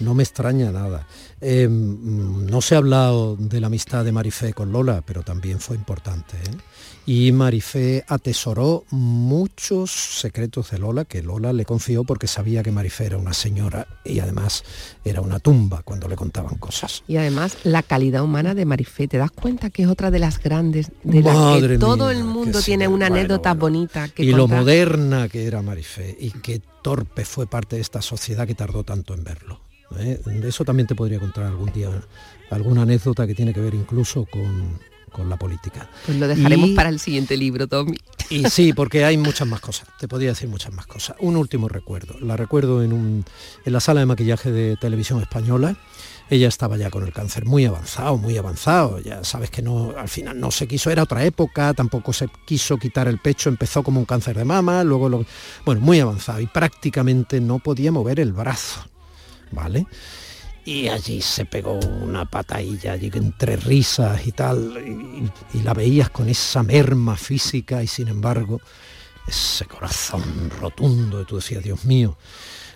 No 0.00 0.14
me 0.14 0.22
extraña 0.22 0.72
nada. 0.72 1.06
Em, 1.40 2.46
no 2.46 2.60
se 2.60 2.74
ha 2.74 2.78
hablado 2.78 3.36
de 3.36 3.60
la 3.60 3.68
amistad 3.68 4.04
de 4.04 4.12
Marifé 4.12 4.52
con 4.52 4.72
Lola, 4.72 5.02
pero 5.06 5.22
también 5.22 5.60
fue 5.60 5.76
importante. 5.76 6.36
¿eh? 6.36 6.56
Y 7.04 7.32
Marifé 7.32 8.04
atesoró 8.06 8.84
muchos 8.90 9.90
secretos 9.90 10.70
de 10.70 10.78
Lola 10.78 11.04
que 11.04 11.22
Lola 11.22 11.52
le 11.52 11.64
confió 11.64 12.04
porque 12.04 12.28
sabía 12.28 12.62
que 12.62 12.70
Marifé 12.70 13.06
era 13.06 13.16
una 13.16 13.34
señora 13.34 13.88
y 14.04 14.20
además 14.20 14.62
era 15.04 15.20
una 15.20 15.40
tumba 15.40 15.82
cuando 15.82 16.06
le 16.06 16.14
contaban 16.14 16.58
cosas. 16.58 17.02
Y 17.08 17.16
además 17.16 17.58
la 17.64 17.82
calidad 17.82 18.22
humana 18.22 18.54
de 18.54 18.64
Marifé, 18.66 19.08
¿te 19.08 19.18
das 19.18 19.32
cuenta 19.32 19.70
que 19.70 19.82
es 19.82 19.88
otra 19.88 20.12
de 20.12 20.20
las 20.20 20.40
grandes 20.40 20.92
de 21.02 21.22
las 21.22 21.60
que 21.60 21.78
todo 21.78 22.10
el 22.10 22.22
mundo 22.22 22.60
tiene 22.62 22.86
una 22.86 23.06
anécdota 23.06 23.54
bonita 23.54 24.08
que 24.08 24.22
Y 24.22 24.32
lo 24.32 24.46
moderna 24.46 25.28
que 25.28 25.46
era 25.46 25.60
Marifé 25.60 26.16
y 26.20 26.30
qué 26.30 26.62
torpe 26.82 27.24
fue 27.24 27.48
parte 27.48 27.76
de 27.76 27.82
esta 27.82 28.00
sociedad 28.00 28.46
que 28.46 28.54
tardó 28.54 28.84
tanto 28.84 29.14
en 29.14 29.24
verlo. 29.24 29.60
¿eh? 29.98 30.20
De 30.24 30.48
eso 30.48 30.64
también 30.64 30.86
te 30.86 30.94
podría 30.94 31.18
contar 31.18 31.44
algún 31.44 31.72
día 31.72 31.90
alguna 32.50 32.82
anécdota 32.82 33.26
que 33.26 33.34
tiene 33.34 33.52
que 33.52 33.60
ver 33.60 33.74
incluso 33.74 34.26
con, 34.26 34.78
con 35.12 35.28
la 35.28 35.36
política. 35.36 35.88
Pues 36.06 36.18
lo 36.18 36.26
dejaremos 36.26 36.70
para 36.70 36.88
el 36.88 36.98
siguiente 36.98 37.36
libro, 37.36 37.66
Tommy. 37.66 37.98
Y 38.30 38.44
sí, 38.48 38.72
porque 38.72 39.04
hay 39.04 39.16
muchas 39.16 39.46
más 39.46 39.60
cosas, 39.60 39.88
te 39.98 40.08
podría 40.08 40.30
decir 40.30 40.48
muchas 40.48 40.72
más 40.72 40.86
cosas. 40.86 41.16
Un 41.20 41.36
último 41.36 41.68
recuerdo, 41.68 42.18
la 42.20 42.36
recuerdo 42.36 42.82
en, 42.82 42.92
un, 42.92 43.24
en 43.64 43.72
la 43.72 43.80
sala 43.80 44.00
de 44.00 44.06
maquillaje 44.06 44.50
de 44.50 44.76
televisión 44.76 45.20
española. 45.20 45.76
Ella 46.30 46.48
estaba 46.48 46.78
ya 46.78 46.88
con 46.88 47.04
el 47.04 47.12
cáncer 47.12 47.44
muy 47.44 47.66
avanzado, 47.66 48.16
muy 48.16 48.38
avanzado. 48.38 49.00
Ya 49.00 49.22
sabes 49.22 49.50
que 49.50 49.60
no, 49.60 49.92
al 49.98 50.08
final 50.08 50.40
no 50.40 50.50
se 50.50 50.66
quiso, 50.66 50.90
era 50.90 51.02
otra 51.02 51.24
época, 51.24 51.74
tampoco 51.74 52.14
se 52.14 52.28
quiso 52.46 52.78
quitar 52.78 53.06
el 53.06 53.18
pecho, 53.18 53.50
empezó 53.50 53.82
como 53.82 54.00
un 54.00 54.06
cáncer 54.06 54.38
de 54.38 54.44
mama, 54.44 54.82
luego 54.82 55.10
lo, 55.10 55.26
bueno, 55.66 55.82
muy 55.82 56.00
avanzado 56.00 56.40
y 56.40 56.46
prácticamente 56.46 57.38
no 57.38 57.58
podía 57.58 57.92
mover 57.92 58.18
el 58.18 58.32
brazo, 58.32 58.80
¿vale? 59.50 59.86
Y 60.64 60.88
allí 60.88 61.20
se 61.20 61.44
pegó 61.44 61.74
una 61.74 62.24
patadilla 62.24 62.92
allí 62.92 63.10
entre 63.14 63.56
risas 63.56 64.26
y 64.26 64.32
tal 64.32 65.30
y, 65.54 65.62
la 65.62 65.74
veías 65.74 66.10
con 66.10 66.28
esa 66.28 66.62
merma 66.62 67.16
física 67.16 67.82
y 67.82 67.86
sin 67.86 68.08
embargo 68.08 68.60
ese 69.26 69.64
corazón 69.66 70.50
rotundo 70.60 71.20
y 71.20 71.24
tú 71.24 71.36
decías 71.36 71.62
Dios 71.64 71.84
mío 71.84 72.16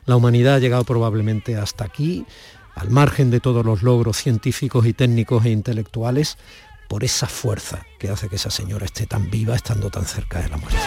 la 0.04 0.16
humanidad 0.16 0.54
ha 0.54 0.58
llegado 0.58 0.84
probablemente 0.84 1.56
hasta 1.56 1.84
aquí 1.84 2.26
al 2.74 2.90
margen 2.90 3.30
de 3.30 3.40
todos 3.40 3.64
los 3.64 3.82
logros 3.82 4.16
científicos 4.16 4.86
y 4.86 4.92
técnicos 4.92 5.44
e 5.44 5.50
intelectuales 5.50 6.38
por 6.88 7.04
esa 7.04 7.26
fuerza 7.26 7.84
que 7.98 8.08
hace 8.10 8.28
que 8.28 8.36
esa 8.36 8.50
señora 8.50 8.84
esté 8.84 9.06
tan 9.06 9.30
viva 9.30 9.56
estando 9.56 9.90
tan 9.90 10.06
cerca 10.06 10.40
de 10.40 10.48
la 10.48 10.56
muerte 10.56 10.78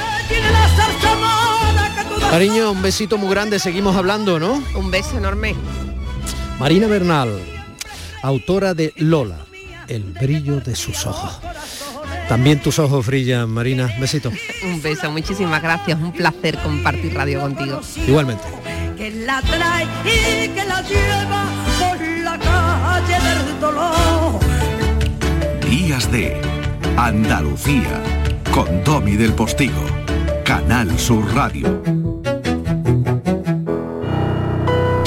Cariño, 2.30 2.72
un 2.72 2.82
besito 2.84 3.18
muy 3.18 3.30
grande, 3.30 3.58
seguimos 3.58 3.96
hablando, 3.96 4.40
¿no? 4.40 4.62
Un 4.76 4.92
beso 4.92 5.18
enorme. 5.18 5.56
Marina 6.60 6.88
Bernal, 6.88 7.40
autora 8.22 8.74
de 8.74 8.94
Lola, 8.98 9.46
el 9.88 10.04
brillo 10.04 10.60
de 10.60 10.76
sus 10.76 11.06
ojos. 11.06 11.40
También 12.28 12.62
tus 12.62 12.80
ojos 12.80 13.08
brillan, 13.08 13.50
Marina. 13.50 13.90
Besito. 14.00 14.30
Un 14.64 14.82
beso, 14.82 15.10
muchísimas 15.10 15.64
gracias. 15.64 15.98
Un 16.00 16.12
placer 16.12 16.60
compartir 16.60 17.14
radio 17.14 17.40
contigo. 17.40 17.80
Igualmente. 18.06 18.44
que 18.98 19.10
la 19.12 19.42
trae 19.42 19.86
y 20.04 20.50
que 20.50 20.66
la 20.66 20.82
lleva 20.82 21.46
por 21.80 22.02
la 22.02 22.38
calle 22.38 23.14
del 23.14 23.60
dolor. 23.62 24.40
Días 25.70 26.12
de 26.12 26.42
Andalucía 26.98 28.04
con 28.54 28.84
Domi 28.84 29.16
del 29.16 29.32
Postigo, 29.32 29.86
Canal 30.44 31.00
Sur 31.00 31.34
Radio. 31.34 32.09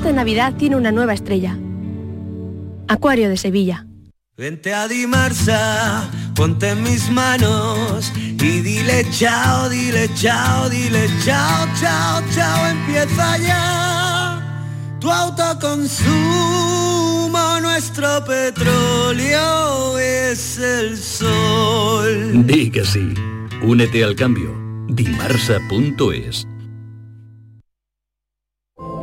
Esta 0.00 0.14
Navidad 0.14 0.54
tiene 0.54 0.76
una 0.76 0.92
nueva 0.92 1.12
estrella. 1.12 1.58
Acuario 2.88 3.28
de 3.28 3.36
Sevilla. 3.36 3.84
Vente 4.34 4.72
a 4.72 4.88
Dimarsa, 4.88 6.08
ponte 6.34 6.70
en 6.70 6.82
mis 6.82 7.10
manos 7.10 8.10
y 8.16 8.62
dile 8.62 9.04
chao, 9.10 9.68
dile 9.68 10.08
chao, 10.14 10.70
dile 10.70 11.06
chao, 11.22 11.68
chao, 11.78 12.22
chao, 12.34 12.66
empieza 12.68 13.36
ya 13.46 14.66
tu 15.00 15.10
autoconsumo, 15.10 17.60
nuestro 17.60 18.24
petróleo 18.24 19.98
es 19.98 20.56
el 20.56 20.96
sol. 20.96 22.46
Di 22.46 22.70
que 22.70 22.86
sí. 22.86 23.12
Únete 23.60 24.02
al 24.02 24.16
cambio. 24.16 24.50
Dimarsa.es 24.88 26.46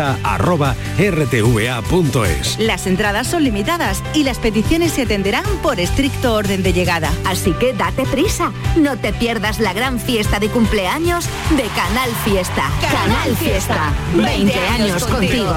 canalfiesta.rtva.es. 0.00 2.58
Las 2.58 2.86
entradas 2.86 3.26
son 3.26 3.44
limitadas 3.44 4.02
y 4.14 4.24
las 4.24 4.38
peticiones 4.38 4.92
se 4.92 5.02
atenderán 5.02 5.44
por 5.62 5.78
estricto 5.80 6.32
orden 6.34 6.62
de 6.62 6.72
llegada. 6.72 7.12
Así 7.26 7.52
que 7.52 7.74
date 7.74 8.04
prisa, 8.06 8.52
no 8.76 8.96
te 8.96 9.12
pierdas 9.12 9.58
la 9.60 9.72
gran 9.72 10.00
fiesta 10.00 10.40
de 10.40 10.48
cumpleaños 10.48 11.26
de 11.50 11.64
Canal 11.74 12.10
Fiesta. 12.24 12.70
Canal 12.80 13.36
Fiesta, 13.36 13.92
20 14.14 14.58
años 14.58 15.04
contigo. 15.04 15.54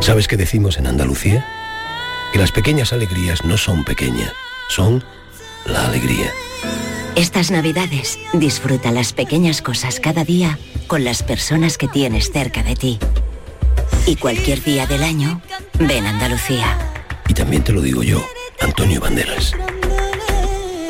¿Sabes 0.00 0.26
qué 0.28 0.36
decimos 0.36 0.78
en 0.78 0.86
Andalucía? 0.86 1.44
Que 2.32 2.38
las 2.38 2.52
pequeñas 2.52 2.92
alegrías 2.92 3.44
no 3.44 3.56
son 3.56 3.84
pequeñas, 3.84 4.32
son 4.68 5.02
la 5.66 5.86
alegría. 5.86 6.30
Estas 7.16 7.50
navidades 7.50 8.18
disfruta 8.34 8.92
las 8.92 9.14
pequeñas 9.14 9.62
cosas 9.62 10.00
cada 10.00 10.22
día 10.22 10.58
con 10.86 11.02
las 11.02 11.22
personas 11.22 11.78
que 11.78 11.88
tienes 11.88 12.30
cerca 12.30 12.62
de 12.62 12.76
ti. 12.76 12.98
Y 14.06 14.16
cualquier 14.16 14.62
día 14.62 14.86
del 14.86 15.02
año, 15.02 15.40
ven 15.78 16.04
a 16.04 16.10
Andalucía. 16.10 16.76
Y 17.26 17.32
también 17.32 17.64
te 17.64 17.72
lo 17.72 17.80
digo 17.80 18.02
yo, 18.02 18.22
Antonio 18.60 19.00
Banderas. 19.00 19.54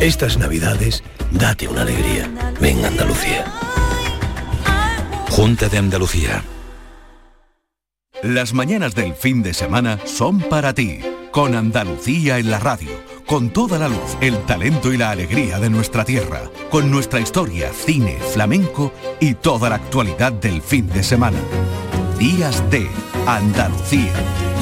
Estas 0.00 0.36
navidades, 0.36 1.04
date 1.30 1.68
una 1.68 1.82
alegría. 1.82 2.28
Ven 2.60 2.84
a 2.84 2.88
Andalucía. 2.88 3.44
Junta 5.30 5.68
de 5.68 5.78
Andalucía. 5.78 6.42
Las 8.24 8.52
mañanas 8.52 8.96
del 8.96 9.14
fin 9.14 9.44
de 9.44 9.54
semana 9.54 10.00
son 10.04 10.40
para 10.40 10.74
ti, 10.74 10.98
con 11.30 11.54
Andalucía 11.54 12.38
en 12.38 12.50
la 12.50 12.58
radio, 12.58 12.90
con 13.26 13.50
toda 13.50 13.78
la 13.78 13.88
luz, 13.88 14.16
el 14.20 14.38
talento 14.44 14.92
y 14.92 14.96
la 14.96 15.10
alegría 15.10 15.58
de 15.58 15.68
nuestra 15.68 16.04
tierra, 16.04 16.42
con 16.70 16.90
nuestra 16.90 17.20
historia, 17.20 17.72
cine, 17.72 18.18
flamenco 18.32 18.92
y 19.20 19.34
toda 19.34 19.68
la 19.68 19.76
actualidad 19.76 20.32
del 20.32 20.62
fin 20.62 20.88
de 20.88 21.02
semana. 21.02 21.38
Días 22.18 22.62
de 22.70 22.88
Andalucía, 23.26 24.12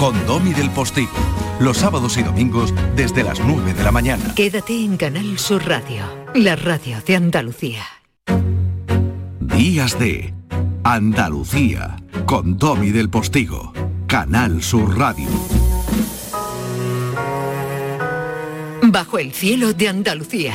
con 0.01 0.15
Domi 0.27 0.55
del 0.55 0.71
Postigo, 0.71 1.12
los 1.61 1.77
sábados 1.77 2.17
y 2.17 2.23
domingos 2.23 2.73
desde 2.97 3.23
las 3.23 3.39
9 3.41 3.75
de 3.75 3.85
la 3.85 3.93
mañana. 3.93 4.35
Quédate 4.35 4.73
en 4.73 4.97
Canal 4.97 5.39
Sur 5.39 5.67
Radio, 5.67 6.05
la 6.35 6.57
radio 6.57 7.01
de 7.07 7.17
Andalucía. 7.17 7.85
Días 9.41 9.99
de 9.99 10.35
Andalucía 10.83 11.97
con 12.27 12.57
Domi 12.57 12.91
del 12.91 13.11
Postigo, 13.11 13.73
Canal 14.07 14.62
Sur 14.62 14.99
Radio. 14.99 15.29
Bajo 18.95 19.18
el 19.18 19.32
cielo 19.32 19.72
de 19.72 19.88
Andalucía. 19.88 20.55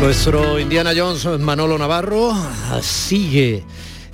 Nuestro 0.00 0.58
Indiana 0.58 0.90
Jones 0.96 1.24
Manolo 1.38 1.78
Navarro 1.78 2.32
sigue 2.80 3.62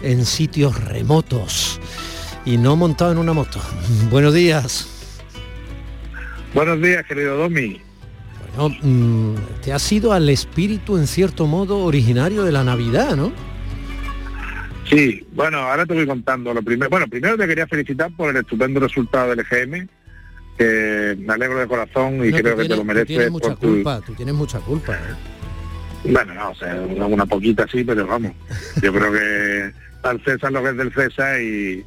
en 0.03 0.26
sitios 0.26 0.78
remotos 0.85 1.80
y 2.45 2.59
no 2.59 2.76
montado 2.76 3.12
en 3.12 3.16
una 3.16 3.32
moto. 3.32 3.59
Buenos 4.11 4.35
días. 4.35 4.87
Buenos 6.53 6.78
días, 6.82 7.07
querido 7.07 7.39
Domi. 7.39 7.80
Bueno, 8.55 8.76
mm, 8.82 9.35
te 9.62 9.72
has 9.72 9.91
ido 9.93 10.12
al 10.12 10.28
espíritu 10.28 10.99
en 10.99 11.07
cierto 11.07 11.47
modo 11.47 11.78
originario 11.78 12.43
de 12.43 12.53
la 12.53 12.62
Navidad, 12.64 13.16
¿no? 13.16 13.32
Sí, 14.89 15.26
bueno, 15.32 15.59
ahora 15.59 15.87
te 15.87 15.95
voy 15.95 16.07
contando 16.07 16.53
lo 16.53 16.62
primero. 16.62 16.91
Bueno, 16.91 17.07
primero 17.09 17.37
te 17.39 17.47
quería 17.47 17.66
felicitar 17.66 18.11
por 18.16 18.30
el 18.30 18.37
estupendo 18.37 18.80
resultado 18.80 19.30
del 19.30 19.41
EGM, 19.41 19.89
que 20.59 21.16
me 21.18 21.32
alegro 21.32 21.59
de 21.59 21.66
corazón 21.66 22.24
y 22.24 22.30
No, 22.30 22.39
creo 22.39 22.53
tú 22.55 22.62
que 22.62 22.68
te 22.68 22.68
lo 22.70 22.76
tú 22.76 22.85
mereces. 22.85 23.07
tienes 23.09 23.30
mucha 23.30 23.49
por 23.49 23.59
tu- 23.59 23.66
culpa, 23.68 24.01
tú 24.05 24.14
tienes 24.14 24.35
mucha 24.35 24.59
culpa. 24.61 24.95
¿eh? 24.95 24.99
Bueno, 26.12 26.35
no, 26.35 26.51
o 26.51 26.55
sea, 26.55 26.74
una, 26.74 27.07
una 27.07 27.26
poquita 27.26 27.66
sí, 27.70 27.82
pero 27.82 28.07
vamos. 28.07 28.32
Yo 28.82 28.93
creo 28.93 29.11
que 29.11 29.72
al 30.03 30.22
César 30.22 30.53
lo 30.53 30.62
que 30.62 30.68
es 30.70 30.76
del 30.76 30.93
César 30.93 31.41
y, 31.41 31.82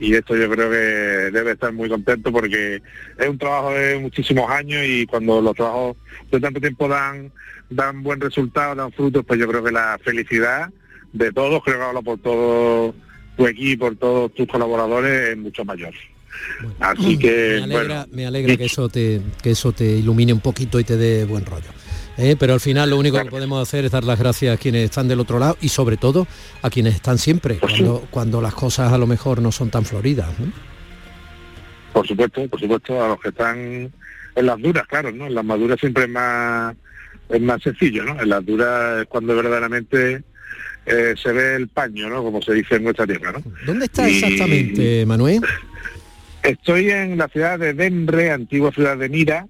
y 0.00 0.14
esto 0.14 0.34
yo 0.36 0.50
creo 0.50 0.68
que 0.70 0.76
debe 0.76 1.52
estar 1.52 1.72
muy 1.72 1.88
contento 1.88 2.32
porque 2.32 2.82
es 3.16 3.28
un 3.28 3.38
trabajo 3.38 3.72
de 3.72 4.00
muchísimos 4.00 4.50
años 4.50 4.82
y 4.84 5.06
cuando 5.06 5.40
los 5.40 5.54
trabajos 5.54 5.96
de 6.32 6.40
tanto 6.40 6.60
tiempo 6.60 6.88
dan 6.88 7.30
dan 7.70 8.02
buen 8.02 8.20
resultado, 8.20 8.74
dan 8.74 8.90
frutos, 8.90 9.24
pues 9.24 9.38
yo 9.38 9.46
creo 9.46 9.62
que 9.62 9.70
la 9.70 9.96
felicidad 10.02 10.68
de 11.12 11.32
todos, 11.32 11.62
creo 11.64 11.78
que 11.78 11.84
hablo 11.84 12.02
por 12.02 12.18
todo 12.18 12.94
tu 13.36 13.46
equipo, 13.46 13.86
por 13.86 13.96
todos 13.96 14.34
tus 14.34 14.46
colaboradores, 14.46 15.30
es 15.30 15.38
mucho 15.38 15.64
mayor. 15.64 15.92
Así 16.78 17.18
que, 17.18 17.56
me 17.58 17.64
alegra, 17.64 17.78
bueno, 17.78 18.06
me 18.12 18.26
alegra 18.26 18.56
que 18.56 18.64
eso 18.66 18.88
te 18.88 19.20
que 19.42 19.50
eso 19.50 19.72
te 19.72 19.84
ilumine 19.84 20.32
un 20.32 20.40
poquito 20.40 20.78
y 20.78 20.84
te 20.84 20.96
dé 20.96 21.24
buen 21.24 21.44
rollo. 21.44 21.70
¿eh? 22.16 22.36
Pero 22.38 22.54
al 22.54 22.60
final 22.60 22.90
lo 22.90 22.98
único 22.98 23.18
que 23.18 23.30
podemos 23.30 23.60
hacer 23.60 23.84
es 23.84 23.90
dar 23.90 24.04
las 24.04 24.18
gracias 24.18 24.54
a 24.54 24.60
quienes 24.60 24.84
están 24.84 25.08
del 25.08 25.20
otro 25.20 25.38
lado 25.38 25.56
y 25.60 25.68
sobre 25.68 25.96
todo 25.96 26.26
a 26.62 26.70
quienes 26.70 26.94
están 26.94 27.18
siempre 27.18 27.54
Pues 27.54 27.72
cuando, 27.72 28.06
cuando 28.10 28.40
las 28.40 28.54
cosas 28.54 28.92
a 28.92 28.98
lo 28.98 29.06
mejor 29.06 29.42
no 29.42 29.50
son 29.50 29.70
tan 29.70 29.84
floridas. 29.84 30.28
¿no? 30.38 30.52
Por 31.92 32.06
supuesto, 32.06 32.46
por 32.48 32.60
supuesto, 32.60 33.04
a 33.04 33.08
los 33.08 33.20
que 33.20 33.30
están 33.30 33.92
en 34.36 34.46
las 34.46 34.58
duras, 34.60 34.86
claro, 34.86 35.10
¿no? 35.10 35.26
En 35.26 35.34
las 35.34 35.44
maduras 35.44 35.78
siempre 35.80 36.04
es 36.04 36.10
más, 36.10 36.74
es 37.30 37.40
más 37.40 37.62
sencillo, 37.62 38.04
¿no? 38.04 38.20
En 38.20 38.28
las 38.28 38.44
duras 38.44 39.02
es 39.02 39.06
cuando 39.08 39.34
verdaderamente 39.36 40.22
eh, 40.86 41.14
se 41.22 41.32
ve 41.32 41.56
el 41.56 41.68
paño, 41.68 42.08
¿no? 42.08 42.22
Como 42.22 42.42
se 42.42 42.54
dice 42.54 42.76
en 42.76 42.84
nuestra 42.84 43.06
tierra, 43.06 43.32
¿no? 43.32 43.42
¿Dónde 43.66 43.84
está 43.86 44.08
Y- 44.08 44.16
exactamente, 44.16 45.04
Manuel? 45.06 45.40
Estoy 46.42 46.90
en 46.90 47.18
la 47.18 47.28
ciudad 47.28 47.58
de 47.58 47.74
Denre, 47.74 48.30
antigua 48.30 48.72
ciudad 48.72 48.96
de 48.96 49.08
Mira. 49.08 49.46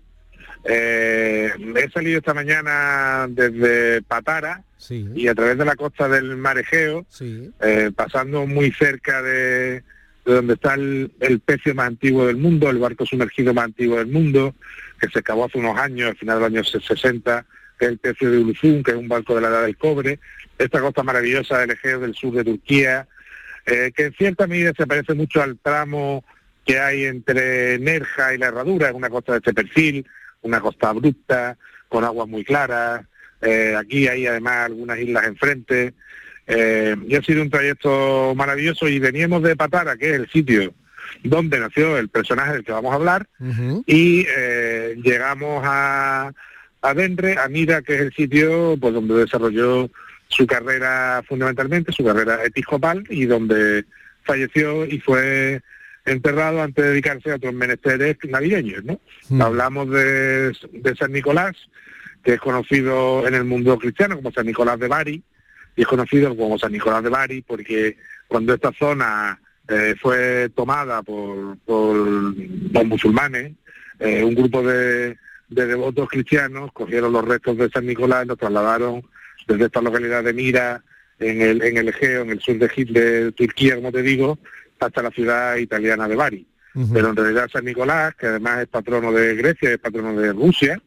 Eh, 0.64 1.50
he 1.76 1.90
salido 1.90 2.18
esta 2.18 2.34
mañana 2.34 3.26
desde 3.30 4.02
Patara 4.02 4.62
y 5.14 5.28
a 5.28 5.34
través 5.34 5.56
de 5.56 5.64
la 5.64 5.76
costa 5.76 6.08
del 6.08 6.36
Mar 6.36 6.58
Egeo, 6.58 7.06
eh, 7.60 7.90
pasando 7.94 8.46
muy 8.46 8.70
cerca 8.72 9.22
de, 9.22 9.82
de 10.26 10.34
donde 10.34 10.54
está 10.54 10.74
el, 10.74 11.12
el 11.20 11.40
pecio 11.40 11.74
más 11.74 11.86
antiguo 11.86 12.26
del 12.26 12.36
mundo, 12.36 12.68
el 12.68 12.78
barco 12.78 13.06
sumergido 13.06 13.54
más 13.54 13.66
antiguo 13.66 13.96
del 13.98 14.08
mundo, 14.08 14.54
que 15.00 15.08
se 15.08 15.20
acabó 15.20 15.46
hace 15.46 15.58
unos 15.58 15.78
años, 15.78 16.10
al 16.10 16.16
final 16.16 16.36
de 16.36 16.40
los 16.40 16.50
años 16.72 16.84
60, 16.86 17.46
que 17.80 17.86
es 17.86 17.92
el 17.92 17.98
pecio 17.98 18.30
de 18.30 18.38
Uluzun, 18.38 18.82
que 18.82 18.90
es 18.90 18.96
un 18.98 19.08
barco 19.08 19.34
de 19.34 19.40
la 19.40 19.48
edad 19.48 19.62
del 19.62 19.78
cobre, 19.78 20.20
esta 20.58 20.80
costa 20.80 21.02
maravillosa 21.02 21.58
del 21.58 21.70
Egeo 21.70 21.98
del 21.98 22.14
sur 22.14 22.34
de 22.34 22.44
Turquía, 22.44 23.08
eh, 23.64 23.90
que 23.96 24.04
en 24.04 24.12
cierta 24.12 24.46
medida 24.46 24.72
se 24.76 24.86
parece 24.86 25.14
mucho 25.14 25.42
al 25.42 25.58
tramo 25.58 26.22
que 26.66 26.78
hay 26.78 27.06
entre 27.06 27.78
Nerja 27.78 28.34
y 28.34 28.38
la 28.38 28.48
Herradura, 28.48 28.90
es 28.90 28.94
una 28.94 29.08
costa 29.08 29.32
de 29.32 29.38
este 29.38 29.54
perfil, 29.54 30.06
una 30.42 30.60
costa 30.60 30.90
abrupta, 30.90 31.56
con 31.88 32.04
aguas 32.04 32.28
muy 32.28 32.44
claras, 32.44 33.06
eh, 33.40 33.74
aquí 33.78 34.06
hay 34.08 34.26
además 34.26 34.66
algunas 34.66 34.98
islas 34.98 35.26
enfrente, 35.26 35.94
eh, 36.46 36.94
y 37.08 37.14
ha 37.14 37.22
sido 37.22 37.40
un 37.40 37.48
trayecto 37.48 38.34
maravilloso 38.36 38.88
y 38.88 38.98
veníamos 38.98 39.42
de 39.42 39.56
Patara, 39.56 39.96
que 39.96 40.10
es 40.10 40.16
el 40.16 40.28
sitio 40.28 40.74
donde 41.24 41.58
nació 41.58 41.96
el 41.96 42.10
personaje 42.10 42.52
del 42.52 42.64
que 42.64 42.72
vamos 42.72 42.92
a 42.92 42.96
hablar, 42.96 43.26
y 43.86 44.26
eh, 44.28 44.96
llegamos 45.02 45.62
a, 45.64 46.32
a 46.82 46.94
Denre, 46.94 47.36
a 47.38 47.48
Mira, 47.48 47.82
que 47.82 47.94
es 47.94 48.00
el 48.00 48.12
sitio 48.12 48.76
pues 48.80 48.94
donde 48.94 49.14
desarrolló 49.14 49.90
su 50.28 50.46
carrera 50.46 51.22
fundamentalmente, 51.26 51.92
su 51.92 52.04
carrera 52.04 52.44
episcopal, 52.44 53.04
y 53.10 53.26
donde 53.26 53.84
falleció 54.22 54.84
y 54.86 55.00
fue 55.00 55.60
enterrado 56.04 56.62
antes 56.62 56.84
de 56.84 56.90
dedicarse 56.90 57.32
a 57.32 57.36
otros 57.36 57.52
menesteres 57.52 58.16
navideños, 58.28 58.84
¿no? 58.84 59.00
Hablamos 59.44 59.90
de, 59.90 60.52
de 60.72 60.96
San 60.96 61.12
Nicolás, 61.12 61.56
que 62.22 62.34
es 62.34 62.40
conocido 62.40 63.26
en 63.26 63.34
el 63.34 63.44
mundo 63.44 63.78
cristiano 63.78 64.16
como 64.16 64.32
San 64.32 64.46
Nicolás 64.46 64.78
de 64.78 64.88
Bari, 64.88 65.22
y 65.76 65.82
es 65.82 65.86
conocido 65.86 66.36
como 66.36 66.58
San 66.58 66.72
Nicolás 66.72 67.02
de 67.02 67.10
Bari 67.10 67.42
porque 67.42 67.96
cuando 68.28 68.54
esta 68.54 68.72
zona 68.72 69.40
eh, 69.68 69.94
fue 70.00 70.50
tomada 70.54 71.02
por, 71.02 71.56
por 71.58 71.96
los 71.96 72.84
musulmanes, 72.86 73.52
eh, 73.98 74.24
un 74.24 74.34
grupo 74.34 74.62
de, 74.62 75.16
de 75.50 75.66
devotos 75.66 76.08
cristianos 76.08 76.70
cogieron 76.72 77.12
los 77.12 77.24
restos 77.24 77.56
de 77.58 77.68
San 77.68 77.86
Nicolás 77.86 78.24
y 78.24 78.28
los 78.28 78.38
trasladaron 78.38 79.02
desde 79.46 79.66
esta 79.66 79.82
localidad 79.82 80.24
de 80.24 80.32
Mira, 80.32 80.82
en 81.18 81.42
el, 81.42 81.62
en 81.62 81.76
el 81.76 81.88
Egeo, 81.88 82.22
en 82.22 82.30
el 82.30 82.40
sur 82.40 82.56
de, 82.56 82.68
de 82.68 83.32
Turquía, 83.32 83.76
como 83.76 83.92
te 83.92 84.02
digo, 84.02 84.38
hasta 84.78 85.02
la 85.02 85.10
ciudad 85.10 85.56
italiana 85.56 86.08
de 86.08 86.16
Bari. 86.16 86.46
Pero 86.92 87.10
en 87.10 87.16
realidad 87.16 87.50
San 87.52 87.64
Nicolás, 87.64 88.14
que 88.14 88.26
además 88.26 88.62
es 88.62 88.68
patrono 88.68 89.10
de 89.12 89.34
Grecia, 89.34 89.72
es 89.72 89.78
patrono 89.78 90.18
de 90.18 90.32
Rusia, 90.32 90.80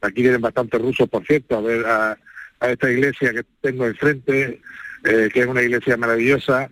aquí 0.00 0.22
vienen 0.22 0.40
bastantes 0.40 0.80
rusos, 0.80 1.08
por 1.08 1.26
cierto, 1.26 1.58
a 1.58 1.60
ver 1.60 1.84
a, 1.84 2.16
a 2.60 2.70
esta 2.70 2.90
iglesia 2.90 3.32
que 3.32 3.44
tengo 3.60 3.84
enfrente, 3.86 4.60
eh, 5.04 5.28
que 5.32 5.40
es 5.40 5.46
una 5.46 5.62
iglesia 5.62 5.96
maravillosa, 5.96 6.70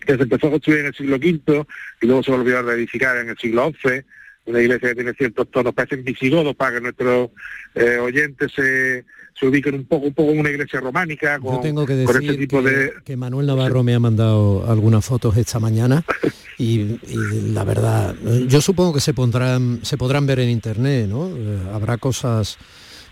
que 0.00 0.14
se 0.14 0.22
empezó 0.22 0.48
a 0.48 0.50
construir 0.50 0.80
en 0.80 0.86
el 0.86 0.94
siglo 0.94 1.16
V 1.16 1.66
y 2.02 2.06
luego 2.06 2.22
se 2.22 2.30
volvió 2.30 2.58
a 2.58 2.62
reedificar 2.62 3.16
en 3.16 3.30
el 3.30 3.38
siglo 3.38 3.72
XI, 3.82 4.04
una 4.46 4.60
iglesia 4.60 4.88
que 4.90 4.94
tiene 4.94 5.12
ciertos 5.14 5.50
tonos, 5.50 5.74
parecen 5.74 6.04
visigodos 6.04 6.54
para 6.54 6.76
que 6.76 6.80
nuestros 6.80 7.30
eh, 7.74 7.98
oyentes 7.98 8.52
se, 8.54 9.04
se 9.38 9.46
ubiquen 9.46 9.74
un 9.74 9.84
poco, 9.84 10.06
un 10.06 10.14
poco 10.14 10.32
en 10.32 10.40
una 10.40 10.50
iglesia 10.50 10.80
románica, 10.80 11.38
con, 11.38 11.56
Yo 11.56 11.60
tengo 11.60 11.84
que 11.84 11.94
decir 11.94 12.16
este 12.22 12.38
tipo 12.38 12.62
que, 12.62 12.70
de... 12.70 12.92
que 13.04 13.16
Manuel 13.16 13.46
Navarro 13.46 13.82
me 13.82 13.94
ha 13.94 14.00
mandado 14.00 14.64
algunas 14.70 15.04
fotos 15.04 15.36
esta 15.36 15.58
mañana 15.58 16.04
y, 16.58 16.80
y 17.06 17.50
la 17.52 17.64
verdad, 17.64 18.14
yo 18.46 18.60
supongo 18.60 18.94
que 18.94 19.00
se 19.00 19.14
pondrán, 19.14 19.80
se 19.82 19.98
podrán 19.98 20.26
ver 20.26 20.40
en 20.40 20.50
internet, 20.50 21.08
¿no? 21.08 21.28
Eh, 21.28 21.58
habrá 21.72 21.98
cosas, 21.98 22.56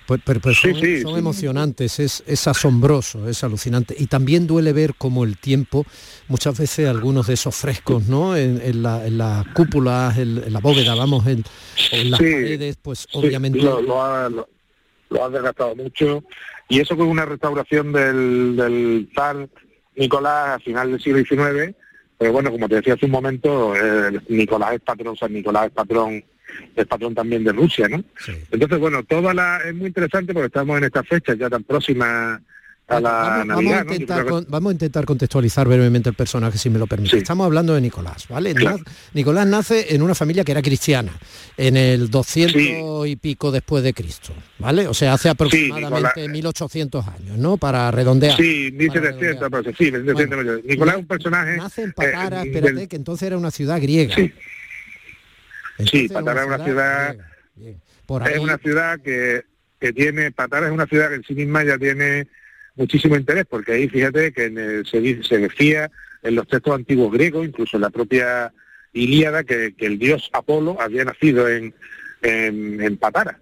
pues, 0.06 0.20
pero, 0.24 0.40
pero 0.40 0.54
son, 0.54 0.74
sí, 0.74 1.02
son 1.02 1.12
sí. 1.14 1.18
emocionantes, 1.18 1.98
es, 2.00 2.22
es 2.26 2.46
asombroso, 2.46 3.28
es 3.28 3.42
alucinante. 3.44 3.94
Y 3.98 4.06
también 4.06 4.46
duele 4.46 4.72
ver 4.72 4.94
cómo 4.96 5.24
el 5.24 5.38
tiempo, 5.38 5.86
muchas 6.28 6.58
veces 6.58 6.88
algunos 6.88 7.26
de 7.26 7.34
esos 7.34 7.54
frescos, 7.54 8.06
¿no? 8.06 8.36
En, 8.36 8.60
en 8.62 8.82
la, 8.82 9.06
en 9.06 9.18
las 9.18 9.46
cúpulas, 9.48 10.18
en, 10.18 10.42
en 10.44 10.52
la 10.52 10.60
bóveda, 10.60 10.94
vamos, 10.94 11.26
en, 11.26 11.44
las 12.10 12.20
paredes, 12.20 12.76
pues 12.82 13.06
obviamente... 13.12 13.58
lo, 13.58 13.80
lo 13.80 14.02
ha, 14.02 14.28
lo, 14.28 14.48
lo 15.10 15.24
ha 15.24 15.30
desgastado 15.30 15.74
mucho. 15.74 16.24
Y 16.68 16.80
eso 16.80 16.96
con 16.96 17.08
una 17.08 17.24
restauración 17.24 17.92
del, 17.92 18.56
del 18.56 19.08
zar 19.14 19.48
Nicolás 19.96 20.56
a 20.56 20.58
final 20.58 20.90
del 20.90 21.00
siglo 21.00 21.18
XIX, 21.18 21.74
pero 22.18 22.32
bueno, 22.32 22.50
como 22.50 22.68
te 22.68 22.76
decía 22.76 22.94
hace 22.94 23.06
un 23.06 23.12
momento, 23.12 23.74
eh, 23.76 24.20
Nicolás 24.28 24.74
es 24.74 24.80
patrón, 24.80 25.16
San 25.16 25.32
Nicolás 25.32 25.66
es 25.66 25.72
patrón, 25.72 26.24
es 26.76 26.86
patrón 26.86 27.14
también 27.14 27.44
de 27.44 27.52
Rusia, 27.52 27.88
¿no? 27.88 28.02
Entonces, 28.50 28.78
bueno, 28.78 29.02
toda 29.04 29.32
la, 29.34 29.58
es 29.66 29.74
muy 29.74 29.86
interesante 29.88 30.32
porque 30.32 30.46
estamos 30.46 30.78
en 30.78 30.84
estas 30.84 31.06
fechas 31.06 31.38
ya 31.38 31.48
tan 31.50 31.62
próximas 31.64 32.40
a 32.86 33.00
la 33.00 33.10
Vamos, 33.10 33.46
vamos 33.46 33.46
Navidad, 33.46 34.44
vamos 34.48 34.70
a 34.70 34.72
intentar 34.74 35.04
contextualizar 35.06 35.66
brevemente 35.66 36.10
el 36.10 36.14
personaje, 36.14 36.58
si 36.58 36.68
me 36.68 36.78
lo 36.78 36.86
permite. 36.86 37.16
Estamos 37.16 37.46
hablando 37.46 37.74
de 37.74 37.80
Nicolás, 37.80 38.28
¿vale? 38.28 38.52
Claro. 38.54 38.76
Nicolás 39.14 39.46
nace 39.46 39.94
en 39.94 40.02
una 40.02 40.14
familia 40.14 40.44
que 40.44 40.52
era 40.52 40.60
cristiana, 40.60 41.10
en 41.56 41.78
el 41.78 42.10
200 42.10 43.06
y 43.08 43.16
pico 43.16 43.50
después 43.50 43.82
de 43.84 43.94
Cristo, 43.94 44.34
¿vale? 44.58 44.86
O 44.86 44.92
sea, 44.92 45.14
hace 45.14 45.30
aproximadamente 45.30 46.20
Nicolás- 46.20 46.28
1800 46.30 47.08
años, 47.08 47.38
¿no? 47.38 47.56
Para 47.56 47.90
redondear. 47.90 48.36
Sí, 48.36 48.70
1700, 48.74 49.48
pero 49.50 49.62
sí, 49.74 49.90
1700. 49.90 50.64
Nicolás 50.66 50.96
es 50.96 51.00
un 51.00 51.06
personaje... 51.06 51.56
Nace 51.56 51.82
en 51.84 51.92
Patara, 51.92 52.42
eh, 52.42 52.46
espérate, 52.48 52.74
del- 52.74 52.88
que 52.88 52.96
entonces 52.96 53.26
era 53.26 53.38
una 53.38 53.50
ciudad 53.50 53.80
griega. 53.80 54.14
Sí, 55.90 56.08
Patara 56.08 56.40
es 56.42 56.46
una 56.46 56.64
ciudad, 56.64 57.16
Por 58.06 58.28
es 58.28 58.38
una 58.38 58.58
ciudad 58.58 59.00
que, 59.00 59.42
que 59.80 59.92
tiene, 59.92 60.30
Patara 60.32 60.66
es 60.66 60.72
una 60.72 60.86
ciudad 60.86 61.08
que 61.08 61.16
en 61.16 61.24
sí 61.24 61.34
misma 61.34 61.64
ya 61.64 61.78
tiene 61.78 62.26
muchísimo 62.76 63.16
interés, 63.16 63.44
porque 63.48 63.72
ahí 63.72 63.88
fíjate 63.88 64.32
que 64.32 64.44
en 64.46 64.58
el- 64.58 64.86
se, 64.86 65.22
se 65.22 65.38
decía 65.38 65.90
en 66.22 66.34
los 66.34 66.46
textos 66.48 66.74
antiguos 66.74 67.12
griegos, 67.12 67.46
incluso 67.46 67.76
en 67.76 67.82
la 67.82 67.90
propia 67.90 68.52
Ilíada, 68.92 69.42
que, 69.44 69.74
que 69.76 69.86
el 69.86 69.98
dios 69.98 70.30
Apolo 70.32 70.80
había 70.80 71.04
nacido 71.04 71.48
en, 71.48 71.74
en, 72.22 72.80
en 72.80 72.96
Patara. 72.96 73.40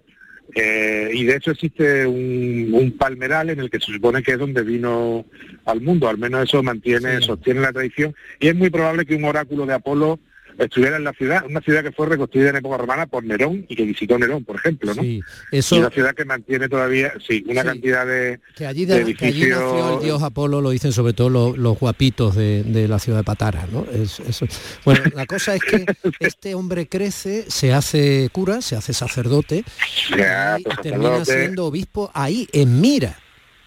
Eh, 0.55 1.09
y 1.13 1.23
de 1.25 1.35
hecho 1.37 1.51
existe 1.51 2.05
un, 2.05 2.69
un 2.73 2.97
palmeral 2.97 3.49
en 3.49 3.59
el 3.59 3.69
que 3.69 3.79
se 3.79 3.91
supone 3.93 4.21
que 4.21 4.33
es 4.33 4.39
donde 4.39 4.61
vino 4.61 5.25
al 5.65 5.81
mundo, 5.81 6.09
al 6.09 6.17
menos 6.17 6.43
eso 6.43 6.61
mantiene, 6.63 7.21
sostiene 7.21 7.61
la 7.61 7.71
tradición, 7.71 8.13
y 8.39 8.47
es 8.49 8.55
muy 8.55 8.69
probable 8.69 9.05
que 9.05 9.15
un 9.15 9.23
oráculo 9.25 9.65
de 9.65 9.73
Apolo 9.73 10.19
estuviera 10.57 10.97
en 10.97 11.03
la 11.03 11.13
ciudad, 11.13 11.43
una 11.49 11.61
ciudad 11.61 11.83
que 11.83 11.91
fue 11.91 12.07
reconstruida 12.07 12.49
en 12.49 12.57
época 12.57 12.77
romana 12.77 13.05
por 13.05 13.23
Nerón 13.23 13.65
y 13.69 13.75
que 13.75 13.83
visitó 13.83 14.17
Nerón, 14.17 14.43
por 14.43 14.55
ejemplo, 14.57 14.93
¿no? 14.93 15.01
Sí, 15.01 15.21
Y 15.51 15.57
eso 15.57 15.77
una 15.77 15.89
ciudad 15.89 16.13
que 16.13 16.25
mantiene 16.25 16.69
todavía, 16.69 17.13
sí, 17.27 17.43
una 17.47 17.61
Sí. 17.61 17.67
cantidad 17.67 18.05
de, 18.05 18.39
que 18.55 18.65
allí, 18.67 18.85
de 18.85 19.03
de- 19.03 19.13
que 19.15 19.25
allí 19.25 19.41
nació 19.47 19.97
el 19.99 20.03
dios 20.05 20.21
Apolo, 20.23 20.61
lo 20.61 20.69
dicen 20.69 20.91
sobre 20.91 21.13
todo 21.13 21.29
los, 21.29 21.57
los 21.57 21.79
guapitos 21.79 22.35
de, 22.35 22.63
de 22.63 22.87
la 22.87 22.99
ciudad 22.99 23.19
de 23.19 23.23
Patara, 23.23 23.67
¿no? 23.71 23.85
Es- 23.91 24.19
eso. 24.19 24.45
Bueno, 24.85 25.01
la 25.15 25.25
cosa 25.25 25.55
es 25.55 25.61
que 25.63 25.85
este 26.19 26.55
hombre 26.55 26.87
crece, 26.87 27.45
se 27.49 27.73
hace 27.73 28.29
cura, 28.31 28.61
se 28.61 28.75
hace 28.75 28.93
sacerdote 28.93 29.63
Ya, 30.17 30.57
y 30.59 30.63
pues, 30.63 30.81
termina 30.81 31.09
sacerdote. 31.19 31.39
siendo 31.41 31.65
obispo 31.65 32.11
ahí, 32.13 32.47
en 32.53 32.79
Mira. 32.81 33.19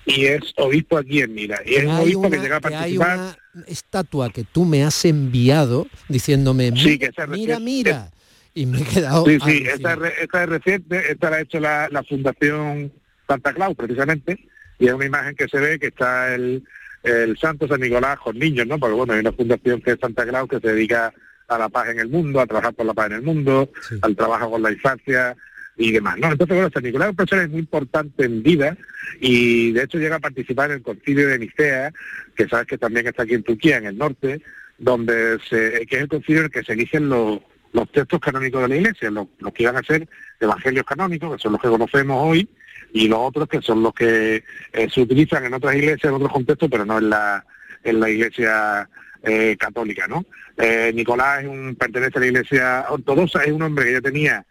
Y 0.06 0.26
es 0.26 0.54
obispo 0.56 0.96
aquí 0.96 1.20
en 1.20 1.34
Mira. 1.34 1.60
Y 1.66 1.74
es 1.74 1.84
un 1.84 1.90
obispo 1.90 2.30
que 2.30 2.38
llega 2.38 2.56
a 2.56 2.60
que 2.60 2.68
hay 2.68 2.96
participar. 2.96 3.18
una 3.54 3.64
estatua 3.66 4.30
que 4.30 4.44
tú 4.44 4.64
me 4.64 4.84
has 4.84 5.04
enviado 5.04 5.86
diciéndome, 6.08 6.72
Sí, 6.76 6.98
mira, 7.28 7.56
que 7.56 7.60
mira. 7.62 8.10
Y 8.54 8.66
me 8.66 8.80
he 8.80 8.84
quedado... 8.84 9.26
Sí, 9.26 9.38
sí, 9.44 9.64
esta 9.66 9.98
esta 10.20 10.44
es 10.44 10.48
reciente, 10.48 11.12
esta 11.12 11.30
la 11.30 11.36
ha 11.36 11.40
hecho 11.40 11.60
la, 11.60 11.88
la 11.90 12.02
Fundación 12.04 12.92
Santa 13.28 13.52
Claus, 13.52 13.76
precisamente, 13.76 14.38
y 14.78 14.86
es 14.86 14.92
una 14.92 15.04
imagen 15.04 15.34
que 15.34 15.48
se 15.48 15.58
ve 15.58 15.78
que 15.78 15.88
está 15.88 16.34
el, 16.34 16.62
el 17.02 17.36
Santo 17.36 17.66
San 17.66 17.80
Nicolás 17.80 18.18
con 18.20 18.38
niños, 18.38 18.66
¿no? 18.66 18.78
Porque 18.78 18.94
bueno, 18.94 19.12
hay 19.12 19.20
una 19.20 19.32
fundación 19.32 19.82
que 19.82 19.92
es 19.92 19.98
Santa 20.00 20.24
Claus 20.24 20.48
que 20.48 20.60
se 20.60 20.68
dedica 20.68 21.12
a 21.48 21.58
la 21.58 21.68
paz 21.68 21.88
en 21.88 21.98
el 21.98 22.08
mundo, 22.08 22.40
a 22.40 22.46
trabajar 22.46 22.74
por 22.74 22.86
la 22.86 22.94
paz 22.94 23.06
en 23.06 23.12
el 23.14 23.22
mundo, 23.22 23.70
al 24.02 24.16
trabajo 24.16 24.50
con 24.50 24.62
la 24.62 24.72
infancia 24.72 25.36
y 25.76 25.92
demás, 25.92 26.16
¿no? 26.18 26.32
Entonces, 26.32 26.56
bueno, 26.56 26.70
San 26.72 26.82
Nicolás 26.82 27.08
es 27.08 27.10
un 27.10 27.16
personaje 27.16 27.48
muy 27.48 27.60
importante 27.60 28.24
en 28.24 28.42
vida 28.42 28.76
y 29.20 29.72
de 29.72 29.82
hecho 29.82 29.98
llega 29.98 30.16
a 30.16 30.20
participar 30.20 30.70
en 30.70 30.78
el 30.78 30.82
concilio 30.82 31.28
de 31.28 31.38
Nicea, 31.38 31.92
que 32.34 32.48
sabes 32.48 32.66
que 32.66 32.78
también 32.78 33.06
está 33.06 33.24
aquí 33.24 33.34
en 33.34 33.42
Turquía, 33.42 33.76
en 33.76 33.86
el 33.86 33.98
norte, 33.98 34.40
donde 34.78 35.38
se, 35.48 35.86
que 35.86 35.96
es 35.96 36.02
el 36.02 36.08
concilio 36.08 36.40
en 36.40 36.46
el 36.46 36.50
que 36.50 36.64
se 36.64 36.72
eligen 36.72 37.08
los, 37.08 37.40
los 37.72 37.90
textos 37.92 38.20
canónicos 38.20 38.62
de 38.62 38.68
la 38.68 38.76
Iglesia, 38.76 39.10
los, 39.10 39.28
los 39.38 39.52
que 39.52 39.64
iban 39.64 39.76
a 39.76 39.82
ser 39.82 40.08
evangelios 40.40 40.86
canónicos, 40.86 41.36
que 41.36 41.42
son 41.42 41.52
los 41.52 41.60
que 41.60 41.68
conocemos 41.68 42.16
hoy, 42.20 42.48
y 42.92 43.08
los 43.08 43.18
otros 43.20 43.48
que 43.48 43.60
son 43.60 43.82
los 43.82 43.92
que 43.92 44.42
eh, 44.72 44.88
se 44.90 45.00
utilizan 45.02 45.44
en 45.44 45.54
otras 45.54 45.74
iglesias, 45.74 46.04
en 46.04 46.14
otros 46.14 46.32
contextos, 46.32 46.70
pero 46.70 46.86
no 46.86 46.98
en 46.98 47.10
la, 47.10 47.44
en 47.84 48.00
la 48.00 48.08
iglesia 48.08 48.88
eh, 49.22 49.56
católica, 49.58 50.06
¿no? 50.06 50.24
Eh, 50.56 50.92
Nicolás 50.94 51.42
es 51.42 51.48
un, 51.48 51.76
pertenece 51.76 52.16
a 52.16 52.20
la 52.20 52.26
iglesia 52.26 52.86
ortodoxa, 52.88 53.44
es 53.44 53.52
un 53.52 53.62
hombre 53.62 53.84
que 53.84 53.92
ya 53.92 54.00
tenía 54.00 54.46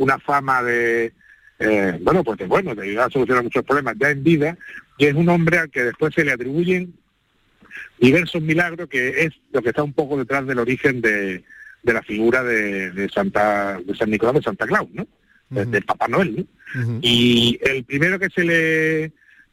una 0.00 0.18
fama 0.18 0.62
de, 0.62 1.12
eh, 1.58 1.98
bueno, 2.00 2.24
pues 2.24 2.38
de 2.38 2.46
bueno, 2.46 2.74
de 2.74 2.82
ayudar 2.82 3.06
a 3.08 3.10
solucionar 3.10 3.44
muchos 3.44 3.64
problemas 3.64 3.94
ya 3.98 4.10
en 4.10 4.22
vida, 4.22 4.56
y 4.98 5.06
es 5.06 5.14
un 5.14 5.28
hombre 5.28 5.58
al 5.58 5.70
que 5.70 5.84
después 5.84 6.14
se 6.14 6.24
le 6.24 6.32
atribuyen 6.32 6.94
diversos 7.98 8.42
milagros, 8.42 8.88
que 8.88 9.24
es 9.24 9.30
lo 9.52 9.62
que 9.62 9.68
está 9.70 9.82
un 9.82 9.92
poco 9.92 10.16
detrás 10.18 10.46
del 10.46 10.58
origen 10.58 11.00
de, 11.00 11.44
de 11.82 11.92
la 11.92 12.02
figura 12.02 12.42
de, 12.42 12.90
de 12.92 13.08
Santa 13.08 13.78
de 13.84 13.94
San 13.94 14.10
Nicolás 14.10 14.34
de 14.36 14.42
Santa 14.42 14.66
Claus, 14.66 14.88
¿no? 14.92 15.06
De- 15.50 15.64
Del 15.66 15.84
Papá 15.84 16.08
Noel, 16.08 16.36
¿no? 16.36 16.44
Y 17.02 17.58
el 17.62 17.84
primero 17.84 18.18
que 18.18 18.30
se 18.30 18.44
le 18.44 19.12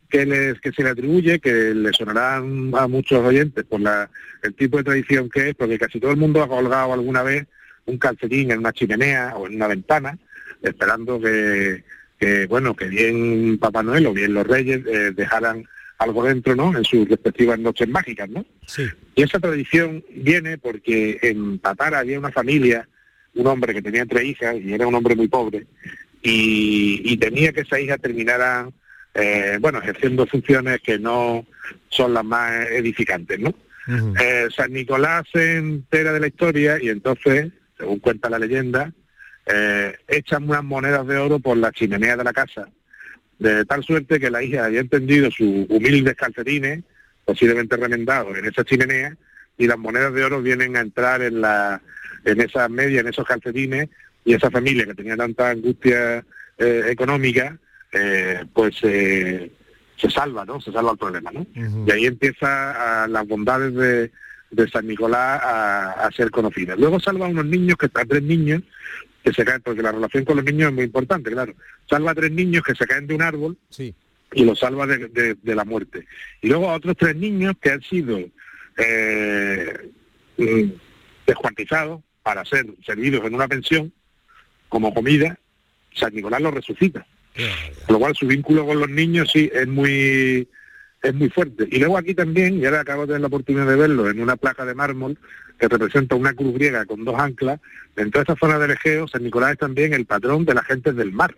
que, 0.10 0.26
les, 0.26 0.60
que 0.62 0.72
se 0.72 0.84
le 0.84 0.90
atribuye, 0.92 1.40
que 1.40 1.52
le 1.74 1.92
sonará 1.92 2.38
a 2.38 2.88
muchos 2.88 3.20
oyentes 3.26 3.66
por 3.66 3.82
la, 3.82 4.10
el 4.44 4.54
tipo 4.54 4.78
de 4.78 4.84
tradición 4.86 5.28
que 5.30 5.50
es, 5.50 5.56
porque 5.56 5.78
casi 5.80 6.00
todo 6.00 6.12
el 6.12 6.18
mundo 6.18 6.42
ha 6.42 6.48
colgado 6.48 6.94
alguna 6.94 7.24
vez 7.24 7.46
un 7.86 7.98
calcetín 7.98 8.52
en 8.52 8.60
una 8.60 8.72
chimenea 8.72 9.34
o 9.36 9.48
en 9.48 9.56
una 9.56 9.68
ventana, 9.68 10.18
esperando 10.62 11.20
que, 11.20 11.84
que 12.20 12.46
bueno, 12.48 12.76
que 12.76 12.88
bien 12.88 13.58
Papá 13.60 13.84
Noel 13.84 14.08
o 14.08 14.14
bien 14.14 14.34
los 14.34 14.46
Reyes 14.46 14.86
eh, 14.86 15.12
dejaran 15.16 15.66
algo 15.98 16.24
dentro, 16.24 16.56
¿no? 16.56 16.78
En 16.78 16.84
sus 16.84 17.08
respectivas 17.08 17.60
noches 17.60 17.88
mágicas, 17.88 18.30
¿no? 18.30 18.46
Y 19.16 19.24
esa 19.24 19.40
tradición 19.40 20.04
viene 20.16 20.58
porque 20.58 21.18
en 21.22 21.58
Patara 21.60 22.00
había 22.00 22.20
una 22.20 22.32
familia, 22.32 22.88
un 23.34 23.48
hombre 23.48 23.74
que 23.74 23.82
tenía 23.82 24.06
tres 24.06 24.26
hijas 24.26 24.56
y 24.56 24.74
era 24.74 24.88
un 24.88 24.96
hombre 24.96 25.16
muy 25.16 25.28
pobre, 25.28 25.66
y, 26.22 27.02
y 27.04 27.18
temía 27.18 27.52
que 27.52 27.62
esa 27.62 27.80
hija 27.80 27.98
terminara, 27.98 28.70
eh, 29.14 29.58
bueno, 29.60 29.80
ejerciendo 29.80 30.28
funciones 30.28 30.80
que 30.82 31.00
no 31.00 31.46
son 31.90 32.14
las 32.14 32.26
más 32.26 32.68
edificantes, 32.70 33.40
¿no? 33.40 33.54
Eh, 34.20 34.48
San 34.54 34.74
Nicolás 34.74 35.24
se 35.32 35.56
entera 35.56 36.12
de 36.12 36.20
la 36.20 36.28
historia 36.28 36.78
y 36.82 36.90
entonces, 36.90 37.54
según 37.78 38.00
cuenta 38.00 38.30
la 38.30 38.38
leyenda, 38.38 38.92
eh, 39.48 39.96
echan 40.08 40.50
unas 40.50 40.64
monedas 40.64 41.06
de 41.08 41.18
oro 41.18 41.40
por 41.40 41.58
la 41.58 41.72
chimenea 41.72 42.18
de 42.18 42.24
la 42.24 42.34
casa, 42.34 42.68
de 43.40 43.66
tal 43.66 43.84
suerte 43.84 44.20
que 44.20 44.30
la 44.30 44.44
hija 44.44 44.66
había 44.66 44.82
entendido 44.82 45.30
sus 45.32 45.66
humildes 45.70 46.16
calcetines, 46.16 46.84
posiblemente 47.26 47.78
remendados 47.78 48.38
en 48.38 48.46
esa 48.46 48.64
chimenea, 48.64 49.16
y 49.58 49.68
las 49.68 49.78
monedas 49.78 50.14
de 50.14 50.24
oro 50.24 50.42
vienen 50.42 50.76
a 50.76 50.82
entrar 50.82 51.22
en 51.22 51.42
la 51.42 51.82
en 52.26 52.42
esa 52.42 52.68
media, 52.68 53.00
en 53.00 53.08
esos 53.08 53.26
calcetines, 53.26 53.90
y 54.26 54.34
esa 54.34 54.52
familia 54.52 54.86
que 54.86 54.94
tenía 54.94 55.16
tanta 55.16 55.52
angustia 55.52 56.26
eh, 56.58 56.84
económica, 56.90 57.58
eh, 57.94 58.44
pues 58.54 58.76
eh, 58.84 59.52
se 59.96 60.10
salva, 60.10 60.44
¿no? 60.44 60.60
Se 60.60 60.72
salva 60.72 60.92
el 60.92 60.98
problema, 60.98 61.32
¿no? 61.32 61.48
Y 61.86 61.92
ahí 61.92 62.06
empieza 62.06 63.04
a, 63.04 63.08
las 63.08 63.26
bondades 63.26 63.74
de, 63.74 64.12
de 64.52 64.70
San 64.70 64.86
Nicolás 64.86 65.42
a, 65.42 65.92
a 66.06 66.12
ser 66.12 66.30
conocidas. 66.30 66.78
Luego 66.78 67.00
salva 67.00 67.26
a 67.26 67.30
unos 67.30 67.46
niños, 67.46 67.78
que 67.78 67.86
a 67.86 68.06
tres 68.06 68.24
niños, 68.24 68.64
que 69.28 69.34
se 69.34 69.46
caen, 69.46 69.62
porque 69.62 69.82
la 69.82 69.92
relación 69.92 70.24
con 70.26 70.38
los 70.38 70.46
niños 70.46 70.70
es 70.70 70.76
muy 70.76 70.84
importante, 70.86 71.32
claro. 71.32 71.54
Salva 71.90 72.12
a 72.12 72.16
tres 72.16 72.32
niños 72.32 72.64
que 72.64 72.76
se 72.76 72.86
caen 72.86 73.08
de 73.08 73.16
un 73.16 73.22
árbol 73.22 73.58
y 74.34 74.46
los 74.46 74.60
salva 74.60 74.88
de, 74.88 75.08
de- 75.10 75.36
de 75.42 75.56
la 75.56 75.66
muerte. 75.66 76.06
Y 76.42 76.48
luego 76.48 76.70
a 76.70 76.76
otros 76.76 76.96
tres 76.98 77.16
niños 77.16 77.56
que 77.62 77.72
han 77.72 77.82
sido 77.82 78.20
eh, 78.78 79.90
descuartizados 81.26 82.02
para 82.24 82.46
ser 82.46 82.66
servidos 82.86 83.26
en 83.26 83.36
una 83.36 83.48
pensión 83.48 83.92
como 84.70 84.94
comida, 84.94 85.38
San 85.94 86.14
Nicolás 86.14 86.42
los 86.42 86.54
resucita. 86.54 87.06
Con 87.86 87.94
lo 87.94 88.00
cual 88.00 88.16
su 88.16 88.28
vínculo 88.28 88.66
con 88.66 88.80
los 88.80 88.90
niños 88.90 89.30
sí 89.32 89.50
es 89.54 89.68
muy 89.68 90.48
es 91.04 91.14
muy 91.14 91.30
fuerte. 91.30 91.68
Y 91.72 91.78
luego 91.80 91.98
aquí 91.98 92.16
también, 92.16 92.60
y 92.60 92.66
ahora 92.66 92.82
acabo 92.82 93.02
de 93.02 93.08
tener 93.10 93.22
la 93.22 93.28
oportunidad 93.28 93.68
de 93.68 93.76
verlo, 93.76 94.10
en 94.10 94.20
una 94.20 94.36
placa 94.36 94.66
de 94.66 94.74
mármol 94.74 95.18
que 95.58 95.68
representa 95.68 96.16
una 96.16 96.34
cruz 96.34 96.54
griega 96.54 96.86
con 96.86 97.04
dos 97.04 97.20
anclas, 97.20 97.60
dentro 97.96 98.20
de 98.20 98.24
esta 98.24 98.36
zona 98.46 98.60
del 98.60 98.72
Egeo, 98.72 99.08
San 99.08 99.24
Nicolás 99.24 99.54
es 99.54 99.58
también 99.58 99.94
el 99.94 100.06
patrón 100.06 100.46
de 100.46 100.54
la 100.54 100.64
gente 100.64 100.94
del 100.94 101.12
mar. 101.12 101.36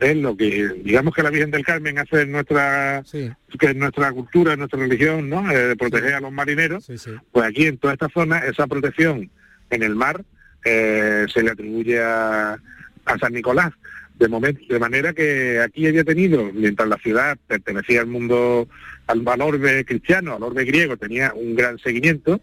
Es 0.00 0.16
lo 0.16 0.36
que, 0.36 0.68
digamos 0.82 1.14
que 1.14 1.22
la 1.22 1.30
Virgen 1.30 1.52
del 1.52 1.64
Carmen 1.64 1.98
hace 1.98 2.22
en 2.22 2.32
nuestra, 2.32 3.04
que 3.12 3.66
en 3.66 3.78
nuestra 3.78 4.10
cultura, 4.10 4.54
en 4.54 4.58
nuestra 4.58 4.80
religión, 4.80 5.30
¿no? 5.30 5.48
Eh, 5.50 5.68
de 5.68 5.76
proteger 5.76 6.14
a 6.14 6.20
los 6.20 6.32
marineros, 6.32 6.86
pues 7.30 7.46
aquí 7.46 7.66
en 7.66 7.78
toda 7.78 7.92
esta 7.92 8.08
zona, 8.08 8.38
esa 8.38 8.66
protección 8.66 9.30
en 9.70 9.82
el 9.84 9.94
mar 9.94 10.24
eh, 10.64 11.26
se 11.32 11.42
le 11.42 11.52
atribuye 11.52 12.02
a, 12.02 12.58
a 13.04 13.18
San 13.18 13.32
Nicolás. 13.32 13.72
De, 14.18 14.28
momento, 14.28 14.60
de 14.68 14.78
manera 14.78 15.12
que 15.12 15.60
aquí 15.60 15.86
había 15.86 16.04
tenido, 16.04 16.50
mientras 16.52 16.88
la 16.88 16.98
ciudad 16.98 17.36
pertenecía 17.46 18.00
al 18.00 18.06
mundo, 18.06 18.68
al, 19.06 19.22
al 19.26 19.42
orbe 19.42 19.84
cristiano, 19.84 20.34
al 20.34 20.42
orbe 20.42 20.64
griego, 20.64 20.96
tenía 20.96 21.32
un 21.34 21.54
gran 21.54 21.78
seguimiento, 21.78 22.40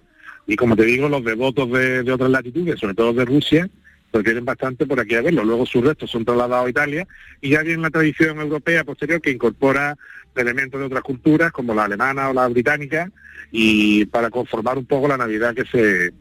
y 0.48 0.56
como 0.56 0.76
te 0.76 0.86
digo, 0.86 1.10
los 1.10 1.24
devotos 1.24 1.72
de, 1.72 2.12
otras 2.12 2.30
latitudes, 2.30 2.80
sobre 2.80 2.94
todo 2.94 3.14
de 3.14 3.26
Rusia, 3.26 3.70
vienen 4.14 4.44
bastante 4.44 4.86
por 4.86 5.00
aquí 5.00 5.16
a 5.16 5.22
verlo. 5.22 5.44
Luego 5.44 5.66
sus 5.66 5.84
restos 5.84 6.12
son 6.12 6.26
trasladados 6.26 6.68
a 6.68 6.70
Italia, 6.70 7.08
y 7.40 7.50
ya 7.50 7.62
viene 7.62 7.82
la 7.82 7.90
tradición 7.90 8.40
europea 8.40 8.84
posterior 8.84 9.22
que 9.22 9.32
incorpora 9.32 9.98
elementos 10.36 10.80
de 10.80 10.88
otras 10.88 11.04
culturas, 11.04 11.52
como 11.52 11.74
la 11.74 11.86
alemana 11.86 12.30
o 12.30 12.34
la 12.34 12.48
británica, 12.48 13.10
y 13.52 14.06
para 14.06 14.30
conformar 14.30 14.78
un 14.78 14.86
poco 14.86 15.08
la 15.08 15.18
Navidad 15.18 15.54
que 15.54 15.66
se 15.66 16.14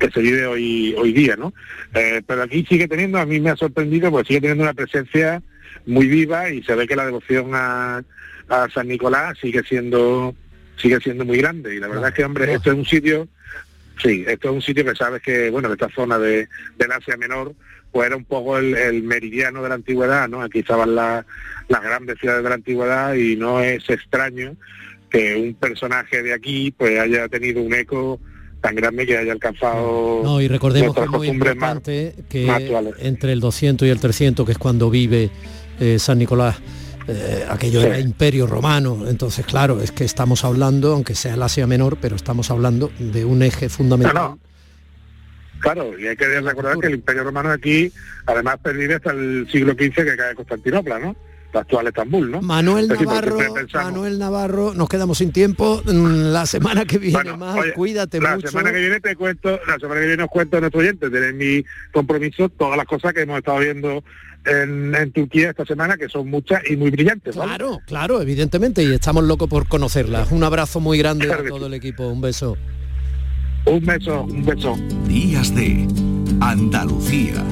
que 0.00 0.10
se 0.10 0.20
vive 0.20 0.44
hoy 0.46 0.94
hoy 0.98 1.12
día, 1.12 1.36
¿no? 1.36 1.52
Eh, 1.94 2.22
pero 2.26 2.42
aquí 2.42 2.64
sigue 2.68 2.88
teniendo, 2.88 3.18
a 3.18 3.26
mí 3.26 3.38
me 3.38 3.50
ha 3.50 3.56
sorprendido, 3.56 4.10
pues 4.10 4.26
sigue 4.26 4.40
teniendo 4.40 4.64
una 4.64 4.74
presencia 4.74 5.42
muy 5.86 6.08
viva 6.08 6.50
y 6.50 6.62
se 6.62 6.74
ve 6.74 6.86
que 6.86 6.96
la 6.96 7.06
devoción 7.06 7.50
a, 7.54 8.02
a 8.48 8.68
San 8.70 8.88
Nicolás 8.88 9.38
sigue 9.40 9.62
siendo 9.62 10.34
sigue 10.80 10.98
siendo 11.00 11.24
muy 11.24 11.38
grande. 11.38 11.74
Y 11.74 11.78
la 11.80 11.88
verdad 11.88 12.08
es 12.08 12.14
que 12.14 12.24
hombre 12.24 12.52
esto 12.54 12.70
es 12.72 12.76
un 12.78 12.84
sitio 12.84 13.28
sí 14.02 14.24
esto 14.28 14.48
es 14.50 14.54
un 14.54 14.62
sitio 14.62 14.84
que 14.84 14.94
sabes 14.94 15.20
que 15.20 15.50
bueno 15.50 15.72
esta 15.72 15.88
zona 15.90 16.18
de 16.18 16.48
del 16.78 16.92
Asia 16.92 17.16
Menor 17.16 17.54
pues 17.90 18.06
era 18.06 18.16
un 18.16 18.24
poco 18.24 18.56
el, 18.58 18.76
el 18.76 19.02
meridiano 19.02 19.60
de 19.62 19.68
la 19.70 19.74
antigüedad 19.74 20.28
no 20.28 20.40
aquí 20.42 20.60
estaban 20.60 20.94
la- 20.94 21.26
las 21.68 21.82
grandes 21.82 22.16
ciudades 22.20 22.42
de 22.44 22.48
la 22.48 22.54
antigüedad 22.54 23.14
y 23.14 23.34
no 23.36 23.60
es 23.60 23.90
extraño 23.90 24.54
que 25.10 25.34
un 25.36 25.54
personaje 25.54 26.22
de 26.22 26.32
aquí 26.32 26.70
pues 26.70 26.98
haya 27.00 27.28
tenido 27.28 27.60
un 27.60 27.74
eco 27.74 28.20
tan 28.60 28.74
grande 28.76 29.04
que 29.06 29.16
haya 29.18 29.32
alcanzado 29.32 30.20
No, 30.22 30.40
y 30.40 30.46
recordemos 30.48 30.94
que 30.94 31.02
es 31.02 31.08
muy 31.08 31.26
más, 31.28 31.34
importante 31.34 32.14
más 32.46 32.58
que 32.62 32.92
entre 33.00 33.32
el 33.32 33.40
200 33.40 33.86
y 33.86 33.90
el 33.90 33.98
300, 34.00 34.46
que 34.46 34.52
es 34.52 34.58
cuando 34.58 34.90
vive 34.90 35.30
eh, 35.80 35.98
San 35.98 36.18
Nicolás, 36.18 36.56
eh, 37.08 37.46
aquello 37.48 37.80
era 37.80 37.98
imperio 37.98 38.46
romano, 38.46 39.06
entonces 39.08 39.44
claro, 39.46 39.80
es 39.80 39.90
que 39.92 40.04
estamos 40.04 40.44
hablando, 40.44 40.92
aunque 40.92 41.14
sea 41.14 41.34
el 41.34 41.42
Asia 41.42 41.66
Menor, 41.66 41.98
pero 42.00 42.16
estamos 42.16 42.50
hablando 42.50 42.92
de 42.98 43.24
un 43.24 43.42
eje 43.42 43.68
fundamental. 43.68 44.36
Claro, 45.60 45.98
y 45.98 46.06
hay 46.06 46.16
que 46.16 46.40
recordar 46.40 46.78
que 46.78 46.86
el 46.86 46.94
Imperio 46.94 47.24
Romano 47.24 47.50
aquí, 47.50 47.90
además 48.26 48.58
pervive 48.62 48.94
hasta 48.94 49.10
el 49.10 49.48
siglo 49.50 49.72
XV 49.72 49.92
que 50.04 50.16
cae 50.16 50.34
Constantinopla, 50.34 50.98
¿no? 51.00 51.16
La 51.52 51.60
actual 51.60 51.86
Estambul, 51.86 52.30
¿no? 52.30 52.42
Manuel 52.42 52.88
decir, 52.88 53.06
Navarro, 53.06 53.38
Manuel 53.72 54.18
Navarro, 54.18 54.74
nos 54.74 54.88
quedamos 54.88 55.18
sin 55.18 55.32
tiempo. 55.32 55.82
Mm, 55.84 56.30
La 56.30 56.44
semana 56.44 56.84
que 56.84 56.98
viene 56.98 57.36
más, 57.36 57.56
Oye, 57.58 57.72
cuídate 57.72 58.20
la 58.20 58.36
mucho. 58.36 58.48
semana 58.48 58.70
que 58.70 58.78
viene 58.78 59.00
te 59.00 59.16
cuento, 59.16 59.58
la 59.66 59.78
semana 59.78 60.00
que 60.02 60.06
viene 60.08 60.22
os 60.22 60.28
cuento 60.28 60.58
a 60.58 60.60
nuestros 60.60 60.82
oyentes, 60.82 61.10
tenéis 61.10 61.34
mi 61.34 61.64
compromiso, 61.90 62.50
todas 62.50 62.76
las 62.76 62.86
cosas 62.86 63.14
que 63.14 63.22
hemos 63.22 63.38
estado 63.38 63.58
viendo 63.60 64.04
en, 64.48 64.94
en 64.94 65.12
Turquía 65.12 65.50
esta 65.50 65.64
semana, 65.64 65.96
que 65.96 66.08
son 66.08 66.28
muchas 66.28 66.62
y 66.68 66.76
muy 66.76 66.90
brillantes. 66.90 67.36
¿vale? 67.36 67.48
Claro, 67.56 67.80
claro, 67.86 68.22
evidentemente, 68.22 68.82
y 68.82 68.92
estamos 68.92 69.24
locos 69.24 69.48
por 69.48 69.68
conocerlas. 69.68 70.30
Un 70.32 70.44
abrazo 70.44 70.80
muy 70.80 70.98
grande 70.98 71.32
a 71.32 71.42
todo 71.46 71.66
el 71.66 71.74
equipo, 71.74 72.06
un 72.08 72.20
beso. 72.20 72.56
Un 73.66 73.84
beso, 73.84 74.22
un 74.22 74.44
beso. 74.44 74.76
Días 75.06 75.54
de 75.54 75.86
Andalucía 76.40 77.44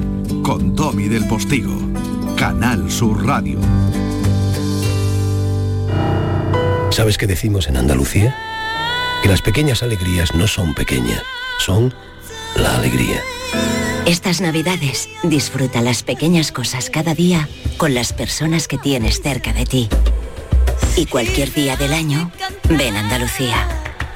con 0.42 0.74
Domi 0.74 1.08
del 1.08 1.26
Postigo, 1.26 1.76
Canal 2.36 2.90
Sur 2.90 3.26
Radio. 3.26 3.58
¿Sabes 6.90 7.18
qué 7.18 7.26
decimos 7.26 7.68
en 7.68 7.76
Andalucía? 7.76 8.34
Que 9.22 9.28
las 9.28 9.42
pequeñas 9.42 9.82
alegrías 9.82 10.34
no 10.34 10.46
son 10.46 10.74
pequeñas, 10.74 11.22
son 11.58 11.92
la 12.58 12.76
alegría. 12.76 13.22
Estas 14.06 14.40
navidades 14.40 15.08
disfruta 15.22 15.80
las 15.80 16.02
pequeñas 16.02 16.52
cosas 16.52 16.90
cada 16.90 17.14
día 17.14 17.48
con 17.76 17.94
las 17.94 18.12
personas 18.12 18.68
que 18.68 18.78
tienes 18.78 19.20
cerca 19.20 19.52
de 19.52 19.66
ti. 19.66 19.88
Y 20.96 21.06
cualquier 21.06 21.52
día 21.52 21.76
del 21.76 21.92
año, 21.92 22.30
ven 22.68 22.96
a 22.96 23.00
Andalucía. 23.00 23.66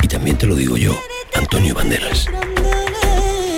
Y 0.03 0.09
también 0.09 0.39
te 0.39 0.47
lo 0.47 0.55
digo 0.55 0.77
yo, 0.77 0.99
Antonio 1.35 1.75
Banderas. 1.75 2.27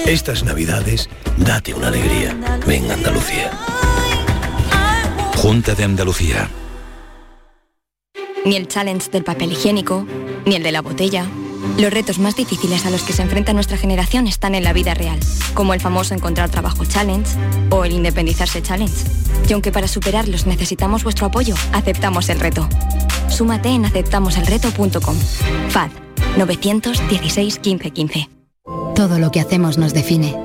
Estas 0.06 0.42
navidades, 0.42 1.08
date 1.36 1.74
una 1.74 1.88
alegría. 1.88 2.36
Ven 2.66 2.90
a 2.90 2.94
Andalucía. 2.94 3.50
Junta 5.36 5.74
de 5.74 5.84
Andalucía. 5.84 6.48
Ni 8.44 8.56
el 8.56 8.66
challenge 8.66 9.10
del 9.10 9.22
papel 9.22 9.52
higiénico, 9.52 10.06
ni 10.44 10.56
el 10.56 10.62
de 10.62 10.72
la 10.72 10.82
botella. 10.82 11.26
Los 11.78 11.92
retos 11.92 12.18
más 12.18 12.36
difíciles 12.36 12.84
a 12.86 12.90
los 12.90 13.02
que 13.02 13.12
se 13.12 13.22
enfrenta 13.22 13.52
nuestra 13.52 13.76
generación 13.76 14.26
están 14.26 14.54
en 14.54 14.64
la 14.64 14.72
vida 14.72 14.94
real, 14.94 15.18
como 15.54 15.74
el 15.74 15.80
famoso 15.80 16.14
encontrar 16.14 16.50
trabajo 16.50 16.84
challenge 16.84 17.36
o 17.70 17.84
el 17.84 17.92
independizarse 17.92 18.62
challenge. 18.62 19.04
Y 19.48 19.52
aunque 19.52 19.72
para 19.72 19.88
superarlos 19.88 20.46
necesitamos 20.46 21.04
vuestro 21.04 21.26
apoyo, 21.26 21.54
aceptamos 21.72 22.28
el 22.28 22.40
reto. 22.40 22.68
Súmate 23.28 23.70
en 23.70 23.84
aceptamoselreto.com. 23.84 25.16
FAD 25.70 25.90
916 26.36 27.58
15 27.58 27.90
15. 27.90 28.28
Todo 28.94 29.18
lo 29.18 29.30
que 29.30 29.40
hacemos 29.40 29.78
nos 29.78 29.94
define. 29.94 30.36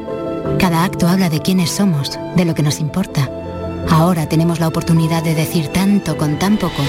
Cada 0.60 0.84
acto 0.84 1.08
habla 1.08 1.30
de 1.30 1.42
quiénes 1.42 1.70
somos, 1.70 2.18
de 2.36 2.46
lo 2.46 2.56
que 2.56 2.64
nos 2.64 2.80
importa. 2.80 3.30
Ahora 3.90 4.28
tenemos 4.28 4.60
la 4.60 4.68
oportunidad 4.68 5.24
de 5.24 5.36
decir 5.36 5.68
tanto 5.68 6.18
con 6.18 6.40
tan 6.40 6.58
poco. 6.58 6.82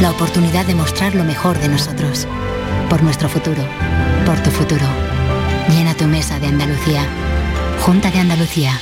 La 0.00 0.10
oportunidad 0.10 0.66
de 0.66 0.74
mostrar 0.74 1.14
lo 1.14 1.24
mejor 1.24 1.58
de 1.58 1.68
nosotros. 1.68 2.26
Por 2.88 3.02
nuestro 3.02 3.28
futuro. 3.28 3.62
Por 4.24 4.40
tu 4.42 4.50
futuro. 4.50 4.86
Llena 5.68 5.94
tu 5.94 6.04
mesa 6.04 6.38
de 6.38 6.46
Andalucía. 6.46 7.06
Junta 7.80 8.10
de 8.10 8.20
Andalucía. 8.20 8.80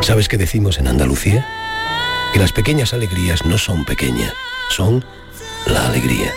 ¿Sabes 0.00 0.28
qué 0.28 0.38
decimos 0.38 0.78
en 0.78 0.88
Andalucía? 0.88 1.46
Que 2.32 2.38
las 2.38 2.52
pequeñas 2.52 2.94
alegrías 2.94 3.44
no 3.44 3.58
son 3.58 3.84
pequeñas, 3.84 4.32
son 4.70 5.04
la 5.66 5.86
alegría. 5.86 6.32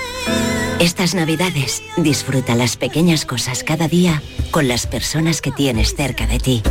Estas 0.79 1.15
navidades 1.15 1.81
disfruta 1.97 2.55
las 2.55 2.75
pequeñas 2.75 3.25
cosas 3.25 3.63
cada 3.63 3.87
día 3.87 4.21
con 4.51 4.67
las 4.67 4.85
personas 4.85 5.41
que 5.41 5.51
tienes 5.51 5.95
cerca 5.95 6.27
de 6.27 6.39
ti. 6.39 6.63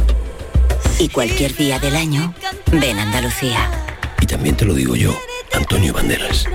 Y 0.99 1.09
cualquier 1.09 1.57
día 1.57 1.79
del 1.79 1.97
año, 1.97 2.35
ven 2.73 2.99
a 2.99 3.03
Andalucía. 3.03 3.71
Y 4.21 4.27
también 4.27 4.57
te 4.57 4.65
lo 4.65 4.75
digo 4.75 4.97
yo, 4.97 5.19
Antonio 5.53 5.93
Banderas. 5.93 6.47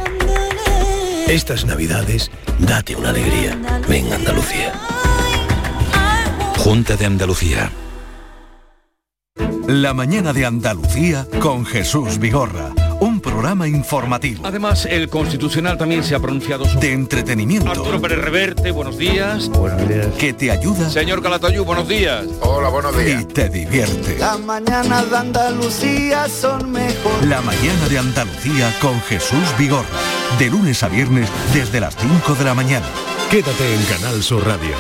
Estas 1.28 1.66
navidades, 1.66 2.32
date 2.58 2.96
una 2.96 3.10
alegría. 3.10 3.60
Ven 3.90 4.14
Andalucía. 4.14 4.72
Junta 6.58 6.96
de 6.96 7.06
Andalucía. 7.06 7.70
La 9.68 9.94
mañana 9.94 10.32
de 10.32 10.46
Andalucía 10.46 11.28
con 11.42 11.66
Jesús 11.66 12.18
Vigorra. 12.18 12.72
Un 13.02 13.20
programa 13.20 13.68
informativo. 13.68 14.48
Además, 14.48 14.88
el 14.90 15.10
Constitucional 15.10 15.78
también 15.78 16.02
se 16.02 16.16
ha 16.16 16.20
pronunciado 16.20 16.64
sobre... 16.64 16.88
De 16.88 16.94
entretenimiento. 16.94 17.70
Arturo 17.70 18.02
Pérez 18.02 18.20
Reverte, 18.20 18.72
buenos 18.72 18.98
días. 18.98 19.50
Buenos 19.50 19.86
días. 19.86 20.08
Que 20.18 20.32
te 20.32 20.50
ayuda 20.50 20.90
Señor 20.90 21.22
Calatayú, 21.22 21.66
buenos 21.66 21.90
días. 21.90 22.26
Hola, 22.40 22.70
buenos 22.70 22.96
y 23.06 23.26
te 23.26 23.50
divierte. 23.50 24.18
Las 24.18 24.40
mañanas 24.40 25.10
de 25.10 25.18
Andalucía 25.18 26.30
son 26.30 26.72
mejor. 26.72 27.26
La 27.26 27.42
mañana 27.42 27.90
de 27.90 28.00
Andalucía 28.00 28.74
con 28.80 29.02
Jesús 29.02 29.44
Vigorra. 29.60 30.17
De 30.40 30.50
lunes 30.50 30.84
a 30.84 30.88
viernes 30.90 31.30
desde 31.54 31.80
las 31.80 31.96
5 31.96 32.36
de 32.36 32.46
la 32.46 32.54
mañana. 32.54 32.86
Quédate 33.32 33.74
en 33.74 33.84
Canal 33.86 34.22
Sur 34.22 34.46
Radio, 34.46 34.76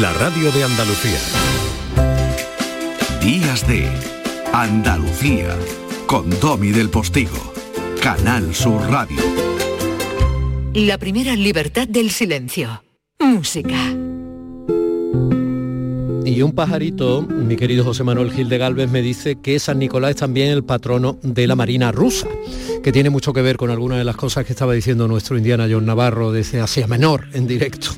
la 0.00 0.12
radio 0.12 0.52
de 0.52 0.64
Andalucía. 0.64 1.18
Días 3.20 3.66
de 3.66 3.88
Andalucía 4.52 5.56
con 6.06 6.30
Domi 6.38 6.70
del 6.70 6.90
Postigo. 6.90 7.52
Canal 8.00 8.54
Sur 8.54 8.82
Radio. 8.88 9.20
La 10.74 10.98
primera 10.98 11.34
libertad 11.34 11.88
del 11.88 12.10
silencio. 12.10 12.84
Música. 13.18 13.94
Y 16.24 16.40
un 16.40 16.52
pajarito, 16.52 17.22
mi 17.22 17.56
querido 17.56 17.84
José 17.84 18.02
Manuel 18.02 18.32
Gil 18.32 18.48
de 18.48 18.56
Galvez, 18.56 18.90
me 18.90 19.02
dice 19.02 19.36
que 19.36 19.58
San 19.58 19.78
Nicolás 19.78 20.10
es 20.10 20.16
también 20.16 20.50
el 20.50 20.64
patrono 20.64 21.18
de 21.22 21.46
la 21.46 21.54
Marina 21.54 21.92
rusa, 21.92 22.28
que 22.82 22.92
tiene 22.92 23.10
mucho 23.10 23.34
que 23.34 23.42
ver 23.42 23.58
con 23.58 23.70
algunas 23.70 23.98
de 23.98 24.04
las 24.04 24.16
cosas 24.16 24.46
que 24.46 24.52
estaba 24.52 24.72
diciendo 24.72 25.06
nuestro 25.06 25.36
Indiana 25.36 25.66
John 25.70 25.84
Navarro 25.84 26.32
desde 26.32 26.60
Asia 26.60 26.86
Menor 26.86 27.26
en 27.34 27.46
directo. 27.46 27.90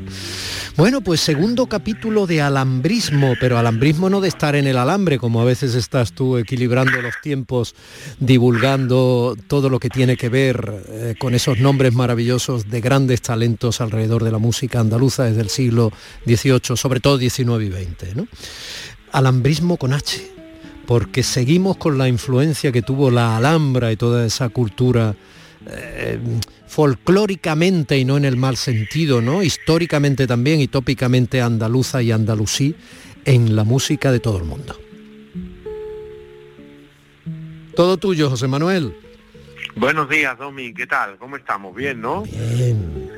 Bueno, 0.76 1.00
pues 1.00 1.22
segundo 1.22 1.68
capítulo 1.68 2.26
de 2.26 2.42
alambrismo, 2.42 3.32
pero 3.40 3.56
alambrismo 3.56 4.10
no 4.10 4.20
de 4.20 4.28
estar 4.28 4.54
en 4.54 4.66
el 4.66 4.76
alambre, 4.76 5.18
como 5.18 5.40
a 5.40 5.44
veces 5.46 5.74
estás 5.74 6.12
tú 6.12 6.36
equilibrando 6.36 7.00
los 7.00 7.14
tiempos, 7.22 7.74
divulgando 8.20 9.38
todo 9.46 9.70
lo 9.70 9.80
que 9.80 9.88
tiene 9.88 10.18
que 10.18 10.28
ver 10.28 10.84
eh, 10.90 11.14
con 11.18 11.34
esos 11.34 11.60
nombres 11.60 11.94
maravillosos 11.94 12.68
de 12.68 12.82
grandes 12.82 13.22
talentos 13.22 13.80
alrededor 13.80 14.22
de 14.22 14.32
la 14.32 14.36
música 14.36 14.78
andaluza 14.78 15.24
desde 15.24 15.40
el 15.40 15.48
siglo 15.48 15.92
XVIII, 16.26 16.76
sobre 16.76 17.00
todo 17.00 17.18
XIX 17.18 17.40
y 17.62 17.72
XX. 17.72 18.16
¿no? 18.16 18.28
Alambrismo 19.12 19.78
con 19.78 19.94
H, 19.94 20.30
porque 20.86 21.22
seguimos 21.22 21.78
con 21.78 21.96
la 21.96 22.06
influencia 22.06 22.70
que 22.70 22.82
tuvo 22.82 23.10
la 23.10 23.38
Alhambra 23.38 23.92
y 23.92 23.96
toda 23.96 24.26
esa 24.26 24.50
cultura 24.50 25.14
eh, 25.68 26.18
folclóricamente 26.66 27.98
y 27.98 28.04
no 28.04 28.16
en 28.16 28.24
el 28.24 28.36
mal 28.36 28.56
sentido, 28.56 29.22
¿no? 29.22 29.42
Históricamente 29.42 30.26
también 30.26 30.60
y 30.60 30.68
tópicamente 30.68 31.40
andaluza 31.40 32.02
y 32.02 32.12
andalusí 32.12 32.74
en 33.24 33.56
la 33.56 33.64
música 33.64 34.12
de 34.12 34.20
todo 34.20 34.38
el 34.38 34.44
mundo. 34.44 34.78
Todo 37.74 37.96
tuyo, 37.96 38.30
José 38.30 38.48
Manuel. 38.48 38.96
Buenos 39.76 40.08
días, 40.08 40.38
Domi, 40.38 40.72
¿qué 40.72 40.86
tal? 40.86 41.18
¿Cómo 41.18 41.36
estamos? 41.36 41.74
Bien, 41.74 42.00
¿no? 42.00 42.22
Bien. 42.22 43.10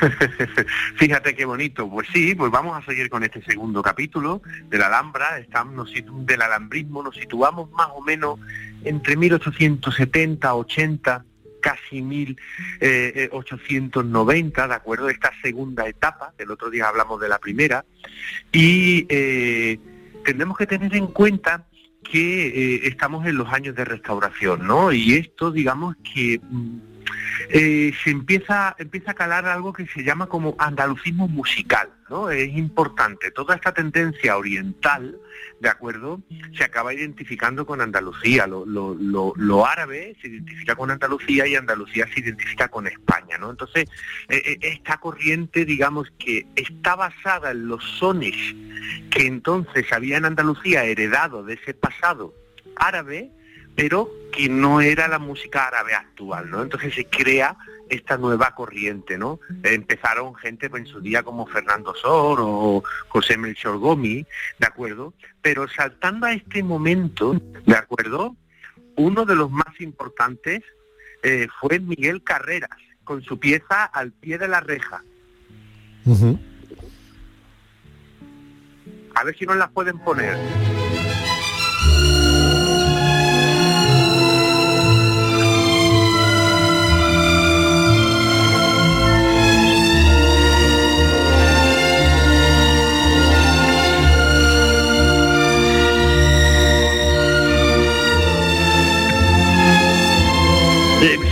Fíjate 0.96 1.34
qué 1.34 1.44
bonito. 1.44 1.88
Pues 1.88 2.08
sí, 2.12 2.34
pues 2.34 2.50
vamos 2.50 2.76
a 2.76 2.84
seguir 2.84 3.08
con 3.08 3.22
este 3.22 3.42
segundo 3.42 3.82
capítulo 3.82 4.42
de 4.68 4.78
la 4.78 4.86
Alhambra, 4.86 5.38
estamos, 5.38 5.92
del 5.92 6.42
alambrismo, 6.42 7.02
nos 7.02 7.14
situamos 7.14 7.70
más 7.72 7.88
o 7.94 8.00
menos 8.00 8.40
entre 8.84 9.16
1870, 9.16 10.54
80, 10.54 11.24
casi 11.64 12.02
1890, 12.02 14.68
¿de 14.68 14.74
acuerdo? 14.74 15.08
Esta 15.08 15.32
segunda 15.40 15.88
etapa, 15.88 16.34
el 16.36 16.50
otro 16.50 16.68
día 16.68 16.88
hablamos 16.88 17.18
de 17.22 17.30
la 17.30 17.38
primera, 17.38 17.86
y 18.52 19.06
eh, 19.08 19.78
tendremos 20.26 20.58
que 20.58 20.66
tener 20.66 20.94
en 20.94 21.06
cuenta 21.06 21.64
que 22.02 22.48
eh, 22.48 22.80
estamos 22.84 23.26
en 23.26 23.38
los 23.38 23.50
años 23.50 23.74
de 23.74 23.86
restauración, 23.86 24.66
¿no? 24.66 24.92
Y 24.92 25.14
esto, 25.14 25.50
digamos 25.50 25.96
que 26.12 26.38
mm, 26.38 26.93
eh, 27.50 27.92
se 28.02 28.10
empieza, 28.10 28.74
empieza 28.78 29.12
a 29.12 29.14
calar 29.14 29.46
algo 29.46 29.72
que 29.72 29.86
se 29.86 30.02
llama 30.02 30.26
como 30.26 30.54
andalucismo 30.58 31.28
musical, 31.28 31.88
¿no? 32.08 32.30
Es 32.30 32.48
importante. 32.54 33.30
Toda 33.30 33.54
esta 33.54 33.72
tendencia 33.72 34.36
oriental, 34.36 35.16
¿de 35.60 35.68
acuerdo? 35.68 36.20
Se 36.56 36.64
acaba 36.64 36.94
identificando 36.94 37.66
con 37.66 37.80
Andalucía. 37.80 38.46
Lo, 38.46 38.64
lo- 38.64 38.94
lo- 39.36 39.66
árabe 39.66 40.16
se 40.20 40.28
identifica 40.28 40.74
con 40.74 40.90
Andalucía 40.90 41.46
y 41.46 41.56
Andalucía 41.56 42.06
se 42.12 42.20
identifica 42.20 42.68
con 42.68 42.86
España, 42.86 43.38
¿no? 43.38 43.50
Entonces, 43.50 43.88
eh, 44.28 44.42
eh, 44.44 44.58
esta 44.60 44.98
corriente, 44.98 45.64
digamos 45.64 46.08
que 46.18 46.46
está 46.56 46.94
basada 46.96 47.50
en 47.52 47.68
los 47.68 47.82
sones 47.98 48.34
que 49.10 49.26
entonces 49.26 49.90
había 49.92 50.16
en 50.18 50.24
Andalucía 50.24 50.84
heredado 50.84 51.42
de 51.44 51.54
ese 51.54 51.74
pasado 51.74 52.34
árabe, 52.76 53.30
pero 53.74 54.10
que 54.32 54.48
no 54.48 54.80
era 54.80 55.08
la 55.08 55.18
música 55.18 55.66
árabe 55.66 55.94
actual, 55.94 56.50
¿no? 56.50 56.62
Entonces 56.62 56.94
se 56.94 57.06
crea 57.06 57.56
esta 57.88 58.16
nueva 58.16 58.54
corriente, 58.54 59.18
¿no? 59.18 59.40
Empezaron 59.62 60.34
gente 60.34 60.70
pues, 60.70 60.84
en 60.84 60.88
su 60.88 61.00
día 61.00 61.22
como 61.22 61.46
Fernando 61.46 61.94
Sor 61.94 62.38
o 62.40 62.82
José 63.08 63.36
Melchor 63.36 63.78
Gomi, 63.78 64.26
¿de 64.58 64.66
acuerdo? 64.66 65.14
Pero 65.42 65.68
saltando 65.68 66.26
a 66.26 66.32
este 66.32 66.62
momento, 66.62 67.34
¿de 67.66 67.76
acuerdo? 67.76 68.36
Uno 68.96 69.24
de 69.24 69.36
los 69.36 69.50
más 69.50 69.80
importantes 69.80 70.62
eh, 71.22 71.48
fue 71.60 71.80
Miguel 71.80 72.22
Carreras, 72.22 72.70
con 73.02 73.22
su 73.22 73.38
pieza 73.38 73.84
Al 73.84 74.12
pie 74.12 74.38
de 74.38 74.48
la 74.48 74.60
reja. 74.60 75.02
A 79.14 79.24
ver 79.24 79.36
si 79.38 79.46
nos 79.46 79.56
las 79.56 79.70
pueden 79.70 79.98
poner. 80.00 80.36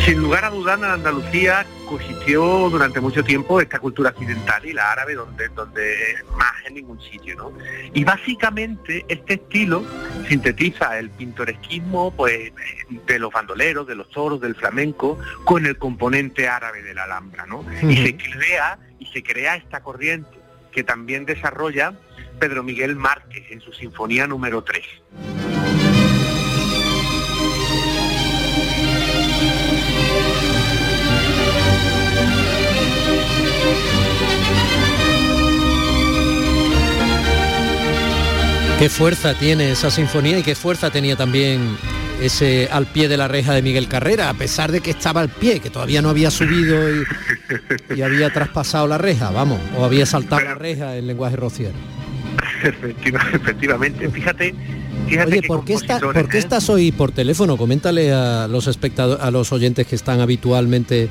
Sin 0.04 0.20
lugar 0.20 0.44
a 0.44 0.50
dudar, 0.50 0.78
en 0.78 0.84
Andalucía 0.84 1.64
coexistió 1.88 2.68
durante 2.70 3.00
mucho 3.00 3.22
tiempo 3.22 3.60
esta 3.60 3.78
cultura 3.78 4.10
occidental 4.10 4.64
y 4.64 4.72
la 4.72 4.90
árabe 4.90 5.14
donde, 5.14 5.48
donde 5.48 6.16
más 6.36 6.52
en 6.66 6.74
ningún 6.74 7.00
sitio, 7.00 7.36
¿no? 7.36 7.52
Y 7.94 8.02
básicamente 8.02 9.04
este 9.08 9.34
estilo 9.34 9.84
sintetiza 10.28 10.98
el 10.98 11.10
pintoresquismo 11.10 12.12
pues, 12.16 12.52
de 13.06 13.18
los 13.18 13.32
bandoleros, 13.32 13.86
de 13.86 13.94
los 13.94 14.10
toros, 14.10 14.40
del 14.40 14.56
flamenco, 14.56 15.18
con 15.44 15.66
el 15.66 15.78
componente 15.78 16.48
árabe 16.48 16.82
de 16.82 16.94
la 16.94 17.04
Alhambra, 17.04 17.46
¿no? 17.46 17.64
Y 17.82 17.96
se 17.96 18.16
crea, 18.16 18.78
y 18.98 19.06
se 19.06 19.22
crea 19.22 19.56
esta 19.56 19.82
corriente 19.82 20.30
que 20.72 20.82
también 20.82 21.26
desarrolla 21.26 21.92
Pedro 22.40 22.62
Miguel 22.62 22.96
Márquez 22.96 23.44
en 23.50 23.60
su 23.60 23.72
Sinfonía 23.72 24.26
número 24.26 24.64
3. 24.64 25.51
Qué 38.82 38.88
fuerza 38.88 39.34
tiene 39.34 39.70
esa 39.70 39.92
sinfonía 39.92 40.40
y 40.40 40.42
qué 40.42 40.56
fuerza 40.56 40.90
tenía 40.90 41.14
también 41.14 41.76
ese 42.20 42.68
al 42.68 42.86
pie 42.86 43.06
de 43.06 43.16
la 43.16 43.28
reja 43.28 43.54
de 43.54 43.62
Miguel 43.62 43.86
Carrera, 43.86 44.28
a 44.28 44.34
pesar 44.34 44.72
de 44.72 44.80
que 44.80 44.90
estaba 44.90 45.20
al 45.20 45.28
pie, 45.28 45.60
que 45.60 45.70
todavía 45.70 46.02
no 46.02 46.08
había 46.08 46.32
subido 46.32 46.80
y, 47.94 48.02
había 48.02 48.32
traspasado 48.32 48.88
la 48.88 48.98
reja, 48.98 49.30
vamos, 49.30 49.60
o 49.78 49.84
había 49.84 50.04
saltado 50.04 50.42
la 50.42 50.56
reja 50.56 50.96
en 50.96 51.06
lenguaje 51.06 51.36
rociero. 51.36 51.74
efectivamente, 52.64 54.10
fíjate, 54.10 54.52
fíjate 55.06 55.30
Oye, 55.30 55.42
¿por 55.46 55.64
qué, 55.64 55.76
¿por 56.00 56.28
qué 56.28 56.38
¿eh? 56.38 56.40
estás 56.40 56.68
hoy 56.68 56.90
por 56.90 57.12
teléfono? 57.12 57.56
Coméntale 57.56 58.12
a 58.12 58.48
los 58.48 58.66
espectadores, 58.66 59.22
a 59.22 59.30
los 59.30 59.52
oyentes 59.52 59.86
que 59.86 59.94
están 59.94 60.20
habitualmente 60.20 61.08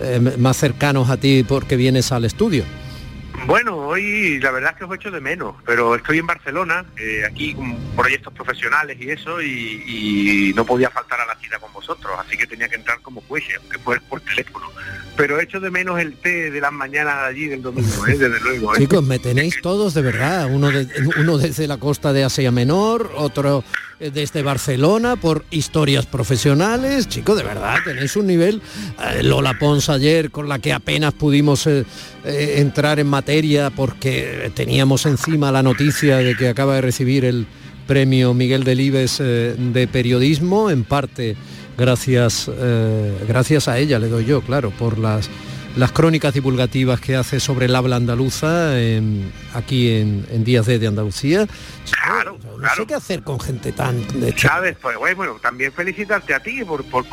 eh, 0.00 0.34
más 0.38 0.56
cercanos 0.56 1.08
a 1.08 1.18
ti 1.18 1.44
porque 1.46 1.76
vienes 1.76 2.10
al 2.10 2.24
estudio. 2.24 2.64
Bueno, 3.46 3.81
hoy 3.92 4.40
la 4.40 4.50
verdad 4.50 4.72
es 4.72 4.78
que 4.78 4.84
os 4.84 4.94
hecho 4.94 5.10
de 5.10 5.20
menos, 5.20 5.54
pero 5.66 5.94
estoy 5.94 6.18
en 6.18 6.26
Barcelona, 6.26 6.84
eh, 6.96 7.24
aquí 7.26 7.54
con 7.54 7.76
proyectos 7.94 8.32
profesionales 8.32 8.96
y 9.00 9.10
eso, 9.10 9.40
y, 9.40 10.52
no 10.56 10.66
podía 10.66 10.90
faltar 10.90 11.20
a 11.20 11.26
la 11.26 11.34
cita 11.36 11.58
con 11.58 11.72
vosotros, 11.72 12.12
así 12.18 12.36
que 12.36 12.46
tenía 12.46 12.68
que 12.68 12.76
entrar 12.76 13.00
como 13.00 13.22
fuese, 13.22 13.54
aunque 13.56 13.78
fuera 13.78 14.02
por 14.08 14.20
teléfono. 14.20 14.70
Pero 15.16 15.38
he 15.38 15.44
hecho 15.44 15.60
de 15.60 15.70
menos 15.70 15.98
el 15.98 16.14
té 16.16 16.50
de 16.50 16.60
las 16.60 16.72
mañanas 16.72 17.16
allí 17.24 17.46
del 17.46 17.62
domingo, 17.62 18.06
¿eh? 18.06 18.16
desde 18.16 18.40
luego. 18.40 18.74
¿eh? 18.74 18.78
Chicos, 18.78 19.02
me 19.02 19.18
tenéis 19.18 19.60
todos 19.62 19.94
de 19.94 20.02
verdad, 20.02 20.48
uno, 20.50 20.70
uno 21.18 21.38
desde 21.38 21.66
la 21.66 21.78
costa 21.78 22.12
de 22.12 22.24
Asia 22.24 22.50
Menor, 22.50 23.12
otro 23.16 23.64
desde 23.98 24.42
Barcelona 24.42 25.16
por 25.16 25.44
historias 25.50 26.06
profesionales. 26.06 27.08
Chicos, 27.08 27.36
de 27.36 27.42
verdad, 27.42 27.78
tenéis 27.84 28.16
un 28.16 28.26
nivel. 28.26 28.60
Lola 29.22 29.58
Pons 29.58 29.88
ayer, 29.88 30.30
con 30.30 30.48
la 30.48 30.58
que 30.58 30.72
apenas 30.72 31.14
pudimos 31.14 31.68
entrar 32.24 32.98
en 32.98 33.06
materia 33.06 33.70
porque 33.70 34.50
teníamos 34.54 35.06
encima 35.06 35.52
la 35.52 35.62
noticia 35.62 36.18
de 36.18 36.36
que 36.36 36.48
acaba 36.48 36.76
de 36.76 36.80
recibir 36.80 37.24
el 37.24 37.46
premio 37.86 38.34
Miguel 38.34 38.64
Delibes 38.64 39.18
eh, 39.20 39.54
de 39.58 39.88
periodismo, 39.88 40.70
en 40.70 40.84
parte 40.84 41.36
gracias, 41.76 42.50
eh, 42.52 43.16
gracias 43.26 43.68
a 43.68 43.78
ella 43.78 43.98
le 43.98 44.08
doy 44.08 44.24
yo, 44.24 44.40
claro, 44.40 44.70
por 44.70 44.98
las 44.98 45.28
las 45.76 45.90
crónicas 45.90 46.34
divulgativas 46.34 47.00
que 47.00 47.16
hace 47.16 47.40
sobre 47.40 47.64
el 47.64 47.74
habla 47.74 47.96
andaluza 47.96 48.72
aquí 49.54 49.88
en, 49.88 50.44
Días 50.44 50.66
de, 50.66 50.78
de 50.78 50.86
Andalucía. 50.86 51.46
Claro, 51.90 52.38
no 52.62 52.74
sé 52.74 52.86
qué 52.86 52.94
hacer 52.94 53.22
con 53.22 53.40
gente 53.40 53.72
tan 53.72 54.06
de 54.20 54.36
Sabes, 54.38 54.76
pues 54.80 54.96
bueno, 55.16 55.36
también 55.42 55.72
felicitarte 55.72 56.34
a 56.34 56.40
ti 56.40 56.64
por, 56.64 56.84
por, 56.84 57.04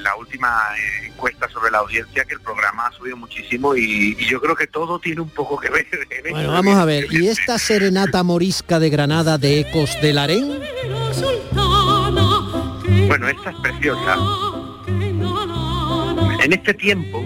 la, 0.00 0.16
última 0.16 0.62
eh, 0.76 1.06
encuesta 1.08 1.48
sobre 1.48 1.70
la 1.70 1.78
audiencia, 1.78 2.24
que 2.24 2.34
el 2.34 2.40
programa 2.40 2.86
ha 2.86 2.92
subido 2.92 3.16
muchísimo 3.16 3.74
y, 3.74 4.16
yo 4.26 4.40
creo 4.40 4.56
que 4.56 4.66
todo 4.66 4.98
tiene 4.98 5.20
un 5.20 5.30
poco 5.30 5.58
que 5.58 5.70
ver. 5.70 5.86
bueno, 6.30 6.52
vamos 6.52 6.76
a 6.78 6.84
ver, 6.84 7.06
¿y 7.12 7.28
esta 7.28 7.58
serenata 7.58 8.22
morisca 8.22 8.78
de 8.78 8.90
Granada 8.90 9.38
de 9.38 9.60
Ecos 9.60 10.00
del 10.00 10.18
Harén? 10.18 10.60
Bueno, 13.08 13.28
esta 13.28 13.50
es 13.50 13.56
preciosa. 13.62 14.18
En 16.42 16.52
este 16.52 16.74
tiempo 16.74 17.24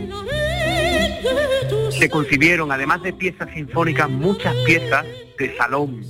se 1.90 2.08
concibieron, 2.08 2.72
además 2.72 3.02
de 3.02 3.12
piezas 3.12 3.50
sinfónicas, 3.52 4.08
muchas 4.08 4.54
piezas 4.64 5.04
de 5.38 5.56
salón. 5.56 6.02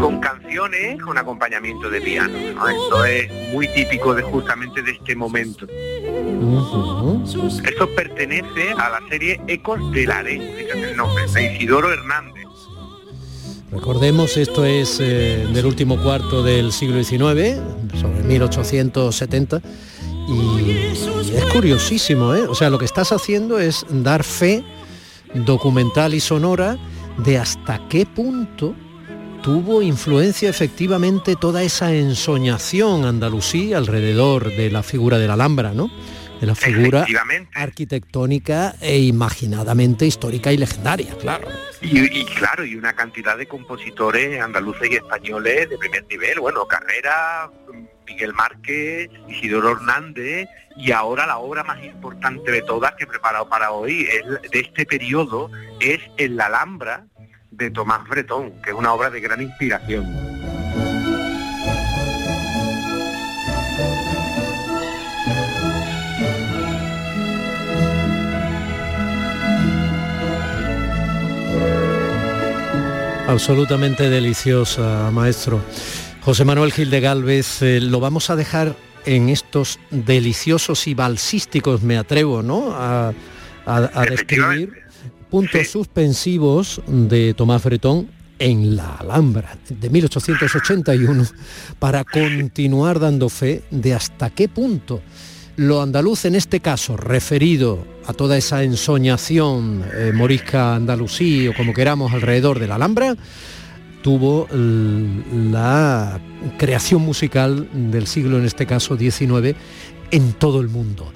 Con 0.00 0.20
canciones 0.20 1.00
con 1.00 1.16
acompañamiento 1.16 1.88
de 1.88 2.00
piano. 2.00 2.36
Esto 2.68 3.04
es 3.04 3.52
muy 3.52 3.66
típico 3.68 4.14
de 4.14 4.22
justamente 4.22 4.82
de 4.82 4.92
este 4.92 5.16
momento. 5.16 5.66
Esto 7.64 7.88
pertenece 7.94 8.72
a 8.76 8.90
la 8.90 9.00
serie 9.08 9.40
Ecos 9.46 9.80
de 9.92 10.06
la 10.06 10.20
el 10.20 10.96
nombre, 10.96 11.26
de 11.32 11.54
Isidoro 11.54 11.92
Hernández. 11.92 12.44
Recordemos, 13.70 14.36
esto 14.36 14.66
es 14.66 14.98
eh, 15.00 15.48
del 15.54 15.64
último 15.64 15.96
cuarto 16.02 16.42
del 16.42 16.72
siglo 16.72 17.02
XIX, 17.02 17.58
sobre 17.98 18.22
1870 18.22 19.62
y 20.28 20.92
es 21.34 21.44
curiosísimo, 21.52 22.34
¿eh? 22.34 22.42
O 22.42 22.54
sea, 22.54 22.68
lo 22.68 22.78
que 22.78 22.84
estás 22.84 23.12
haciendo 23.12 23.58
es 23.58 23.86
dar 23.88 24.24
fe 24.24 24.62
documental 25.34 26.12
y 26.12 26.20
sonora 26.20 26.78
de 27.18 27.38
hasta 27.38 27.88
qué 27.88 28.06
punto 28.06 28.74
tuvo 29.42 29.82
influencia 29.82 30.48
efectivamente 30.48 31.36
toda 31.36 31.62
esa 31.62 31.92
ensoñación 31.92 33.04
andalusí 33.04 33.74
alrededor 33.74 34.54
de 34.54 34.70
la 34.70 34.82
figura 34.82 35.18
de 35.18 35.26
la 35.26 35.34
Alhambra, 35.34 35.72
¿no? 35.72 35.90
De 36.40 36.46
la 36.46 36.54
figura 36.54 37.06
arquitectónica 37.54 38.74
e 38.80 38.98
imaginadamente 38.98 40.06
histórica 40.06 40.52
y 40.52 40.56
legendaria, 40.56 41.16
claro. 41.18 41.48
Y, 41.80 42.20
y, 42.20 42.24
claro, 42.24 42.64
y 42.64 42.76
una 42.76 42.94
cantidad 42.94 43.36
de 43.36 43.46
compositores 43.46 44.40
andaluces 44.40 44.90
y 44.90 44.94
españoles 44.94 45.68
de 45.68 45.78
primer 45.78 46.04
nivel, 46.08 46.40
bueno, 46.40 46.66
Carrera, 46.66 47.50
Miguel 48.06 48.32
Márquez, 48.32 49.10
Isidoro 49.28 49.72
Hernández 49.72 50.48
y 50.76 50.92
ahora 50.92 51.26
la 51.26 51.38
obra 51.38 51.64
más 51.64 51.82
importante 51.84 52.50
de 52.50 52.62
todas 52.62 52.94
que 52.94 53.04
he 53.04 53.06
preparado 53.06 53.48
para 53.48 53.72
hoy 53.72 54.06
es 54.10 54.50
de 54.50 54.60
este 54.60 54.86
periodo 54.86 55.50
es 55.80 56.00
En 56.16 56.36
la 56.36 56.46
Alhambra 56.46 57.06
de 57.50 57.70
Tomás 57.70 58.08
Bretón, 58.08 58.62
que 58.62 58.70
es 58.70 58.76
una 58.76 58.92
obra 58.92 59.10
de 59.10 59.20
gran 59.20 59.42
inspiración. 59.42 60.32
Absolutamente 73.28 74.10
deliciosa, 74.10 75.10
maestro. 75.10 75.62
José 76.24 76.44
Manuel 76.44 76.70
Gil 76.70 76.88
de 76.88 77.00
Galvez, 77.00 77.62
eh, 77.62 77.80
lo 77.80 77.98
vamos 77.98 78.30
a 78.30 78.36
dejar 78.36 78.76
en 79.06 79.28
estos 79.28 79.80
deliciosos 79.90 80.86
y 80.86 80.94
balsísticos, 80.94 81.82
me 81.82 81.98
atrevo, 81.98 82.44
¿no? 82.44 82.72
A, 82.72 83.12
describir 84.08 84.72
puntos 85.30 85.68
suspensivos 85.68 86.80
de 86.86 87.34
Tomás 87.34 87.64
Bretón 87.64 88.08
en 88.38 88.76
la 88.76 88.96
Alhambra 88.96 89.56
de 89.68 89.90
1881 89.90 91.24
para 91.78 92.04
continuar 92.04 93.00
dando 93.00 93.28
fe 93.28 93.62
de 93.70 93.94
hasta 93.94 94.30
qué 94.30 94.48
punto 94.48 95.00
lo 95.56 95.82
andaluz 95.82 96.24
en 96.24 96.34
este 96.34 96.60
caso, 96.60 96.96
referido 96.96 97.84
a 98.06 98.12
toda 98.12 98.36
esa 98.36 98.62
ensoñación 98.62 99.84
eh, 99.94 100.12
morisca 100.14 100.74
andalusí 100.76 101.48
o 101.48 101.54
como 101.54 101.74
queramos 101.74 102.12
alrededor 102.12 102.58
de 102.58 102.68
la 102.68 102.76
Alhambra, 102.76 103.16
tuvo 104.02 104.48
la 104.52 106.20
creación 106.58 107.02
musical 107.02 107.68
del 107.72 108.06
siglo, 108.06 108.38
en 108.38 108.44
este 108.44 108.66
caso 108.66 108.96
19, 108.96 109.54
en 110.10 110.32
todo 110.34 110.60
el 110.60 110.68
mundo. 110.68 111.12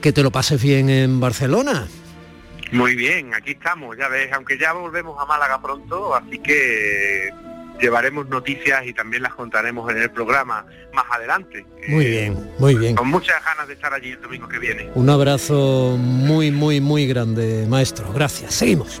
Que 0.00 0.12
te 0.12 0.22
lo 0.22 0.30
pases 0.30 0.62
bien 0.62 0.90
en 0.90 1.18
Barcelona. 1.18 1.88
Muy 2.72 2.94
bien, 2.94 3.34
aquí 3.34 3.52
estamos, 3.52 3.96
ya 3.96 4.08
ves, 4.08 4.32
aunque 4.32 4.58
ya 4.58 4.72
volvemos 4.72 5.16
a 5.20 5.26
Málaga 5.26 5.60
pronto, 5.62 6.14
así 6.14 6.38
que 6.38 7.30
llevaremos 7.80 8.28
noticias 8.28 8.86
y 8.86 8.92
también 8.92 9.22
las 9.22 9.34
contaremos 9.34 9.90
en 9.90 9.98
el 9.98 10.10
programa 10.10 10.66
más 10.92 11.04
adelante. 11.10 11.64
Muy 11.88 12.06
bien, 12.06 12.50
muy 12.58 12.74
bien. 12.74 12.96
Con 12.96 13.08
muchas 13.08 13.44
ganas 13.44 13.68
de 13.68 13.74
estar 13.74 13.92
allí 13.92 14.10
el 14.10 14.20
domingo 14.20 14.48
que 14.48 14.58
viene. 14.58 14.90
Un 14.94 15.08
abrazo 15.10 15.96
muy, 15.98 16.50
muy, 16.50 16.80
muy 16.80 17.06
grande, 17.06 17.66
maestro. 17.68 18.12
Gracias. 18.12 18.54
Seguimos. 18.54 19.00